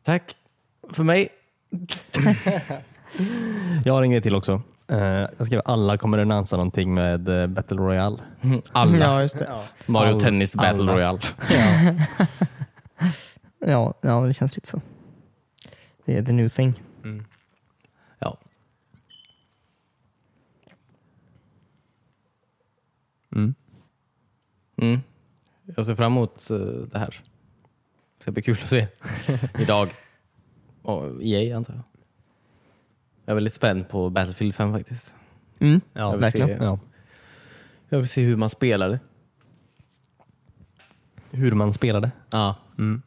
Tack 0.06 0.36
för 0.90 1.04
mig. 1.04 1.30
Jag 3.86 3.94
har 3.94 4.04
en 4.04 4.12
grej 4.12 4.22
till 4.22 4.36
också. 4.36 4.62
Eh, 4.88 4.98
jag 5.38 5.46
skrev 5.46 5.62
alla 5.66 5.98
kommer 5.98 6.18
annonsa 6.18 6.56
någonting 6.58 6.94
med 6.94 7.30
eh, 7.30 7.48
Battle 7.48 7.78
Royale. 7.78 8.18
Alla. 8.72 8.98
Ja, 8.98 9.22
just 9.22 9.38
det. 9.38 9.60
Mario 9.86 10.14
All- 10.14 10.22
Tennis 10.22 10.56
Battle 10.56 10.82
alla. 10.84 10.96
Royale. 10.96 11.20
Ja, 13.68 13.94
ja, 14.02 14.22
det 14.26 14.34
känns 14.34 14.56
lite 14.56 14.68
så. 14.68 14.82
Det 16.06 16.18
är 16.18 16.24
the 16.24 16.32
new 16.32 16.50
thing. 16.50 16.74
Ja. 18.20 18.38
Mm. 23.36 23.56
Mm. 24.82 25.00
Jag 25.76 25.86
ser 25.86 25.96
fram 25.96 26.12
emot 26.12 26.50
eh, 26.52 26.58
det 26.58 27.00
här. 27.00 27.22
Det 28.26 28.28
ska 28.28 28.32
bli 28.32 28.42
kul 28.42 28.58
att 28.62 28.70
se 28.70 28.88
idag. 29.60 29.90
Och 30.82 31.24
EA 31.24 31.58
antar 31.58 31.74
jag. 31.74 31.84
Jag 33.26 33.32
är 33.32 33.36
väldigt 33.36 33.54
spänd 33.54 33.90
på 33.90 34.10
Battlefield 34.10 34.56
5 34.56 34.74
faktiskt. 34.74 35.16
Mm. 35.60 35.82
Jag 35.94 36.04
Ja, 36.04 36.12
vill 36.12 36.22
verkligen. 36.22 36.48
se- 36.48 36.64
Ja. 36.64 36.80
Jag 37.90 37.98
vill 38.00 38.10
se 38.10 38.24
hur 38.24 38.36
man 38.38 38.50
spelar 38.50 38.90
det. 38.90 39.00
Hur 41.32 41.52
man 41.52 41.74
spelade. 41.74 42.12
Ja. 42.30 42.56
Mm. 42.78 43.02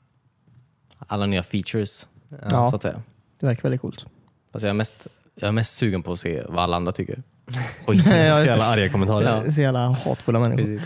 Alla 0.99 1.27
nya 1.27 1.43
features, 1.43 2.09
Ja, 2.51 2.71
så 2.71 2.77
att 2.77 2.83
säga. 2.83 3.03
det 3.41 3.47
verkar 3.47 3.63
väldigt 3.63 3.81
coolt. 3.81 4.07
Alltså 4.53 4.67
jag, 4.67 4.71
är 4.71 4.75
mest, 4.77 5.07
jag 5.35 5.49
är 5.49 5.53
mest 5.53 5.75
sugen 5.77 6.03
på 6.03 6.13
att 6.13 6.21
se 6.21 6.43
vad 6.49 6.59
alla 6.65 6.77
andra 6.77 6.93
tycker. 6.93 7.23
Och 7.87 7.95
inte 7.95 8.11
Ja, 8.11 8.37
det. 8.37 8.47
jävla 8.47 8.65
arga 8.65 8.89
kommentarer. 8.89 9.43
Ja. 9.45 9.51
Så 9.51 9.61
jävla 9.61 9.89
hatfulla 9.89 10.39
människor. 10.41 10.83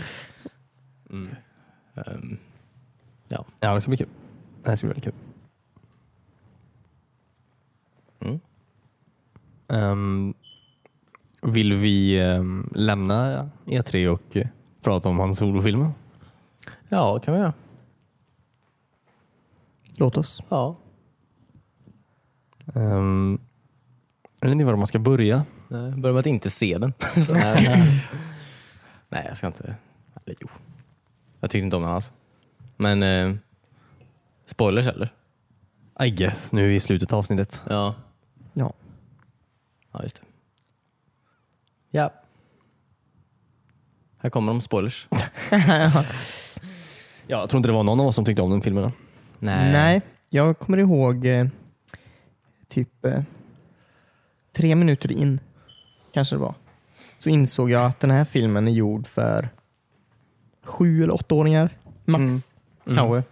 Mm. 1.09 1.35
Ehm, 1.95 2.37
Ja, 3.59 3.73
det 3.75 3.81
ska 3.81 3.89
bli 3.89 3.97
kul. 3.97 4.07
Det 4.63 4.77
ska 4.77 4.87
bli 4.87 4.93
väldigt 4.93 5.03
kul. 5.03 5.13
Mm. 8.19 8.39
Ehm, 9.67 10.33
vill 11.41 11.73
vi 11.73 12.19
ehm, 12.19 12.69
lämna 12.75 13.49
E3 13.65 14.07
och 14.07 14.37
eh, 14.37 14.47
prata 14.81 15.09
om 15.09 15.19
hans 15.19 15.37
solofilmer? 15.37 15.91
ja, 16.89 17.19
kan 17.19 17.33
vi 17.33 17.39
göra. 17.39 17.53
Låt 19.97 20.17
oss. 20.17 20.41
Ja. 20.49 20.75
Um, 22.73 23.39
jag 24.39 24.47
vet 24.47 24.53
inte 24.53 24.65
var 24.65 24.75
man 24.75 24.87
ska 24.87 24.99
börja. 24.99 25.45
Nej, 25.67 25.91
Börja 25.91 26.13
med 26.13 26.19
att 26.19 26.25
inte 26.25 26.49
se 26.49 26.77
den. 26.77 26.93
Här. 27.33 28.09
Nej, 29.09 29.25
jag 29.27 29.37
ska 29.37 29.47
inte. 29.47 29.75
Eller 30.25 30.37
jo. 30.39 30.47
Jag 31.39 31.49
tyckte 31.49 31.65
inte 31.65 31.75
om 31.75 31.83
den 31.83 31.91
alls. 31.91 32.11
Men 32.77 33.03
eh, 33.03 33.35
spoilers 34.45 34.87
eller? 34.87 35.13
I 35.99 36.09
guess. 36.09 36.51
Nu 36.53 36.63
är 36.63 36.67
vi 36.67 36.75
i 36.75 36.79
slutet 36.79 37.13
av 37.13 37.19
avsnittet. 37.19 37.63
Ja. 37.69 37.95
Ja. 38.53 38.73
Ja, 39.91 40.03
just 40.03 40.15
det. 40.15 40.21
Ja. 41.91 42.13
Här 44.17 44.29
kommer 44.29 44.51
de 44.51 44.61
spoilers. 44.61 45.07
Ja, 47.27 47.39
jag 47.39 47.49
tror 47.49 47.57
inte 47.57 47.69
det 47.69 47.73
var 47.73 47.83
någon 47.83 47.99
av 47.99 48.07
oss 48.07 48.15
som 48.15 48.25
tyckte 48.25 48.41
om 48.41 48.49
den 48.49 48.61
filmen. 48.61 48.91
Nej, 49.71 50.01
jag 50.29 50.59
kommer 50.59 50.77
ihåg 50.77 51.25
eh, 51.25 51.47
typ 52.67 53.05
eh, 53.05 53.21
tre 54.51 54.75
minuter 54.75 55.11
in, 55.11 55.39
kanske 56.13 56.35
det 56.35 56.39
var, 56.39 56.55
så 57.17 57.29
insåg 57.29 57.69
jag 57.69 57.85
att 57.85 57.99
den 57.99 58.11
här 58.11 58.25
filmen 58.25 58.67
är 58.67 58.71
gjord 58.71 59.07
för 59.07 59.49
sju 60.63 61.03
eller 61.03 61.13
åttaåringar 61.13 61.77
max. 62.05 62.21
Mm. 62.85 62.97
Kanske. 62.97 63.23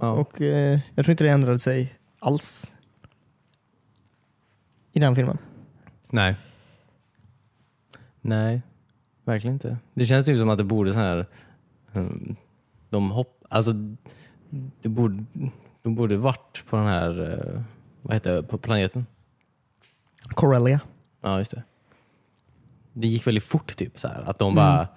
Ja. 0.00 0.10
Och 0.10 0.40
eh, 0.40 0.80
jag 0.94 1.04
tror 1.04 1.10
inte 1.10 1.24
det 1.24 1.30
ändrade 1.30 1.58
sig 1.58 1.94
alls 2.18 2.76
i 4.92 5.00
den 5.00 5.14
filmen. 5.14 5.38
Nej. 6.10 6.36
Nej, 8.20 8.62
verkligen 9.24 9.54
inte. 9.54 9.78
Det 9.94 10.06
känns 10.06 10.26
typ 10.26 10.38
som 10.38 10.48
att 10.48 10.58
det 10.58 10.64
borde 10.64 10.92
så 10.92 10.98
här... 10.98 11.26
um, 11.92 12.36
De 12.90 13.10
hopp... 13.10 13.44
Alltså, 13.50 13.72
det 14.82 14.88
borde, 14.88 15.24
de 15.82 15.94
borde 15.94 16.16
varit 16.16 16.64
på 16.68 16.76
den 16.76 16.86
här... 16.86 17.30
eh, 17.54 17.62
Vad 18.02 18.14
heter 18.14 18.34
det? 18.36 18.42
På 18.42 18.58
planeten. 18.58 19.06
Corellia. 20.28 20.80
Ja, 21.20 21.38
just 21.38 21.50
det. 21.50 21.62
Det 22.92 23.08
gick 23.08 23.26
väldigt 23.26 23.44
fort 23.44 23.76
typ. 23.76 24.00
Så 24.00 24.08
här, 24.08 24.22
att 24.30 24.38
de 24.38 24.54
bara... 24.54 24.88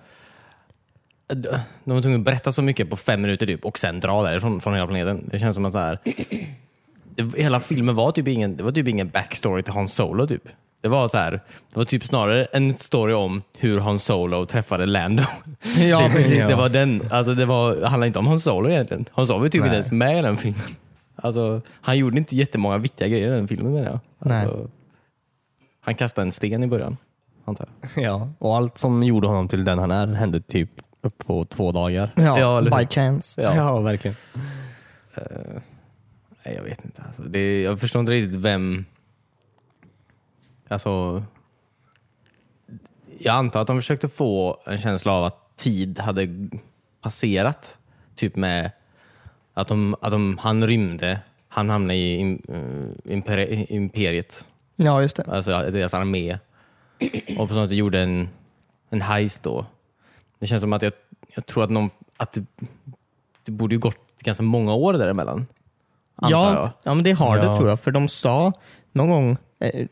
De 1.84 1.93
var 1.93 2.01
tvungna 2.01 2.19
att 2.19 2.25
berätta 2.25 2.51
så 2.51 2.61
mycket 2.61 2.89
på 2.89 2.95
fem 2.95 3.21
minuter 3.21 3.45
typ 3.45 3.65
och 3.65 3.79
sen 3.79 3.99
dra 3.99 4.23
därifrån 4.23 4.61
från 4.61 4.73
hela 4.73 4.88
planeten. 4.88 5.29
Det 5.32 5.39
känns 5.39 5.55
som 5.55 5.65
att 5.65 5.73
så 5.73 5.79
här, 5.79 5.99
det, 7.15 7.38
hela 7.38 7.59
filmen 7.59 7.95
var 7.95 8.11
typ 8.11 8.27
ingen, 8.27 8.57
det 8.57 8.63
var 8.63 8.71
typ 8.71 8.88
ingen 8.88 9.09
backstory 9.09 9.63
till 9.63 9.73
Han 9.73 9.88
Solo 9.88 10.27
typ. 10.27 10.43
Det 10.82 10.88
var 10.88 11.07
så 11.07 11.17
här, 11.17 11.32
det 11.32 11.77
var 11.77 11.84
typ 11.84 12.05
snarare 12.05 12.45
en 12.45 12.73
story 12.73 13.13
om 13.13 13.41
hur 13.57 13.79
Han 13.79 13.99
Solo 13.99 14.45
träffade 14.45 14.86
Lando. 14.86 15.23
Ja, 15.77 16.01
det, 16.01 16.09
precis, 16.09 16.39
ja. 16.39 16.47
det 16.47 16.55
var 16.55 16.69
den. 16.69 17.01
Alltså 17.11 17.34
det 17.34 17.45
var, 17.45 17.75
det 17.75 17.88
handlade 17.88 18.07
inte 18.07 18.19
om 18.19 18.27
Han 18.27 18.39
Solo 18.39 18.69
egentligen. 18.69 19.05
Han 19.11 19.27
Solo 19.27 19.39
var 19.39 19.47
typ 19.47 19.61
Nej. 19.61 19.67
inte 19.67 19.75
ens 19.75 19.91
med 19.91 20.19
i 20.19 20.21
den 20.21 20.38
filmen. 20.38 20.61
Alltså, 21.15 21.61
han 21.69 21.97
gjorde 21.97 22.17
inte 22.17 22.36
jättemånga 22.36 22.77
viktiga 22.77 23.07
grejer 23.07 23.27
i 23.27 23.36
den 23.36 23.47
filmen 23.47 23.73
menar 23.73 23.89
jag. 23.89 23.99
Alltså, 24.32 24.69
han 25.82 25.95
kastade 25.95 26.27
en 26.27 26.32
sten 26.32 26.63
i 26.63 26.67
början, 26.67 26.97
antar 27.45 27.67
jag. 27.82 28.03
Ja, 28.03 28.29
och 28.39 28.57
allt 28.57 28.77
som 28.77 29.03
gjorde 29.03 29.27
honom 29.27 29.47
till 29.47 29.63
den 29.63 29.79
han 29.79 29.91
är 29.91 30.07
hände 30.07 30.41
typ 30.41 30.69
på 31.10 31.45
två 31.45 31.72
dagar. 31.72 32.12
Ja, 32.16 32.39
Ja, 32.39 32.62
by 32.62 32.88
chance. 32.89 33.41
Ja. 33.41 33.80
verkligen. 33.80 34.16
Nej, 36.45 36.56
jag 36.56 36.64
vet 36.64 36.86
inte. 36.86 37.02
Alltså, 37.08 37.22
det, 37.22 37.62
jag 37.62 37.80
förstår 37.80 37.99
inte 37.99 38.12
riktigt 38.12 38.39
vem... 38.39 38.86
Alltså... 40.68 41.24
Jag 43.20 43.36
antar 43.36 43.62
att 43.62 43.68
de 43.68 43.78
försökte 43.78 44.10
få 44.10 44.58
en 44.66 44.82
känsla 44.82 45.14
av 45.14 45.24
att 45.26 45.58
tid 45.58 45.99
hade 45.99 46.28
passerat. 47.02 47.78
Typ 48.16 48.36
med 48.36 48.72
att, 49.54 49.68
de, 49.68 49.95
att 50.02 50.12
de, 50.12 50.38
han 50.38 50.68
rymde, 50.68 51.20
han 51.47 51.70
hamnade 51.70 51.99
i 51.99 52.16
im, 52.16 52.41
eh, 52.47 53.14
imperi, 53.14 53.66
imperiet, 53.70 54.45
Ja, 54.76 55.02
just 55.02 55.16
det. 55.16 55.24
alltså 55.24 55.52
deras 55.72 55.93
armé. 55.93 56.38
Och 57.38 57.47
på 57.49 57.54
sånt 57.54 57.70
sätt 57.70 57.78
gjorde 57.78 57.99
en, 57.99 58.30
en 58.89 59.02
heist 59.02 59.43
då. 59.43 59.66
Det 60.41 60.47
känns 60.47 60.61
som 60.61 60.73
att 60.73 60.81
jag, 60.81 60.93
jag 61.35 61.45
tror 61.45 61.63
att, 61.63 61.69
någon, 61.69 61.89
att 62.17 62.33
det, 62.33 62.43
det 63.45 63.51
borde 63.51 63.75
ju 63.75 63.79
gått 63.79 63.95
ganska 64.19 64.43
många 64.43 64.73
år 64.73 64.93
däremellan. 64.93 65.45
Antar 66.15 66.37
jag. 66.39 66.53
Ja, 66.55 66.71
ja, 66.83 66.93
men 66.93 67.03
det 67.03 67.11
har 67.11 67.37
det 67.37 67.43
Ja. 67.45 67.57
tror 67.57 67.69
jag. 67.69 67.79
För 67.79 67.91
de 67.91 68.07
sa 68.07 68.53
någon 68.91 69.09
gång, 69.09 69.37
eh, 69.59 69.87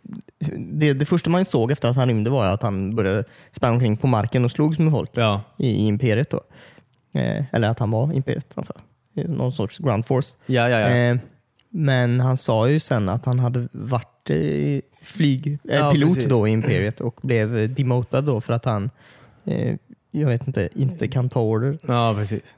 det, 0.58 0.94
det 0.94 1.06
första 1.06 1.30
man 1.30 1.46
såg 1.46 1.72
efter 1.72 1.88
att 1.88 1.96
han 1.96 2.08
rymde 2.08 2.30
var 2.30 2.46
att 2.46 2.64
han 2.64 2.96
började 2.96 3.24
sprang 3.52 3.74
omkring 3.74 3.98
på 3.98 4.08
marken 4.08 4.46
och 4.46 4.52
slogs 4.52 4.80
med 4.80 4.92
folk 4.92 5.10
Ja. 5.14 5.42
i, 5.58 5.68
i 5.68 5.88
imperiet. 5.88 6.30
Då. 6.30 6.42
Eh, 7.20 7.44
eller 7.52 7.68
att 7.70 7.80
han 7.80 7.92
var 7.92 8.14
imperiet, 8.14 8.48
antar 8.56 8.76
jag. 9.14 9.30
Någon 9.30 9.54
sorts 9.54 9.78
ground 9.78 10.06
force. 10.06 10.38
Ja, 10.46 10.70
ja, 10.70 10.80
ja. 10.80 10.90
Eh, 10.90 11.18
men 11.70 12.20
han 12.20 12.38
sa 12.38 12.70
ju 12.70 12.80
sen 12.80 13.10
att 13.10 13.26
han 13.26 13.40
hade 13.40 13.68
varit 13.72 14.30
eh, 14.30 14.82
flyg, 15.02 15.48
eh, 15.48 15.76
Ja, 15.76 15.94
då 16.30 16.48
i 16.48 16.52
imperiet 16.52 17.02
och 17.02 17.20
blev 17.22 17.74
demotad 17.74 18.22
då 18.26 18.42
för 18.42 18.54
att 18.54 18.66
han, 18.66 18.90
eh, 19.46 19.76
jag 20.12 20.28
vet 20.28 20.48
inte, 20.48 20.70
inte 20.76 21.08
kan 21.08 21.30
ta 21.30 21.42
order. 21.42 21.78
ja, 21.88 22.14
precis. 22.18 22.56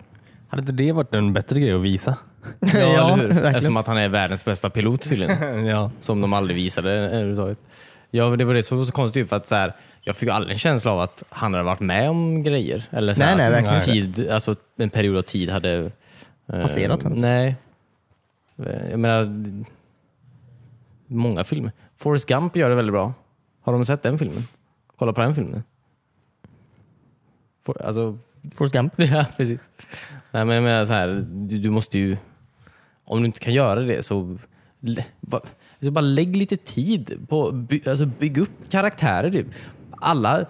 Hade 0.47 0.59
inte 0.61 0.71
det 0.71 0.91
varit 0.91 1.13
en 1.13 1.33
bättre 1.33 1.59
grej 1.59 1.73
att 1.73 1.81
visa? 1.81 2.17
Ja, 2.59 3.13
eller 3.13 3.15
hur? 3.17 3.27
verkligen. 3.27 3.45
Eftersom 3.55 3.77
att 3.77 3.87
han 3.87 3.97
är 3.97 4.09
världens 4.09 4.45
bästa 4.45 4.69
pilot 4.69 5.01
tydligen. 5.01 5.65
ja. 5.67 5.91
som 6.01 6.21
de 6.21 6.33
aldrig 6.33 6.55
visade 6.55 6.91
överhuvudtaget. 6.91 7.57
Ja, 8.11 8.29
men 8.29 8.39
det 8.39 8.45
var 8.45 8.53
det 8.53 8.63
som 8.63 8.77
var 8.77 8.85
så 8.85 8.91
konstigt 8.91 9.29
för 9.29 9.35
att 9.35 9.47
så 9.47 9.55
här, 9.55 9.73
jag 10.01 10.15
fick 10.15 10.29
aldrig 10.29 10.53
en 10.53 10.59
känsla 10.59 10.91
av 10.91 10.99
att 10.99 11.23
han 11.29 11.53
hade 11.53 11.63
varit 11.65 11.79
med 11.79 12.09
om 12.09 12.43
grejer. 12.43 12.83
Eller 12.91 13.13
så 13.13 13.19
Nej, 13.19 13.35
nej, 13.37 13.51
verkligen 13.51 13.79
tid, 13.81 14.29
alltså 14.29 14.55
en 14.77 14.89
period 14.89 15.17
av 15.17 15.21
tid 15.21 15.49
hade... 15.49 15.91
eh, 16.53 16.61
Passerat 16.61 17.03
ens. 17.03 17.21
Nej. 17.21 17.55
Eh, 18.65 18.89
Jag 18.91 18.99
menar, 18.99 19.43
många 21.07 21.43
filmer. 21.43 21.71
Forrest 21.97 22.27
Gump 22.27 22.55
gör 22.55 22.69
det 22.69 22.75
väldigt 22.75 22.93
bra. 22.93 23.13
Har 23.61 23.73
de 23.73 23.85
sett 23.85 24.03
den 24.03 24.17
filmen? 24.19 24.43
Kolla 24.97 25.13
på 25.13 25.21
den 25.21 25.35
filmen. 25.35 25.63
For, 27.65 27.81
alltså, 27.81 28.17
Forrest 28.55 28.73
Gump. 28.73 28.93
Ja, 28.97 29.25
precis. 29.37 29.59
Nej, 30.31 30.45
men 30.45 30.55
jag 30.55 30.63
menar 30.63 30.85
så 30.85 30.93
här, 30.93 31.25
du, 31.31 31.59
du 31.59 31.69
måste 31.69 31.99
ju... 31.99 32.17
Om 33.05 33.19
du 33.19 33.25
inte 33.25 33.39
kan 33.39 33.53
göra 33.53 33.79
det 33.79 34.03
så... 34.05 34.37
lä- 34.79 35.05
va- 35.19 35.41
Så 35.81 35.91
bara 35.91 36.01
lägg 36.01 36.35
lite 36.35 36.57
tid 36.57 37.27
på 37.29 37.51
by, 37.51 37.81
alltså 37.87 38.05
bygg 38.05 38.37
upp 38.37 38.49
karaktärer. 38.69 39.31
Typ. 39.31 39.47
Alla... 39.91 40.45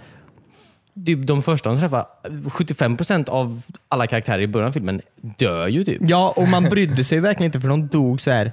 Typ 1.05 1.27
de 1.27 1.43
första 1.43 1.69
de 1.69 1.77
träffar, 1.79 2.05
75% 2.23 3.29
av 3.29 3.61
alla 3.89 4.07
karaktärer 4.07 4.41
i 4.41 4.47
början 4.47 4.67
av 4.67 4.71
filmen 4.73 5.01
dör 5.37 5.67
ju 5.67 5.83
typ. 5.83 6.01
Ja, 6.01 6.33
och 6.37 6.47
man 6.47 6.63
brydde 6.69 7.03
sig 7.03 7.19
verkligen 7.19 7.45
inte 7.45 7.59
för 7.59 7.67
de 7.67 7.87
dog 7.87 8.21
så 8.21 8.31
här 8.31 8.51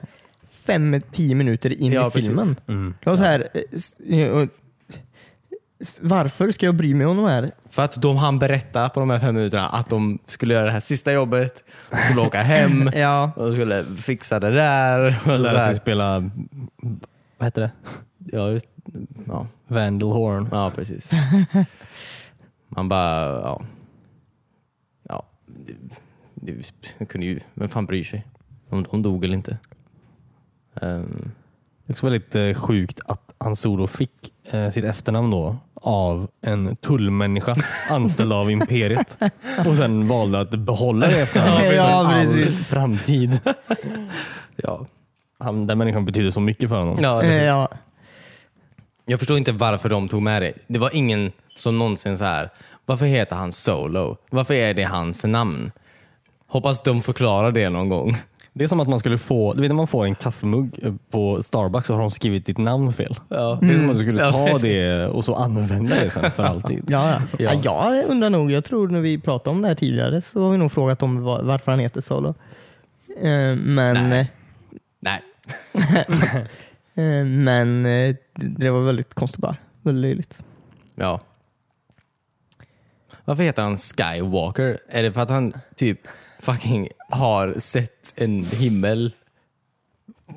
fem, 0.67 1.01
tio 1.13 1.35
minuter 1.35 1.73
in 1.83 1.93
Ja, 1.93 2.01
i 2.09 2.11
precis. 2.11 2.27
filmen. 2.29 2.57
Mm. 2.67 2.95
Det 3.05 3.11
var 3.11 3.17
så 3.17 3.23
här, 3.23 3.49
eh, 3.55 3.61
s- 3.73 4.01
eh, 4.01 4.31
och- 4.31 4.43
s- 4.89 4.99
varför 6.01 6.51
ska 6.51 6.67
jag 6.67 6.75
bry 6.75 6.95
mig 6.95 7.07
om 7.07 7.17
de 7.17 7.27
här? 7.27 7.51
För 7.69 7.83
att 7.83 8.03
de 8.03 8.17
hann 8.17 8.39
berätta 8.39 8.89
på 8.89 9.01
de 9.01 9.11
här 9.11 9.19
fem 9.19 9.35
minuterna 9.35 9.69
att 9.69 9.91
de 9.91 10.19
skulle 10.27 10.55
göra 10.55 10.65
det 10.65 10.71
här 10.71 10.81
sista 10.81 11.13
jobbet, 11.13 11.63
och 11.91 11.99
skulle 11.99 12.21
åka 12.21 12.43
hem, 12.43 12.91
Ja, 12.95 13.33
och 13.37 13.47
de 13.47 13.53
skulle 13.53 13.85
fixa 13.85 14.41
det 14.41 14.51
där. 14.51 15.19
Och 15.27 15.39
Lära 15.39 15.65
sig 15.65 15.75
spela, 15.75 16.31
vad 17.39 17.47
heter 17.47 17.61
det? 17.63 17.71
Ja, 18.33 18.51
just, 18.51 18.67
ja. 19.27 19.47
Vandal 19.69 20.11
Horn. 20.13 20.49
Ja, 20.53 20.73
precis. 20.75 21.11
Man 22.69 22.89
bara, 22.89 23.41
ja. 23.41 23.63
Ja, 25.09 25.25
det, 25.47 25.73
det, 26.35 26.73
det 26.99 27.05
kunde 27.05 27.27
ju, 27.27 27.41
vem 27.55 27.69
fan 27.69 27.87
bryr 27.87 28.05
sig? 28.05 28.27
Om 28.69 28.83
de 28.83 29.03
dog 29.03 29.25
eller 29.25 29.35
inte. 29.35 29.59
Ehm, 30.83 31.31
Det 31.87 31.91
är 31.91 31.95
också 31.95 32.07
väldigt 32.07 32.37
eh, 32.37 32.55
sjukt 32.55 33.01
att 33.07 33.35
Han 33.39 33.55
Solo 33.57 33.87
fick 33.87 34.33
eh, 34.45 34.71
sitt 34.71 34.85
efternamn 34.85 35.31
då 35.31 35.57
av 35.83 36.29
en 36.43 36.77
tullmänniska 36.77 37.57
anställd 37.91 38.33
av 38.33 38.51
Imperiet 38.51 39.19
och 39.67 39.77
sen 39.77 40.09
valde 40.09 40.41
att 40.41 40.51
behålla 40.51 41.07
det 41.07 41.21
efternamnet 41.23 41.75
Ja, 41.77 42.05
för 42.05 42.39
all 42.39 42.49
framtid. 42.51 43.41
ja. 44.57 44.87
Han, 45.39 45.67
den 45.67 45.79
människan 45.79 46.05
betyder 46.05 46.31
så 46.31 46.41
mycket 46.41 46.69
för 46.69 46.77
honom. 46.79 46.99
Ja, 47.03 47.23
eh, 47.23 47.45
ja. 47.45 47.69
Jag 49.05 49.19
förstår 49.19 49.39
inte 49.39 49.53
varför 49.53 49.89
de 49.89 50.09
tog 50.09 50.23
med 50.23 50.43
det. 50.43 50.53
Det 50.67 50.79
var 50.79 50.91
ingen 50.97 51.33
som 51.57 51.79
någonsin 51.79 52.19
så 52.19 52.25
här. 52.25 52.51
varför 52.87 53.07
heter 53.07 53.37
han 53.37 53.53
Solo? 53.53 54.17
Varför 54.31 54.55
är 54.55 54.75
det 54.75 54.83
hans 54.85 55.25
namn? 55.25 55.71
Hoppas 56.47 56.83
de 56.83 57.03
förklarar 57.03 57.53
det 57.53 57.71
någon 57.71 57.89
gång. 57.89 58.17
Det 58.59 58.65
är 58.65 58.69
som 58.69 58.81
att 58.81 58.89
man 58.89 58.99
skulle 58.99 59.19
få, 59.19 59.53
du 59.53 59.61
vet 59.61 59.69
när 59.71 59.75
man 59.77 59.87
får 59.87 60.05
en 60.05 60.15
kaffemugg 60.15 60.79
eh, 60.83 60.95
på 61.11 61.43
Starbucks 61.43 61.87
så 61.87 61.93
har 61.95 62.01
de 62.01 62.11
skrivit 62.11 62.47
ditt 62.47 62.59
namn 62.59 62.93
fel. 62.93 63.17
Ja. 63.29 63.59
Det 63.63 63.73
är 63.75 63.79
som 63.79 63.91
att 63.91 63.97
du 63.97 64.03
skulle 64.03 64.21
Ja, 64.23 64.31
ta 64.33 64.59
det 64.59 65.07
och 65.07 65.25
så 65.25 65.35
använda 65.35 65.95
det 65.95 66.11
sen 66.11 66.31
för 66.31 66.43
alltid. 66.45 66.85
Ja, 66.89 67.11
ja. 67.11 67.21
Ja. 67.39 67.61
ja, 67.65 67.95
jag 67.95 68.07
undrar 68.07 68.31
nog, 68.31 68.51
jag 68.51 68.65
tror 68.65 68.89
när 68.89 69.01
vi 69.01 69.19
pratade 69.19 69.51
om 69.57 69.63
det 69.63 69.69
här 69.69 69.75
tidigare 69.75 70.21
så 70.21 70.43
har 70.45 70.51
vi 70.51 70.59
nog 70.59 70.73
frågat 70.73 71.03
om 71.03 71.23
var- 71.25 71.43
varför 71.43 71.73
han 71.73 71.79
heter 71.79 72.01
Solo. 72.01 72.29
Eh, 73.23 73.25
Men, 73.57 74.09
Nej. 74.09 74.33
Nej. 75.01 75.23
eh, 76.95 77.25
men 77.27 77.87
eh, 77.87 78.15
det, 78.35 78.47
det 78.59 78.71
var 78.71 78.81
väldigt 78.81 79.15
konstigt 79.15 79.41
bara. 79.41 79.57
Väldigt 79.83 80.03
löjligt. 80.03 80.45
Ja. 80.95 81.21
Varför 83.25 83.43
heter 83.43 83.63
han 83.63 83.77
Skywalker? 83.79 84.79
Är 84.89 85.03
det 85.03 85.13
för 85.13 85.21
att 85.21 85.31
han 85.31 85.53
typ 85.77 86.01
fucking 86.41 86.89
har 87.11 87.55
sett 87.59 88.13
en 88.17 88.45
himmel 88.45 89.13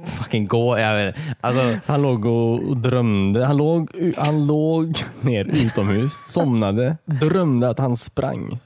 fucking 0.05 0.47
gå? 0.47 0.79
Jag 0.79 0.95
vet 0.95 1.17
inte. 1.17 1.35
Alltså, 1.41 1.77
Han 1.85 2.01
låg 2.01 2.25
och 2.25 2.77
drömde. 2.77 3.45
Han 3.45 3.57
låg, 3.57 3.91
han 4.17 4.47
låg 4.47 5.03
ner 5.21 5.45
utomhus, 5.47 6.13
somnade, 6.27 6.97
drömde 7.05 7.69
att 7.69 7.79
han 7.79 7.97
sprang. 7.97 8.59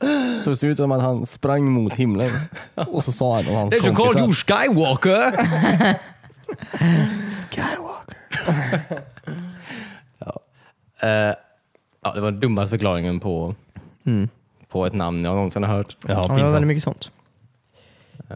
Så 0.43 0.49
det 0.49 0.55
ser 0.55 0.67
ut 0.67 0.77
som 0.77 0.91
att 0.91 1.01
han 1.01 1.25
sprang 1.25 1.71
mot 1.71 1.93
himlen. 1.95 2.31
Och 2.75 3.03
så 3.03 3.11
sa 3.11 3.35
han 3.35 3.47
och 3.47 3.53
hans 3.55 3.71
They 3.71 3.81
should 3.81 3.97
call 3.97 4.05
you 4.05 4.13
kompisar. 4.13 4.55
Skywalker! 4.57 5.31
Skywalker. 7.29 9.01
Eh, 11.01 11.09
ja, 12.03 12.13
det 12.13 12.21
var 12.21 12.31
den 12.31 12.39
dummaste 12.39 12.69
förklaringen 12.69 13.19
på, 13.19 13.55
på 14.69 14.85
ett 14.85 14.93
namn 14.93 15.25
jag 15.25 15.35
någonsin 15.35 15.63
har 15.63 15.77
hört. 15.77 15.97
Ja, 16.07 16.09
Ja, 16.09 16.15
det 16.15 16.27
var 16.27 16.27
pinsamt. 16.37 16.53
väldigt 16.53 16.67
mycket 16.67 16.83
sånt. 16.83 17.11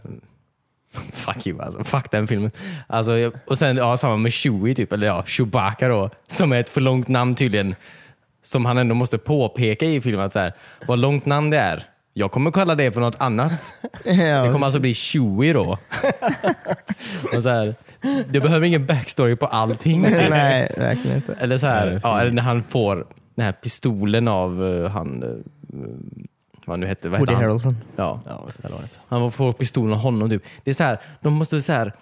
fuck 1.14 1.48
you 1.48 1.62
alltså. 1.62 1.84
Fuck 1.84 2.12
den 2.12 2.28
filmen. 2.28 2.52
Alltså, 2.88 3.18
jag- 3.18 3.34
och 3.48 3.58
sen 3.58 3.78
ja, 3.78 3.98
samma 3.98 4.18
med 4.18 4.34
Chewie, 4.34 4.76
typ, 4.76 4.94
eller 4.94 5.08
ja, 5.08 5.24
Chewbacca 5.26 5.88
då, 5.88 6.10
som 6.28 6.52
är 6.52 6.60
ett 6.60 6.70
för 6.70 6.82
långt 6.82 7.08
namn 7.08 7.36
tydligen. 7.36 7.76
Som 8.44 8.66
han 8.66 8.78
ändå 8.78 8.96
måste 8.96 9.18
påpeka 9.18 9.86
i 9.86 10.02
filmen, 10.02 10.26
att 10.26 10.34
så 10.34 10.40
här, 10.40 10.54
vad 10.88 11.00
långt 11.00 11.26
namn 11.26 11.50
det 11.50 11.58
är. 11.58 11.84
Jag 12.14 12.32
kommer 12.32 12.52
kalla 12.52 12.76
det 12.76 12.92
för 12.92 13.02
något 13.02 13.16
annat. 13.22 13.52
Det 14.04 14.50
kommer 14.52 14.66
alltså 14.66 14.80
bli 14.80 14.94
Chewie 14.94 15.54
då. 15.54 15.72
och 17.36 17.44
så 17.44 17.50
här, 17.50 17.76
det 18.30 18.40
behöver 18.40 18.68
ingen 18.68 18.86
backstory 18.86 19.36
på 19.36 19.46
allting. 19.46 20.04
typ. 20.04 20.30
nej, 20.30 20.74
verkligen 20.78 21.18
inte. 21.18 21.34
Eller 21.40 21.58
så 21.58 21.66
här, 21.68 21.88
är 21.88 22.00
ja, 22.04 22.22
eller 22.22 22.32
när 22.32 22.42
han 22.42 22.64
får 22.64 23.08
den 23.36 23.46
här 23.46 23.52
pistolen 23.52 24.28
av 24.28 24.66
eh, 24.66 24.92
han, 24.92 25.24
uh, 25.24 25.30
vad 26.70 26.80
nu 26.80 26.86
hette, 26.88 27.10
vad 27.10 27.20
hette 27.20 27.32
Woody 27.32 27.34
han? 27.34 27.44
Harrelson. 27.44 27.78
Ja, 27.96 28.22
Ja, 28.28 28.46
vet 28.46 28.56
inte 28.56 28.70
vad 28.70 28.80
det 28.80 28.84
heter. 28.86 29.02
han 29.08 29.32
får 29.32 29.54
pistolen 29.54 29.94
av 29.94 30.00
honom 30.00 30.30
typ. 30.30 30.44
Det 30.64 30.70
är 30.70 30.76
så 30.76 30.84
här, 30.84 31.00
de 31.22 31.34
måste 31.34 31.62
så 31.62 31.72
här, 31.72 31.94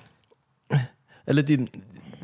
eller 1.26 1.44
typ, 1.44 1.62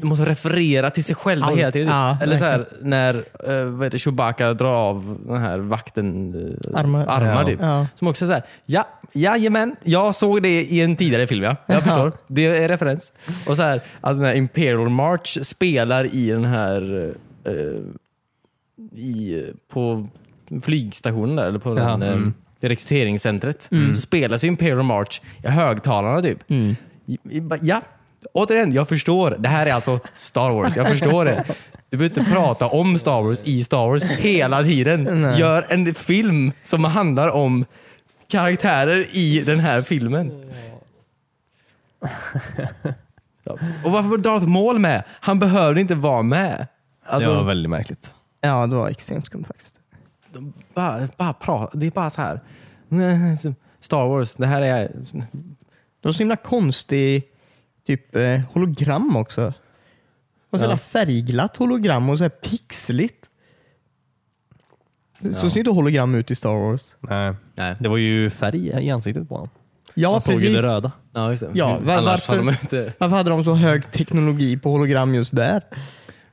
de 0.01 0.07
måste 0.07 0.25
referera 0.25 0.89
till 0.89 1.03
sig 1.03 1.15
själva 1.15 1.45
Allt, 1.47 1.57
hela 1.57 1.71
tiden. 1.71 1.87
ja, 1.89 2.17
eller 2.21 2.37
så 2.37 2.43
här, 2.43 2.65
när 2.81 3.15
uh, 3.15 3.63
vad 3.65 3.83
heter, 3.85 3.97
Chewbacca 3.97 4.53
drar 4.53 4.73
av 4.73 5.17
den 5.27 5.41
här 5.41 5.57
vakten 5.59 6.35
uh, 6.35 6.79
Armar. 6.79 7.05
armar 7.07 7.41
Ja. 7.41 7.45
typ. 7.45 7.59
Ja. 7.61 7.87
Som 7.95 8.07
också 8.07 8.25
är 8.25 8.27
så 8.27 8.33
här, 8.33 8.43
ja, 8.65 8.87
jajamän, 9.13 9.75
jag 9.83 10.15
såg 10.15 10.41
det 10.43 10.61
i 10.63 10.81
en 10.81 10.95
tidigare 10.95 11.27
film 11.27 11.43
ja. 11.43 11.55
Jag 11.65 11.83
förstår. 11.83 12.11
Det 12.27 12.45
är 12.45 12.67
referens. 12.67 13.13
Och 13.47 13.55
så 13.55 13.61
här, 13.61 13.81
att 14.01 14.15
den 14.17 14.25
här 14.25 14.33
Imperial 14.35 14.89
March 14.89 15.37
spelar 15.45 16.15
i 16.15 16.29
den 16.29 16.45
här 16.45 17.13
eh, 17.43 17.53
i, 18.99 19.43
på 19.73 20.07
flygstationen 20.61 21.35
där, 21.35 21.47
eller 21.47 21.59
på 21.59 21.69
Ja, 21.69 21.75
den, 21.75 22.01
eh, 22.01 22.13
mm. 22.13 22.33
det 22.59 22.69
rekryteringscentret. 22.69 23.69
Så 23.95 24.01
spelas 24.01 24.43
ju 24.43 24.47
Imperial 24.47 24.83
March 24.83 25.21
i 25.43 25.47
högtalarna 25.47 26.21
typ. 26.21 26.49
Mm. 26.49 26.75
Ja, 27.61 27.81
återigen, 28.33 28.71
jag 28.71 28.89
förstår. 28.89 29.35
Det 29.39 29.49
här 29.49 29.65
är 29.65 29.73
alltså 29.73 29.99
Star 30.15 30.49
Wars. 30.49 30.75
Jag 30.75 30.87
förstår 30.87 31.25
det. 31.25 31.43
Du 31.89 31.97
behöver 31.97 32.19
inte 32.19 32.31
prata 32.31 32.67
om 32.67 32.99
Star 32.99 33.21
Wars 33.21 33.43
i 33.43 33.63
Star 33.63 33.87
Wars 33.87 34.03
hela 34.03 34.63
tiden. 34.63 35.03
Nej. 35.21 35.39
Gör 35.39 35.65
en 35.69 35.93
film 35.93 36.51
som 36.61 36.83
handlar 36.83 37.29
om 37.29 37.65
karaktärer 38.27 39.05
i 39.17 39.43
den 39.45 39.59
här 39.59 39.81
filmen. 39.81 40.31
Ja. 43.43 43.57
Och 43.83 43.91
varför 43.91 44.09
var 44.09 44.17
Darth 44.17 44.47
Maul 44.47 44.79
med? 44.79 45.03
Han 45.09 45.39
behövde 45.39 45.81
inte 45.81 45.95
vara 45.95 46.21
med. 46.21 46.67
Alltså, 47.05 47.29
det 47.29 47.35
var 47.35 47.43
väldigt 47.43 47.69
märkligt. 47.69 48.15
ja, 48.41 48.67
det 48.67 48.75
var 48.75 48.89
extremt 48.89 49.25
skumt 49.25 49.43
faktiskt. 49.47 49.75
Bara, 50.73 51.07
bara 51.17 51.33
prata. 51.33 51.77
Det 51.77 51.85
är 51.87 51.91
bara 51.91 52.09
så 52.09 52.21
här. 52.21 52.39
Star 53.79 54.07
Wars, 54.07 54.33
det 54.35 54.47
här 54.47 54.61
är... 54.61 54.91
Det 56.01 56.07
var 56.07 56.11
så 56.13 56.19
himla 56.19 56.35
konstig 56.35 57.23
typ 57.87 58.15
eh, 58.15 58.41
hologram 58.53 59.15
också. 59.15 59.53
Och 60.49 60.59
så 60.59 60.65
Ja. 60.65 60.77
färgglatt 60.77 61.57
hologram 61.57 62.09
och 62.09 62.17
så 62.17 62.23
här 62.23 62.29
pixligt. 62.29 63.29
Så 65.21 65.45
Ja. 65.45 65.49
ser 65.49 65.57
inte 65.57 65.71
hologram 65.71 66.15
ut 66.15 66.31
i 66.31 66.35
Star 66.35 66.55
Wars. 66.55 66.93
Nej. 66.99 67.33
Nej. 67.55 67.75
Det 67.79 67.89
var 67.89 67.97
ju 67.97 68.29
färg 68.29 68.67
i 68.67 68.89
ansiktet 68.91 69.29
på 69.29 69.35
honom. 69.35 69.49
Ja, 69.93 70.11
Man 70.11 70.21
såg 70.21 70.33
ju 70.33 70.39
precis. 70.39 70.61
det 70.61 70.67
röda. 70.67 70.91
Ja, 71.13 71.29
just 71.29 71.41
det. 71.41 71.51
Ja, 71.53 71.71
Mm. 71.75 71.85
var- 71.87 72.01
varför- 72.01 72.33
hade 72.33 72.45
de 72.45 72.49
inte... 72.49 72.93
Varför 72.97 73.15
hade 73.17 73.29
de 73.29 73.43
så 73.43 73.53
hög 73.53 73.91
teknologi 73.91 74.57
på 74.57 74.71
hologram 74.71 75.15
just 75.15 75.35
där? 75.35 75.61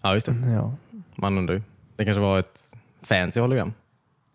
Ja, 0.02 0.14
just 0.14 0.26
det. 0.26 0.34
Ja. 0.54 0.74
Man 1.16 1.38
undrar 1.38 1.54
ju. 1.54 1.62
Det 1.96 2.04
kanske 2.04 2.20
var 2.20 2.38
ett 2.38 2.62
fancy 3.02 3.40
hologram. 3.40 3.72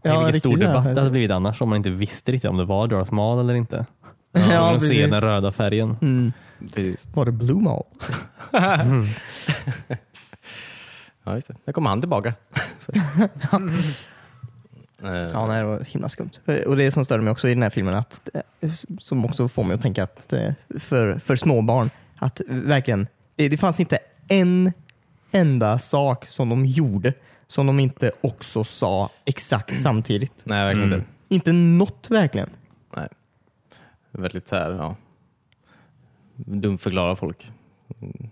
Ja, 0.05 0.11
vilken 0.11 0.25
riktigt 0.25 0.39
stor 0.41 0.57
debatt 0.57 0.83
det 0.95 1.01
hade 1.01 1.11
blivit 1.11 1.31
annars 1.31 1.61
om 1.61 1.69
man 1.69 1.75
inte 1.77 1.89
visste 1.89 2.31
riktigt 2.31 2.49
om 2.49 2.57
det 2.57 2.65
var 2.65 2.87
Darth 2.87 3.13
Maul 3.13 3.39
eller 3.39 3.53
inte. 3.53 3.85
Ja, 4.31 4.41
Ja, 4.53 4.61
man 4.61 4.79
se 4.79 5.07
den 5.07 5.21
röda 5.21 5.51
färgen. 5.51 5.97
Mm. 6.01 6.33
Precis. 6.73 7.07
Var 7.13 7.25
det 7.25 7.31
Blue 7.31 7.61
Maul? 7.61 7.83
Ja, 11.23 11.35
just 11.35 11.47
det. 11.47 11.55
Där 11.65 11.73
kommer 11.73 11.89
han 11.89 12.01
tillbaka. 12.01 12.33
Så. 12.79 12.91
Eh, 15.03 15.13
Ja, 15.33 15.47
nej, 15.47 15.57
det 15.61 15.63
var 15.67 15.79
himla 15.79 16.09
skumt. 16.09 16.29
Och 16.67 16.77
det 16.77 16.91
som 16.91 17.05
störde 17.05 17.23
mig 17.23 17.31
också 17.31 17.47
i 17.47 17.53
den 17.53 17.63
här 17.63 17.69
filmen, 17.69 17.93
att, 17.93 18.29
eh, 18.61 18.71
som 18.99 19.25
också 19.25 19.47
får 19.47 19.63
mig 19.63 19.75
att 19.75 19.81
tänka 19.81 20.03
att 20.03 20.33
eh, 20.33 20.53
för, 20.79 21.19
för 21.19 21.35
småbarn, 21.35 21.89
att 22.17 22.41
verkligen, 22.47 23.07
det, 23.35 23.49
det 23.49 23.57
fanns 23.57 23.79
inte 23.79 23.97
en 24.27 24.73
enda 25.31 25.79
sak 25.79 26.25
som 26.27 26.49
de 26.49 26.65
gjorde 26.65 27.13
som 27.47 27.67
de 27.67 27.79
inte 27.79 28.11
också 28.21 28.63
sa 28.63 29.09
exakt 29.25 29.81
samtidigt. 29.81 30.33
Nej, 30.43 30.65
verkligen 30.65 30.87
Mm. 30.89 30.99
inte. 30.99 31.11
Inte 31.27 31.51
något 31.51 32.07
verkligen. 32.11 32.49
Nej. 32.95 33.07
Väldigt 34.11 34.47
så 34.47 34.55
här, 34.55 34.71
ja. 34.71 34.95
Dumförklara 36.35 37.15
folk. 37.15 37.51
Mm. 38.01 38.29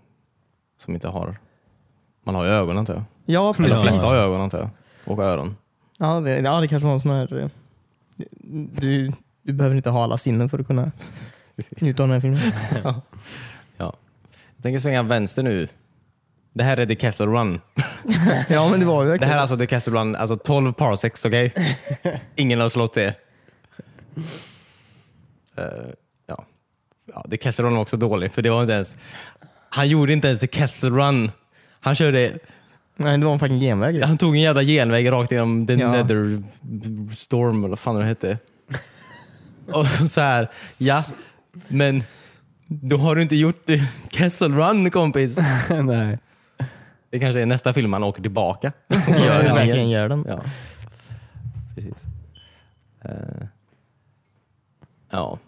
Som 0.78 0.94
inte 0.94 1.08
har... 1.08 1.36
Man 2.24 2.34
har 2.34 2.44
ju 2.44 2.50
ögon 2.50 2.78
antar 2.78 2.94
jag. 2.94 3.02
Ja, 3.26 3.40
Eller 3.42 3.52
de 3.52 3.64
precis. 3.68 3.82
flesta 3.82 4.06
har 4.06 4.14
ju 4.14 4.20
ögon 4.20 4.40
antar 4.40 4.58
jag. 4.58 4.68
Och 5.04 5.22
öron. 5.24 5.56
Ja, 5.98 6.20
det, 6.20 6.38
ja, 6.40 6.60
det 6.60 6.68
kanske 6.68 6.86
var 6.86 6.92
en 6.94 7.00
sån 7.00 7.10
här... 7.10 7.38
eh, 7.38 7.48
Du, 8.80 9.12
du 9.42 9.52
behöver 9.52 9.76
inte 9.76 9.90
ha 9.90 10.04
alla 10.04 10.18
sinnen 10.18 10.48
för 10.48 10.58
att 10.58 10.66
kunna 10.66 10.92
njuta 11.80 12.02
av 12.02 12.08
den 12.08 12.14
här 12.14 12.20
filmen. 12.20 12.40
Jag 13.76 13.92
tänker 14.62 14.78
svänga 14.78 15.02
vänster 15.02 15.42
nu. 15.42 15.68
Det 16.54 16.64
här 16.64 16.76
är 16.76 16.86
The 16.86 16.94
Castle 16.94 17.26
Run. 17.26 17.60
Ja, 18.48 18.68
men 18.68 18.80
det 18.80 18.86
var 18.86 19.04
ju 19.04 19.18
Det 19.18 19.26
här 19.26 19.36
är 19.36 19.40
alltså 19.40 19.56
The 19.56 19.66
Castle 19.66 19.92
Run, 19.92 20.16
alltså 20.16 20.36
12 20.36 20.72
parsecs, 20.72 21.24
okej? 21.24 21.54
Ingen 22.36 22.60
har 22.60 22.68
slått 22.68 22.94
det. 22.94 23.14
Eh, 25.56 25.64
ja. 26.26 26.44
ja. 27.14 27.24
The 27.30 27.36
Castle 27.36 27.64
Run 27.64 27.74
var 27.74 27.82
också 27.82 27.96
dålig, 27.96 28.32
för 28.32 28.42
det 28.42 28.50
var 28.50 28.60
inte 28.62 28.74
ens... 28.74 28.96
Han 29.70 29.88
gjorde 29.88 30.12
inte 30.12 30.28
ens 30.28 30.40
The 30.40 30.46
Castle 30.46 30.90
Run. 30.90 31.30
Han 31.80 31.94
körde... 31.94 32.38
Nej, 32.96 33.18
det 33.18 33.26
var 33.26 33.32
en 33.32 33.38
fucking 33.38 33.60
genväg. 33.60 34.02
Han 34.02 34.18
tog 34.18 34.36
en 34.36 34.42
jävla 34.42 34.62
genväg 34.62 35.12
rakt 35.12 35.32
igenom 35.32 35.66
The 35.66 35.74
Ja. 35.74 35.90
Nether 35.90 36.42
Storm, 37.14 37.58
eller 37.58 37.68
vad 37.68 37.78
fan 37.78 37.96
det 37.96 38.04
hette. 38.04 38.38
Och 39.72 39.86
så 39.86 40.20
här, 40.20 40.50
ja, 40.78 41.04
men 41.68 42.02
då 42.66 42.96
har 42.96 43.16
du 43.16 43.22
inte 43.22 43.36
gjort 43.36 43.70
Castle 44.10 44.48
Run 44.48 44.90
kompis. 44.90 45.38
Nej. 45.84 46.18
Det 47.14 47.20
kanske 47.20 47.40
är 47.42 47.46
nästa 47.46 47.72
film 47.72 47.92
han 47.92 48.02
åker 48.04 48.22
tillbaka. 48.22 48.72
Ja, 48.88 48.98
Gör 49.26 49.42
det 49.42 49.48
det 49.48 49.54
verkligen 49.54 49.78
igen. 49.78 49.90
gör 49.90 50.08
den. 50.08 50.24
Ja, 50.28 50.40
precis. 51.74 52.04
Eh, 53.04 53.46
ja. 55.10 55.38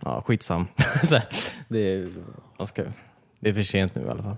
Ja, 0.00 0.22
skitsam. 0.22 0.66
Det, 1.68 1.78
är, 1.78 2.08
ska, 2.64 2.82
det 3.40 3.48
är 3.48 3.52
för 3.54 3.62
sent 3.62 3.94
nu 3.94 4.02
i 4.02 4.08
alla 4.08 4.22
fall. 4.22 4.36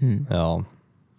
Mm. 0.00 0.26
Ja. 0.30 0.64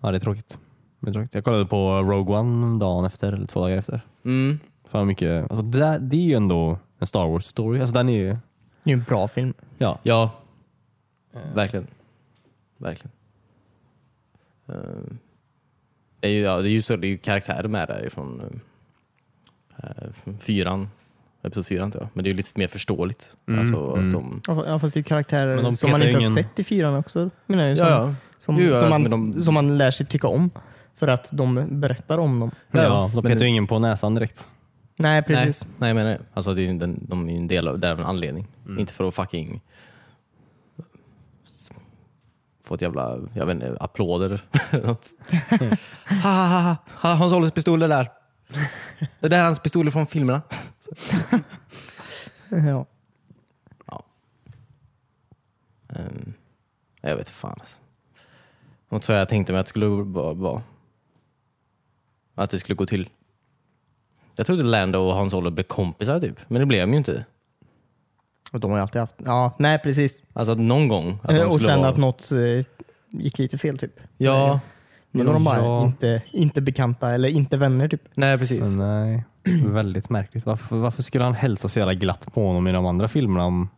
ja, 0.01 0.12
det 0.12 0.18
är 0.18 0.20
tråkigt. 0.20 0.60
Det 0.99 1.10
är 1.10 1.14
tråkigt. 1.14 1.34
Jag 1.36 1.43
kollade 1.43 1.66
på 1.66 2.01
Rogue 2.01 2.38
One 2.38 2.80
dagen 2.80 3.06
efter, 3.06 3.34
eller 3.34 3.47
två 3.47 3.60
dagar 3.62 3.78
efter. 3.78 4.01
Mm. 4.26 4.60
Fan 4.89 5.08
mycket, 5.08 5.43
alltså 5.43 5.62
det, 5.62 5.80
där, 5.80 5.99
det 5.99 6.16
är 6.18 6.22
ju 6.22 6.34
ändå 6.34 6.78
en 6.99 7.08
Star 7.08 7.28
Wars 7.28 7.45
story. 7.45 7.80
Alltså 7.82 7.93
den 7.93 8.10
är 8.10 8.14
ju, 8.18 8.28
Det 8.28 8.34
är 8.84 8.89
ju 8.89 8.93
en 8.93 9.03
bra 9.03 9.28
film. 9.28 9.53
ja. 9.78 9.99
Ja, 10.03 10.32
verkligen. 11.54 11.88
Verkligen. 12.78 13.12
Eh, 14.68 14.76
det 16.20 16.28
är 16.28 16.32
ju, 16.32 16.40
ja, 16.42 16.58
det 16.62 16.70
är 16.70 16.72
ju, 16.72 16.82
så, 16.82 16.96
det 16.96 17.08
är 17.08 17.10
ju 17.10 17.18
karaktärer 17.18 17.68
med 17.68 17.88
därifrån 17.88 18.42
uh, 18.42 20.12
från 20.14 20.40
fyran. 20.40 20.90
Episod 21.44 21.66
fyra 21.68 21.84
antar 21.84 22.00
jag. 22.00 22.10
Men 22.14 22.24
det 22.24 22.28
är 22.28 22.32
ju 22.32 22.38
lite 22.38 22.52
mer 22.56 22.68
förståeligt. 22.68 23.36
Mm, 23.48 23.60
Alltså, 23.60 23.94
mm. 23.96 24.06
att 24.08 24.12
de, 24.12 24.42
Ja, 24.48 24.80
fast 24.80 24.94
det 24.94 25.00
är 25.00 25.04
karaktärer 25.04 25.56
Men 25.56 25.64
de 25.64 25.76
som 25.76 25.92
man 25.92 26.02
inte 26.04 26.18
ingen- 26.20 26.32
har 26.32 26.38
sett 26.42 26.60
i 26.60 26.64
fyran 26.64 26.96
också. 26.96 27.30
Menar 27.46 27.64
jag, 27.64 27.74
ju, 27.76 27.80
ja, 27.80 27.88
som, 27.88 28.06
ja. 28.10 28.16
Som, 28.40 28.58
Jo, 28.60 28.70
ja, 28.70 28.82
som, 28.82 28.90
man, 28.90 29.02
men 29.02 29.12
de- 29.32 29.42
som 29.42 29.54
man 29.54 29.78
lär 29.78 29.92
sig 29.92 30.06
tycka 30.06 30.28
om. 30.28 30.50
För 30.96 31.08
att 31.08 31.30
de 31.32 31.66
berättar 31.70 32.18
om 32.18 32.40
dem. 32.40 32.52
Ja, 32.72 32.84
Ja, 32.84 33.12
de 33.14 33.16
men- 33.16 33.24
petar 33.24 33.42
ju 33.46 33.48
ingen 33.50 33.68
på 33.68 33.80
näsan 33.80 34.16
direkt. 34.16 34.50
Nej, 34.98 35.24
precis. 35.24 35.64
Nej, 35.64 35.72
nej, 35.78 35.90
jag 35.90 35.96
menar 35.96 36.10
det. 36.12 36.20
Alltså, 36.34 36.54
det 36.54 36.62
är 36.62 36.74
den, 36.74 37.06
de 37.10 37.30
är 37.30 37.34
ju 37.34 37.38
en 37.38 37.48
del 37.48 37.68
av 37.68 37.80
det 37.80 37.92
av 37.92 38.00
en 38.00 38.06
anledning. 38.06 38.48
Inte 38.80 38.94
för 38.94 39.08
att 39.08 39.16
fucking 39.16 39.62
få 42.66 42.76
ett 42.76 42.82
jävla, 42.82 43.20
jag 43.34 43.45
vet 43.45 43.53
inte, 43.53 43.78
applåder. 43.80 44.41
ha, 46.22 46.32
ha, 46.32 46.59
ha, 46.59 46.76
ha, 46.88 47.13
Hans 47.13 47.34
Olles 47.34 47.51
pistoler 47.51 47.88
där. 47.88 48.11
Det 49.20 49.28
där 49.28 49.39
är 49.39 49.43
hans 49.43 49.59
pistoler 49.59 49.91
från 49.91 50.07
filmerna. 50.07 50.41
Ja. 52.49 52.86
Um, 55.88 56.34
jag 57.01 57.09
vet 57.09 57.20
inte 57.20 57.32
fan 57.32 57.57
alltså. 57.59 57.78
Något 58.89 59.03
så 59.03 59.11
jag 59.11 59.30
tänkte 59.30 59.53
mig 59.53 59.59
att 59.59 59.66
det 59.66 59.70
skulle 59.70 59.88
vara. 59.88 60.61
Att 62.36 62.49
det 62.49 62.59
skulle 62.59 62.76
gå 62.76 62.86
till. 62.86 63.09
Jag 64.36 64.45
trodde 64.45 64.63
Lando 64.63 64.99
och 64.99 65.13
Hans 65.13 65.34
Olle 65.34 65.51
blev 65.51 65.63
kompisar 65.63 66.20
typ, 66.20 66.39
men 66.47 66.59
det 66.59 66.66
blev 66.66 66.88
de 66.88 66.91
ju 66.91 66.97
inte. 66.97 67.26
Och 68.56 68.62
de 68.62 68.72
har 68.72 68.78
ju 68.78 68.82
alltid 68.82 68.99
haft... 69.01 69.16
Ja, 69.26 69.56
nej 69.60 69.80
precis. 69.80 70.24
Alltså 70.34 70.51
att 70.51 70.60
någon 70.60 70.88
gång. 70.88 71.18
Att 71.24 71.30
de 71.30 71.36
Eh, 71.41 71.49
och 71.49 71.60
skulle 71.60 71.74
sen 71.74 71.80
vara, 71.80 71.89
att 71.91 71.97
något 71.97 72.32
eh, 72.32 72.66
gick 73.22 73.38
lite 73.39 73.58
fel 73.58 73.78
typ. 73.78 73.99
Ja, 74.18 74.60
Nu 75.12 75.24
var 75.24 75.34
de 75.34 75.43
bara 75.43 75.58
Ja. 75.62 75.84
inte, 75.86 76.22
inte 76.32 76.62
bekanta 76.62 77.12
eller 77.12 77.30
inte 77.30 77.58
vänner 77.58 77.88
typ. 77.88 78.01
Nej, 78.14 78.38
precis. 78.38 78.62
Nej, 78.64 79.24
väldigt 79.66 80.10
märkligt. 80.10 80.45
Varför, 80.45 80.76
varför 80.78 81.03
skulle 81.03 81.24
han 81.24 81.34
hälsa 81.34 81.68
så 81.68 81.80
jävla 81.80 81.93
glatt 81.93 82.34
på 82.34 82.47
honom 82.47 82.68
i 82.68 82.72
de 82.72 82.86
andra 82.86 83.08
filmerna? 83.08 83.45
Om, 83.45 83.70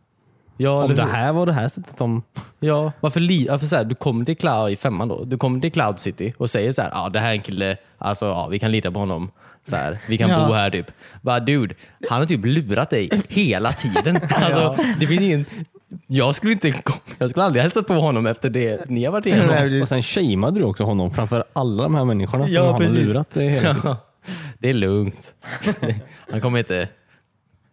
Ja, 0.56 0.78
om 0.78 0.84
eller 0.84 0.96
det 0.96 1.02
hur? 1.02 1.10
här 1.10 1.32
var 1.32 1.46
det 1.46 1.52
här 1.52 1.68
sättet 1.68 1.96
de... 1.98 2.22
Ja, 2.60 2.92
varför, 3.00 3.20
li- 3.20 3.46
varför 3.50 3.66
så 3.66 3.76
här, 3.76 3.84
du 3.84 3.94
kommer 3.94 4.24
till 4.24 4.36
Cloud 4.36 4.70
i 4.72 4.76
femman 4.76 5.08
då. 5.08 5.24
Du 5.24 5.36
kommer 5.38 5.60
till 5.60 5.72
Cloud 5.72 5.98
City 5.98 6.34
och 6.38 6.50
säger 6.50 6.72
så 6.72 6.82
här, 6.82 6.90
ja 6.94 7.08
det 7.08 7.20
här 7.20 7.28
är 7.28 7.32
en 7.32 7.42
kille, 7.42 7.76
alltså 7.98 8.26
ja, 8.26 8.48
vi 8.48 8.58
kan 8.58 8.70
lita 8.70 8.90
på 8.90 8.98
honom. 8.98 9.30
Så 9.68 9.76
här, 9.76 9.98
vi 10.08 10.18
kan 10.18 10.30
Ja. 10.30 10.46
bo 10.46 10.52
här 10.52 10.70
typ. 10.70 10.90
Bara 11.22 11.40
dude, 11.40 11.74
han 12.10 12.18
har 12.20 12.26
typ 12.26 12.44
lurat 12.44 12.90
dig 12.90 13.10
hela 13.28 13.72
tiden. 13.72 14.20
Alltså, 14.30 14.76
det 15.00 15.06
finns 15.06 15.22
ingen... 15.22 15.44
Jag 16.06 16.34
skulle 16.34 16.52
inte 16.52 16.74
jag 17.18 17.30
skulle 17.30 17.44
aldrig 17.44 17.62
hälsa 17.62 17.82
på 17.82 17.94
honom 17.94 18.26
efter 18.26 18.50
det 18.50 18.90
ni 18.90 19.04
har 19.04 19.12
varit 19.12 19.26
igenom. 19.26 19.46
Nej, 19.46 19.82
Och 19.82 19.88
sen 19.88 20.02
shameade 20.02 20.60
du 20.60 20.64
också 20.64 20.84
honom 20.84 21.10
framför 21.10 21.44
alla 21.52 21.82
de 21.82 21.94
här 21.94 22.04
människorna 22.04 22.44
som 22.46 22.54
Ja, 22.54 22.62
han 22.64 22.72
har 22.72 22.78
precis. 22.78 22.94
lurat 22.94 23.30
dig 23.30 23.48
hela 23.48 23.74
tiden. 23.74 23.80
Ja, 23.84 23.96
det 24.58 24.68
är 24.70 24.74
lugnt. 24.74 25.34
Han 26.30 26.40
kommer 26.40 26.58
inte, 26.58 26.88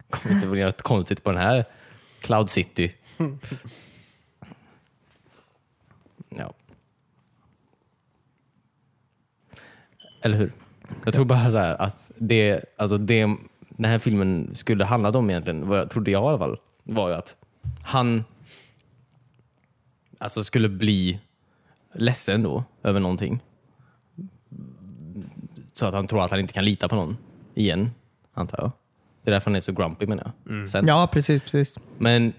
kommer 0.10 0.36
inte 0.36 0.48
göra 0.58 0.66
något 0.66 0.82
konstigt 0.82 1.24
på 1.24 1.32
den 1.32 1.42
här 1.42 1.66
Cloud 2.22 2.50
City. 2.50 2.92
Ja. 6.38 6.54
Eller 10.22 10.38
hur? 10.38 10.52
Jag 11.04 11.14
tror 11.14 11.26
bara 11.26 11.52
så 11.52 11.58
här 11.58 11.82
att 11.82 12.12
det, 12.18 12.66
alltså 12.78 12.98
det 12.98 13.38
den 13.78 13.92
här 13.92 14.00
filmen 14.00 14.50
skulle 14.54 14.86
handlat 14.86 15.16
om 15.16 15.30
egentligen, 15.30 15.68
vad 15.68 15.80
jag 15.80 15.90
trodde 15.90 16.12
jag 16.12 16.24
i 16.24 16.28
alla 16.28 16.38
fall, 16.38 16.58
var 16.84 17.10
ju 17.10 17.16
att 17.16 17.36
han 17.84 18.24
alltså 20.18 20.44
skulle 20.44 20.70
bli 20.70 21.20
ledsen 21.94 22.44
då 22.44 22.64
över 22.84 23.00
någonting. 23.00 23.40
Så 25.74 25.86
att 25.86 25.94
han 25.94 26.08
tror 26.08 26.24
att 26.24 26.32
han 26.32 26.40
inte 26.40 26.54
kan 26.54 26.66
lita 26.66 26.88
på 26.88 26.96
någon 26.96 27.18
igen, 27.56 27.92
antar 28.34 28.58
jag. 28.62 28.72
Det 29.24 29.30
är 29.30 29.34
därför 29.34 29.52
han 29.52 29.56
är 29.56 29.60
så 29.60 29.72
grumpy 29.72 30.08
menar 30.08 30.32
jag. 30.46 30.70
Sen. 30.70 30.88
Ja, 30.88 31.10
precis. 31.12 31.42
precis. 31.42 31.80
Men 31.98 32.34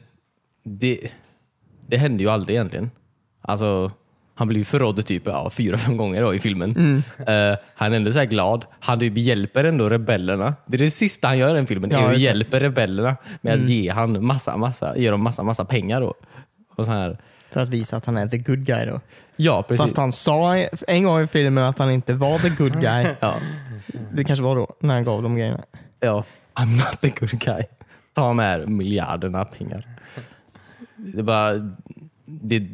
det, 0.62 1.12
det 1.86 1.96
hände 1.96 2.22
ju 2.22 2.30
aldrig 2.30 2.56
egentligen. 2.56 2.90
Alltså, 3.40 3.92
han 4.38 4.48
blir 4.48 4.64
förrådd 4.64 5.06
typ 5.06 5.22
ja, 5.26 5.50
fyra, 5.50 5.78
fem 5.78 5.96
gånger 5.96 6.22
då 6.22 6.34
i 6.34 6.40
filmen. 6.40 7.02
Eh, 7.18 7.58
han 7.74 7.92
är 7.92 7.96
ändå 7.96 8.12
så 8.12 8.24
glad. 8.24 8.64
Han 8.80 8.98
typ 8.98 9.16
hjälper 9.16 9.64
ändå 9.64 9.88
rebellerna. 9.90 10.54
Det 10.66 10.76
är 10.76 10.78
det 10.78 10.90
sista 10.90 11.28
han 11.28 11.38
gör 11.38 11.50
i 11.50 11.52
den 11.52 11.66
filmen. 11.66 11.90
Ja, 11.90 12.12
är 12.12 12.14
hjälper 12.14 12.60
rebellerna 12.60 13.16
med 13.40 13.54
att 13.54 13.68
ge 13.68 13.90
han 13.90 14.24
massa, 14.24 14.56
massa, 14.56 14.98
ge 14.98 15.10
dem 15.10 15.22
massa, 15.22 15.42
massa 15.42 15.64
pengar 15.64 16.00
då. 16.00 16.14
Och 16.76 16.84
så 16.84 16.90
här. 16.90 17.18
För 17.50 17.60
att 17.60 17.68
visa 17.68 17.96
att 17.96 18.06
han 18.06 18.16
är 18.16 18.28
the 18.28 18.38
good 18.38 18.64
guy 18.64 18.86
då. 18.86 19.00
Ja, 19.36 19.62
precis. 19.62 19.82
Fast 19.82 19.96
han 19.96 20.12
sa 20.12 20.56
en 20.86 21.04
gång 21.04 21.20
i 21.20 21.26
filmen 21.26 21.64
att 21.64 21.78
han 21.78 21.90
inte 21.90 22.12
var 22.12 22.38
the 22.38 22.48
good 22.48 22.80
guy. 22.80 23.06
Ja. 23.20 23.34
Det 24.12 24.24
kanske 24.24 24.42
var 24.42 24.56
då, 24.56 24.76
när 24.80 24.94
han 24.94 25.04
gav 25.04 25.22
de 25.22 25.36
grejerna. 25.36 25.64
Ja, 26.00 26.24
I'm 26.54 26.76
not 26.76 27.00
the 27.00 27.08
good 27.08 27.40
guy. 27.40 27.62
Ta 28.14 28.28
de 28.28 28.38
här 28.38 28.66
miljarderna 28.66 29.44
pengar. 29.44 29.88
Det 30.96 31.18
är 31.18 31.22
bara... 31.22 31.52
Det. 32.26 32.68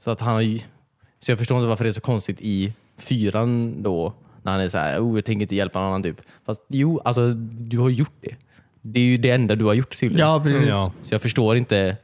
Så 0.00 0.10
att 0.10 0.20
han 0.20 0.34
har 0.34 0.40
ju... 0.40 0.58
Så 1.18 1.30
jag 1.30 1.38
förstår 1.38 1.58
inte 1.58 1.68
varför 1.68 1.84
det 1.84 1.90
är 1.90 1.92
så 1.92 2.00
konstigt 2.00 2.40
i 2.40 2.72
fyran 2.98 3.82
då, 3.82 4.12
när 4.42 4.52
han 4.52 4.60
är 4.60 4.68
så 4.68 4.78
här, 4.78 4.98
oh, 5.00 5.16
jag 5.16 5.24
tänker 5.24 5.42
inte 5.42 5.54
hjälpa 5.54 5.78
någon 5.78 5.88
annan 5.88 6.02
typ. 6.02 6.20
Fast 6.46 6.60
jo, 6.68 7.00
alltså 7.04 7.32
du 7.34 7.78
har 7.78 7.90
gjort 7.90 8.16
det. 8.20 8.34
Det 8.82 9.00
är 9.00 9.04
ju 9.04 9.16
det 9.16 9.30
enda 9.30 9.54
du 9.54 9.64
har 9.64 9.74
gjort 9.74 10.00
tydligen. 10.00 10.28
Ja, 10.28 10.40
precis. 10.40 10.68
Ja. 10.68 10.92
Så 11.02 11.14
jag 11.14 11.22
förstår 11.22 11.56
inte... 11.56 11.96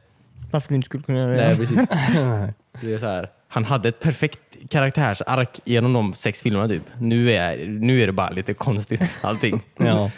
Varför 0.51 0.69
du 0.69 0.75
inte 0.75 0.85
skulle 0.85 1.03
kunna 1.03 1.19
göra 1.19 1.31
det. 1.31 1.47
Nej, 1.47 1.57
precis. 1.57 1.89
Det 2.81 2.93
är 2.93 2.99
så 2.99 3.05
här, 3.05 3.29
han 3.47 3.65
hade 3.65 3.89
ett 3.89 3.99
perfekt 3.99 4.39
karaktärsark 4.69 5.59
genom 5.65 5.93
de 5.93 6.13
sex 6.13 6.41
filmerna 6.41 6.67
typ. 6.67 6.83
Nu 6.99 7.31
är, 7.31 7.67
nu 7.67 8.01
är 8.01 8.07
det 8.07 8.13
bara 8.13 8.29
lite 8.29 8.53
konstigt 8.53 9.17
allting. 9.21 9.61
Ja. 9.77 10.11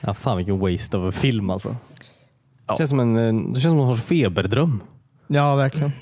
ja, 0.00 0.14
fan 0.14 0.36
vilken 0.36 0.58
waste 0.58 0.96
av 0.96 1.06
en 1.06 1.12
film 1.12 1.50
alltså. 1.50 1.76
Ja. 2.66 2.72
Det 2.74 2.78
känns 2.78 2.90
som 2.90 3.00
en, 3.00 3.16
eh, 3.16 3.52
det 3.54 3.60
känns 3.60 3.72
som 3.72 3.80
en 3.80 3.96
feberdröm. 3.96 4.82
Ja, 5.26 5.54
verkligen. 5.54 5.92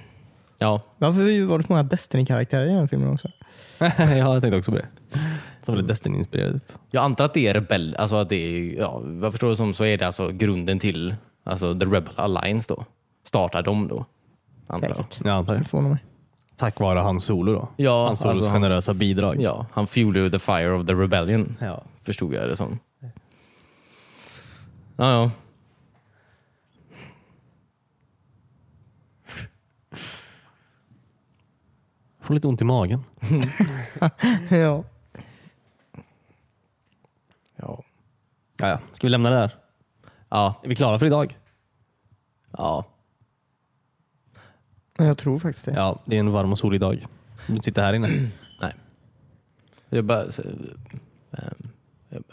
Ja, 0.64 0.80
Varför 0.98 1.44
var 1.46 1.58
det 1.58 1.64
så 1.66 1.72
många 1.72 1.82
Destiny-karaktärer 1.82 2.66
i 2.66 2.74
den 2.74 2.88
filmen 2.88 3.12
också? 3.14 3.28
ja, 3.78 4.10
jag 4.16 4.42
tänkte 4.42 4.56
också 4.58 4.72
på 4.72 4.78
det. 4.78 4.86
Som 5.62 5.74
väldigt 5.74 5.88
Destiny-inspirerad 5.88 6.54
ut. 6.56 6.78
jag 6.90 7.04
antar 7.04 7.24
att 7.24 7.34
det 7.34 7.46
är 7.46 7.54
rebell, 7.54 7.96
alltså 7.98 8.16
att 8.16 8.28
det 8.28 8.36
är, 8.36 8.78
ja, 8.78 8.98
vad 9.04 9.24
jag 9.24 9.32
förstår 9.32 9.48
det 9.48 9.56
som 9.56 9.74
så 9.74 9.84
är 9.84 9.98
det 9.98 10.06
alltså 10.06 10.28
grunden 10.28 10.78
till 10.78 11.14
alltså 11.44 11.78
The 11.78 11.86
Rebel 11.86 12.12
Alliance 12.16 12.74
då. 12.74 12.84
Startar 13.24 13.62
de 13.62 13.88
då. 13.88 14.04
Antar 14.66 14.88
jag. 14.88 14.96
Säkert. 14.96 15.20
Jag 15.24 15.34
antar 15.34 15.54
det. 15.58 15.64
Förvånar 15.64 15.90
mig. 15.90 15.98
Tack 16.56 16.80
vare 16.80 16.98
hans 16.98 17.24
solo 17.24 17.52
då. 17.52 17.68
Ja, 17.76 18.06
hans 18.06 18.20
solos 18.20 18.34
alltså 18.34 18.50
han- 18.50 18.62
generösa 18.62 18.94
bidrag. 18.94 19.36
Ja, 19.40 19.66
han 19.72 19.86
fueled 19.86 20.32
the 20.32 20.38
fire 20.38 20.70
of 20.72 20.86
the 20.86 20.94
rebellion. 20.94 21.56
Ja. 21.60 21.82
Förstod 22.02 22.34
jag 22.34 22.48
det 22.48 22.56
som. 22.56 22.78
Ja, 23.00 23.10
ja. 24.96 25.30
Får 32.24 32.34
lite 32.34 32.48
ont 32.48 32.60
i 32.60 32.64
magen. 32.64 33.04
Ja. 34.00 34.84
Ja. 37.56 37.82
Ja, 38.56 38.68
ja. 38.68 38.78
Ska 38.92 39.06
vi 39.06 39.10
lämna 39.10 39.30
det 39.30 39.36
där? 39.36 39.54
Ja. 40.28 40.54
Är 40.62 40.68
vi 40.68 40.74
klara 40.74 40.98
för 40.98 41.06
idag? 41.06 41.38
ja. 42.50 42.84
Jag 44.96 45.18
tror 45.18 45.38
faktiskt 45.38 45.66
det. 45.66 45.72
Ja, 45.72 45.98
det 46.04 46.16
är 46.16 46.20
en 46.20 46.30
varm 46.30 46.52
och 46.52 46.58
solig 46.58 46.80
dag. 46.80 47.06
Du 47.46 47.58
sitta 47.62 47.82
här 47.82 47.94
inne. 47.94 48.30
Nej. 48.60 48.74
Jag 49.88 50.04
bara, 50.04 50.30
så, 50.30 50.42
ehm, 51.30 51.68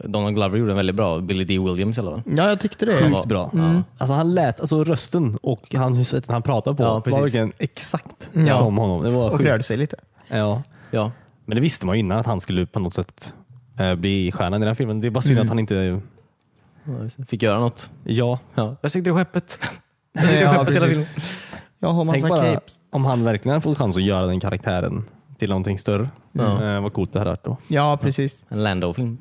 Donald 0.03 0.35
Glover 0.35 0.57
gjorde 0.57 0.71
en 0.71 0.77
väldigt 0.77 0.95
bra 0.95 1.19
Billy 1.19 1.43
D. 1.43 1.59
Williams 1.59 1.97
eller 1.97 2.11
vad? 2.11 2.21
Ja, 2.25 2.49
jag 2.49 2.59
tyckte 2.59 2.85
det. 2.85 2.93
Sjukt 2.93 3.25
bra. 3.25 3.49
Ja. 3.53 3.83
Alltså 3.97 4.13
han 4.13 4.33
lät, 4.33 4.59
alltså 4.59 4.83
rösten 4.83 5.37
och 5.41 5.75
han, 5.75 6.05
sättet 6.05 6.31
han 6.31 6.41
pratade 6.41 6.75
på 6.77 6.83
Ja, 6.83 6.93
var 7.05 7.21
verkligen 7.21 7.53
exakt 7.57 8.29
Ja. 8.33 8.57
som 8.57 8.77
honom. 8.77 9.03
Det 9.03 9.09
var 9.11 9.25
Och 9.25 9.37
sjukt. 9.37 9.49
rörde 9.49 9.63
sig 9.63 9.77
lite. 9.77 9.95
Ja. 10.27 10.63
Ja. 10.91 11.11
Men 11.45 11.55
det 11.55 11.61
visste 11.61 11.85
man 11.85 11.95
ju 11.95 11.99
innan 11.99 12.19
att 12.19 12.25
han 12.25 12.41
skulle 12.41 12.65
på 12.65 12.79
något 12.79 12.93
sätt 12.93 13.33
eh, 13.79 13.95
bli 13.95 14.31
stjärnan 14.31 14.53
i 14.53 14.59
den 14.59 14.67
här 14.67 14.75
filmen. 14.75 15.01
Det 15.01 15.07
är 15.07 15.11
bara 15.11 15.21
synd 15.21 15.31
Mm. 15.37 15.43
att 15.43 15.49
han 15.49 15.59
inte... 15.59 16.01
Fick 17.27 17.41
göra 17.43 17.59
något. 17.59 17.89
Ja, 18.03 18.39
Ja. 18.55 18.75
Jag 18.81 18.91
sitter 18.91 19.11
i 19.11 19.13
skeppet. 19.13 19.59
Jag 20.13 20.23
sitter 20.29 20.37
i 20.41 20.43
Ja, 20.43 20.49
skeppet 20.53 20.75
hela 20.75 20.85
precis. 20.85 21.07
filmen. 21.07 21.27
Jag 21.79 21.89
har 21.89 22.05
tänk 22.13 22.23
massa 22.23 22.35
bara 22.35 22.53
capes. 22.53 22.79
om 22.91 23.05
han 23.05 23.23
verkligen 23.23 23.53
hade 23.53 23.61
fått 23.61 23.77
chans 23.77 23.97
att 23.97 24.03
göra 24.03 24.25
den 24.25 24.39
karaktären 24.39 25.03
till 25.37 25.49
någonting 25.49 25.77
större. 25.77 26.09
Ja. 26.31 26.75
Eh, 26.75 26.81
vad 26.81 26.93
coolt 26.93 27.13
det 27.13 27.19
hade 27.19 27.31
varit 27.31 27.43
då. 27.43 27.57
Ja, 27.67 27.97
precis. 28.01 28.45
En 28.49 28.63
Lando-film. 28.63 29.17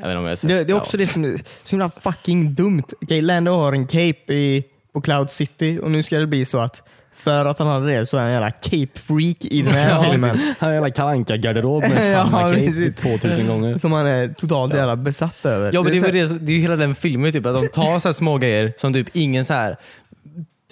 Jag 0.00 0.08
vet 0.08 0.10
inte 0.10 0.18
om 0.18 0.24
jag 0.24 0.38
sett 0.38 0.48
Det, 0.48 0.64
det 0.64 0.72
är 0.72 0.76
också 0.76 0.96
det 0.96 1.06
som 1.06 1.24
är 1.24 1.36
så 1.64 1.70
himla 1.70 1.90
fucking 1.90 2.54
dumt. 2.54 2.82
Okej, 3.02 3.22
Lando 3.22 3.52
har 3.52 3.72
en 3.72 3.86
cape 3.86 4.34
i, 4.34 4.64
på 4.92 5.00
Cloud 5.00 5.30
City 5.30 5.78
och 5.82 5.90
nu 5.90 6.02
ska 6.02 6.18
det 6.18 6.26
bli 6.26 6.44
så 6.44 6.58
att 6.58 6.82
för 7.14 7.44
att 7.44 7.58
han 7.58 7.68
hade 7.68 7.86
det 7.86 8.06
så 8.06 8.16
är 8.16 8.20
han 8.20 8.28
en 8.28 8.34
jävla 8.34 8.50
cape-freak 8.50 9.36
i 9.40 9.62
den 9.62 9.74
här 9.74 9.90
Ja, 10.04 10.10
filmen. 10.10 10.38
Han 10.38 10.54
har 10.58 10.68
en 10.68 10.74
jävla 10.74 10.90
kalanka 10.90 11.36
garderob 11.36 11.82
med 11.82 11.92
Ja, 12.12 12.24
samma 12.24 12.40
cape 12.40 12.60
precis. 12.66 12.94
2000 12.94 13.46
gånger. 13.46 13.78
Som 13.78 13.92
han 13.92 14.06
är 14.06 14.28
totalt 14.28 14.74
jävla 14.74 14.96
besatt 14.96 15.46
över. 15.46 15.72
Ja 15.72 15.82
men 15.82 15.92
det 15.92 15.98
är, 15.98 16.12
det, 16.12 16.38
det 16.38 16.52
är 16.52 16.56
ju 16.56 16.62
hela 16.62 16.76
den 16.76 16.94
filmen, 16.94 17.32
typ, 17.32 17.46
att 17.46 17.60
de 17.62 17.68
tar 17.68 17.98
så 17.98 18.08
här 18.08 18.12
små 18.12 18.38
grejer 18.38 18.72
som 18.76 18.92
typ 18.92 19.08
ingen 19.12 19.44
så 19.44 19.54
här 19.54 19.76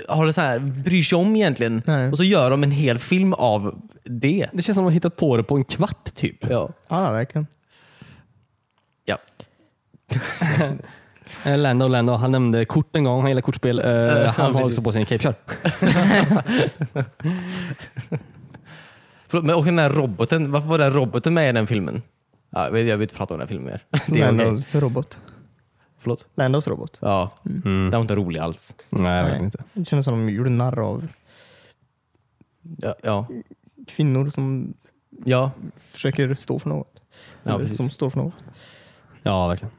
har 0.08 0.26
det 0.26 0.32
så 0.32 0.40
här, 0.40 0.58
bryr 0.58 1.02
sig 1.02 1.18
om 1.18 1.36
egentligen. 1.36 1.82
Nej. 1.86 2.10
Och 2.10 2.16
så 2.16 2.24
gör 2.24 2.50
de 2.50 2.62
en 2.62 2.70
hel 2.70 2.98
film 2.98 3.32
av 3.32 3.80
det. 4.04 4.46
Det 4.52 4.62
känns 4.62 4.66
som 4.66 4.70
att 4.72 4.76
de 4.76 4.84
har 4.84 4.90
hittat 4.90 5.16
på 5.16 5.36
det 5.36 5.42
på 5.42 5.56
en 5.56 5.64
kvart 5.64 6.14
typ. 6.14 6.50
Ja. 6.50 6.70
Ja, 6.88 7.12
verkligen. 7.12 7.46
Eh, 11.44 11.58
Lando, 11.58 11.88
Lando, 11.88 12.12
han 12.12 12.30
nämnde 12.30 12.64
kort 12.64 12.96
en 12.96 13.04
gång, 13.04 13.20
han 13.20 13.30
gillar 13.30 13.42
kortspel. 13.42 13.78
Eh, 13.78 14.26
han 14.28 14.54
har 14.54 14.64
också 14.64 14.82
på 14.82 14.92
sig 14.92 15.00
en 15.00 15.06
cape. 15.06 15.22
Kör. 15.22 15.34
Förlåt, 19.28 19.44
men 19.44 19.54
och 19.56 19.64
den 19.64 19.78
här 19.78 19.90
roboten, 19.90 20.52
varför 20.52 20.68
var 20.68 20.78
den 20.78 20.92
roboten 20.92 21.34
med 21.34 21.48
i 21.50 21.52
den 21.52 21.66
filmen? 21.66 22.02
Ja, 22.50 22.64
jag, 22.64 22.70
vill, 22.72 22.86
jag 22.88 22.96
vill 22.96 23.04
inte 23.04 23.14
prata 23.14 23.34
om 23.34 23.40
den 23.40 23.48
här 23.48 23.54
filmen 23.54 23.66
mer. 23.72 23.84
Det 23.90 24.20
är 24.20 24.32
okej. 24.32 24.44
Landos 24.46 24.74
robot. 24.74 25.20
Förlåt? 25.98 26.26
Landos 26.34 26.68
robot. 26.68 26.98
Ja, 27.02 27.30
Mm. 27.46 27.62
den 27.64 27.90
var 27.90 28.00
inte 28.00 28.14
rolig 28.14 28.40
alls. 28.40 28.74
Nej, 28.90 29.02
verkligen 29.22 29.44
inte. 29.44 29.64
Det 29.72 29.84
kändes 29.84 30.04
som 30.04 30.26
de 30.26 30.32
gjorde 30.32 30.50
narr 30.50 30.78
av 30.78 31.08
Ja, 32.82 32.94
ja. 33.02 33.26
kvinnor 33.88 34.30
som 34.30 34.74
ja. 35.24 35.50
försöker 35.80 36.34
stå 36.34 36.58
för 36.58 36.68
något. 36.68 36.92
Ja, 37.42 37.50
Eller 37.50 37.58
precis. 37.58 37.76
som 37.76 37.90
står 37.90 38.10
för 38.10 38.18
något. 38.18 38.34
Ja, 39.22 39.48
verkligen. 39.48 39.72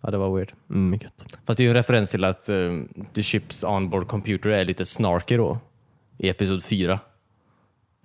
Ja 0.00 0.10
det 0.10 0.18
var 0.18 0.36
weird. 0.36 0.52
Mm, 0.70 0.90
mycket. 0.90 1.12
Fast 1.46 1.56
det 1.56 1.62
är 1.62 1.64
ju 1.64 1.68
en 1.70 1.74
referens 1.76 2.10
till 2.10 2.24
att 2.24 2.48
um, 2.48 2.88
The 3.14 3.22
Ships 3.22 3.64
Onboard 3.64 4.08
Computer 4.08 4.50
är 4.50 4.64
lite 4.64 4.86
snarky 4.86 5.36
då. 5.36 5.58
I 6.18 6.28
Episod 6.28 6.64
4. 6.64 6.98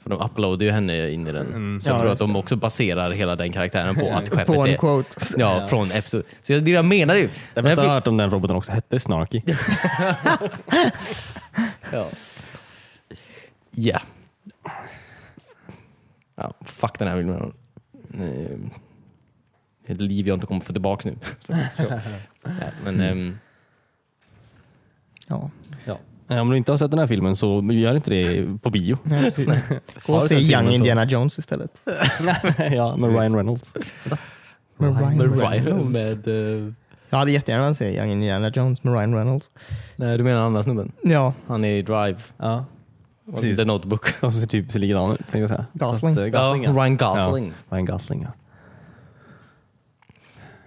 För 0.03 0.09
de 0.09 0.19
uploadar 0.21 0.65
ju 0.65 0.71
henne 0.71 1.09
in 1.11 1.27
i 1.27 1.31
den. 1.31 1.47
Mm. 1.47 1.81
Så 1.81 1.89
jag 1.89 1.95
Ja, 1.95 1.99
tror 1.99 2.11
att 2.11 2.19
de 2.19 2.35
också 2.35 2.55
baserar 2.55 3.11
hela 3.11 3.35
den 3.35 3.51
karaktären 3.51 3.95
på 3.95 4.09
att 4.11 4.29
skeppet 4.29 4.45
På 4.55 4.65
en 4.65 4.73
är... 4.73 4.77
quote. 4.77 5.09
Ja, 5.37 5.67
från 5.67 5.91
Episod. 5.91 6.23
Så 6.43 6.53
jag- 6.53 6.63
det 6.63 6.71
jag 6.71 6.85
menar 6.85 7.15
ju... 7.15 7.29
Det 7.53 7.61
bästa 7.61 7.81
jag 7.81 7.89
har 7.89 7.95
hört 7.95 8.07
om 8.07 8.17
den 8.17 8.29
roboten 8.31 8.55
också 8.55 8.71
hette 8.71 8.99
Snarky. 8.99 9.41
Ja. 11.91 12.07
Ja. 13.71 13.99
ja, 16.35 16.53
fuck 16.65 16.99
den 16.99 17.07
här 17.07 17.17
filmen. 17.17 17.53
Ett 19.87 20.01
liv 20.01 20.27
jag 20.27 20.35
inte 20.35 20.47
kommer 20.47 20.61
få 20.61 20.73
tillbaka 20.73 21.09
nu. 21.09 21.15
Så, 21.39 21.53
så. 21.77 21.83
Ja, 22.43 22.51
men 22.83 23.01
ehm, 23.01 23.37
Ja. 25.27 25.49
Ja. 25.85 25.97
Eh, 26.29 26.39
Om 26.41 26.49
du 26.49 26.57
inte 26.57 26.71
har 26.71 26.77
sett 26.77 26.91
den 26.91 26.99
här 26.99 27.07
filmen 27.07 27.35
så 27.35 27.67
gör 27.71 27.95
inte 27.95 28.11
det 28.11 28.47
på 28.61 28.69
bio. 28.69 28.97
Nej. 29.03 29.31
Gå 30.07 30.13
och 30.13 30.21
se 30.23 30.27
sett 30.27 30.41
Young 30.41 30.67
så- 30.67 30.71
Indiana 30.73 31.05
Jones 31.05 31.39
istället. 31.39 31.81
ja, 32.71 32.97
med 32.97 33.09
Ryan 33.09 33.35
Reynolds. 33.35 33.73
Med 34.77 34.97
Ryan 34.99 35.17
med 35.17 35.39
Reynolds. 35.49 35.93
Med, 35.93 36.27
eh, 36.67 36.73
Jag 37.09 37.17
hade 37.17 37.31
jättegärna 37.31 37.63
velat 37.63 37.77
se 37.77 37.97
Young 37.97 38.11
Indiana 38.11 38.49
Jones 38.49 38.83
med 38.83 38.93
Ryan 38.93 39.15
Reynolds. 39.15 39.51
nej, 39.95 40.17
du 40.17 40.23
menar 40.23 40.41
andra 40.45 40.63
snubben? 40.63 40.91
Ja, 41.03 41.33
Han 41.47 41.65
är 41.65 41.71
i 41.77 41.81
Drive. 41.81 42.17
Ja. 42.37 42.65
Precis. 43.33 43.57
The 43.57 43.65
Notebook. 43.65 44.13
De 44.21 44.31
ser 44.31 44.47
typ 44.47 44.71
ser 44.71 44.79
likadana 44.79 45.13
ut. 45.13 45.19
Gosling. 45.19 45.47
Fast, 45.79 46.03
eh, 46.17 46.25
Gosling 46.27 46.63
ja. 46.63 46.71
Ryan 46.71 46.97
Gosling. 46.97 47.53
Ja. 47.69 47.75
Ryan 47.75 47.85
Gosling, 47.85 48.21
ja. 48.21 48.29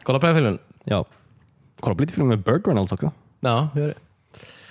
Kolla 0.09 0.19
på 0.21 0.27
den 0.27 0.35
här 0.35 0.43
filmen. 0.43 0.59
ja. 0.85 1.05
Kolla 1.81 1.95
på 1.95 2.01
lite 2.01 2.13
filmer 2.13 2.29
med 2.29 2.39
Burt 2.45 2.67
Reynolds 2.67 2.93
också. 2.93 3.13
Ja, 3.41 3.69
gör 3.75 3.87
det. 3.89 3.95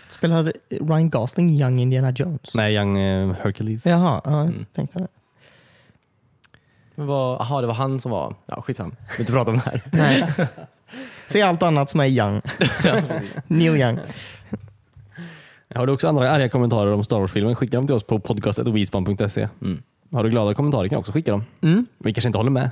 spelade 0.10 0.54
Ryan 0.70 1.10
Gosling 1.10 1.50
Young 1.50 1.80
Indiana 1.80 2.12
Jones? 2.12 2.54
Nej, 2.54 2.76
Young 2.76 2.98
eh, 2.98 3.36
Hercules. 3.44 3.86
Jaha, 3.86 4.22
ja, 4.24 4.42
Mm. 4.42 4.66
tänkte 4.74 5.00
det. 5.00 5.08
Men 6.96 7.08
vad, 7.08 7.42
aha, 7.42 7.62
det 7.62 7.68
var 7.68 7.74
han 7.74 8.00
som 8.00 8.12
var... 8.12 8.36
Ja, 8.46 8.62
skitsam. 8.62 8.90
Vi 8.90 8.96
vill 9.18 9.20
inte 9.22 9.32
prata 9.34 9.52
om 9.52 9.58
det 9.58 9.64
här. 9.66 9.82
Nej. 9.92 10.34
Se 11.28 11.42
allt 11.42 11.64
annat 11.64 11.90
som 11.90 12.00
är 12.00 12.06
Young. 12.06 12.42
Neil 13.48 13.76
Young. 13.76 14.00
Har 15.76 15.88
du 15.88 15.94
också 15.94 16.08
andra 16.08 16.32
arga 16.32 16.50
kommentarer 16.50 16.92
om 16.94 17.04
Star 17.04 17.20
Wars-filmen, 17.20 17.56
skicka 17.56 17.78
dem 17.78 17.88
till 17.88 17.96
oss 17.96 18.04
på 18.04 18.20
podcast.wispan.se. 18.20 19.50
Mm. 19.62 19.82
Har 20.12 20.24
du 20.24 20.30
glada 20.30 20.54
kommentarer 20.54 20.88
kan 20.88 20.96
du 20.96 21.00
också 21.00 21.12
skicka 21.12 21.32
dem. 21.32 21.44
Mm. 21.62 21.86
Vi 21.98 22.14
kanske 22.14 22.28
inte 22.28 22.38
håller 22.38 22.52
med. 22.52 22.72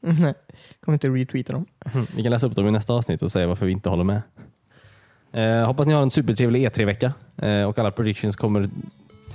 Nej, 0.20 0.34
kommer 0.80 0.94
inte 0.94 1.08
retweeta 1.08 1.52
dem. 1.52 1.66
Vi 2.16 2.22
kan 2.22 2.32
läsa 2.32 2.46
upp 2.46 2.56
dem 2.56 2.66
i 2.66 2.70
nästa 2.70 2.92
avsnitt 2.92 3.22
och 3.22 3.32
säga 3.32 3.46
varför 3.46 3.66
vi 3.66 3.72
inte 3.72 3.88
håller 3.88 4.04
med. 4.04 4.22
Eh, 5.32 5.66
hoppas 5.66 5.86
ni 5.86 5.92
har 5.92 6.02
en 6.02 6.10
supertrevlig 6.10 6.68
E3-vecka 6.68 7.12
eh, 7.36 7.62
och 7.62 7.78
alla 7.78 7.90
predictions 7.90 8.36
kommer 8.36 8.70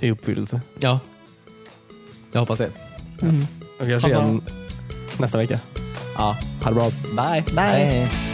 i 0.00 0.10
uppfyllelse. 0.10 0.60
Ja. 0.80 1.00
Jag 2.32 2.40
hoppas 2.40 2.58
det. 2.58 2.70
Mm. 3.22 3.42
Och 3.80 3.88
vi 3.88 3.92
hörs 3.92 4.06
igen 4.06 4.42
nästa 5.18 5.38
vecka. 5.38 5.60
Ja. 6.16 6.36
Ha 6.62 6.70
det 6.70 6.74
bra. 6.74 6.90
Bye. 7.16 7.42
Bye. 7.56 8.33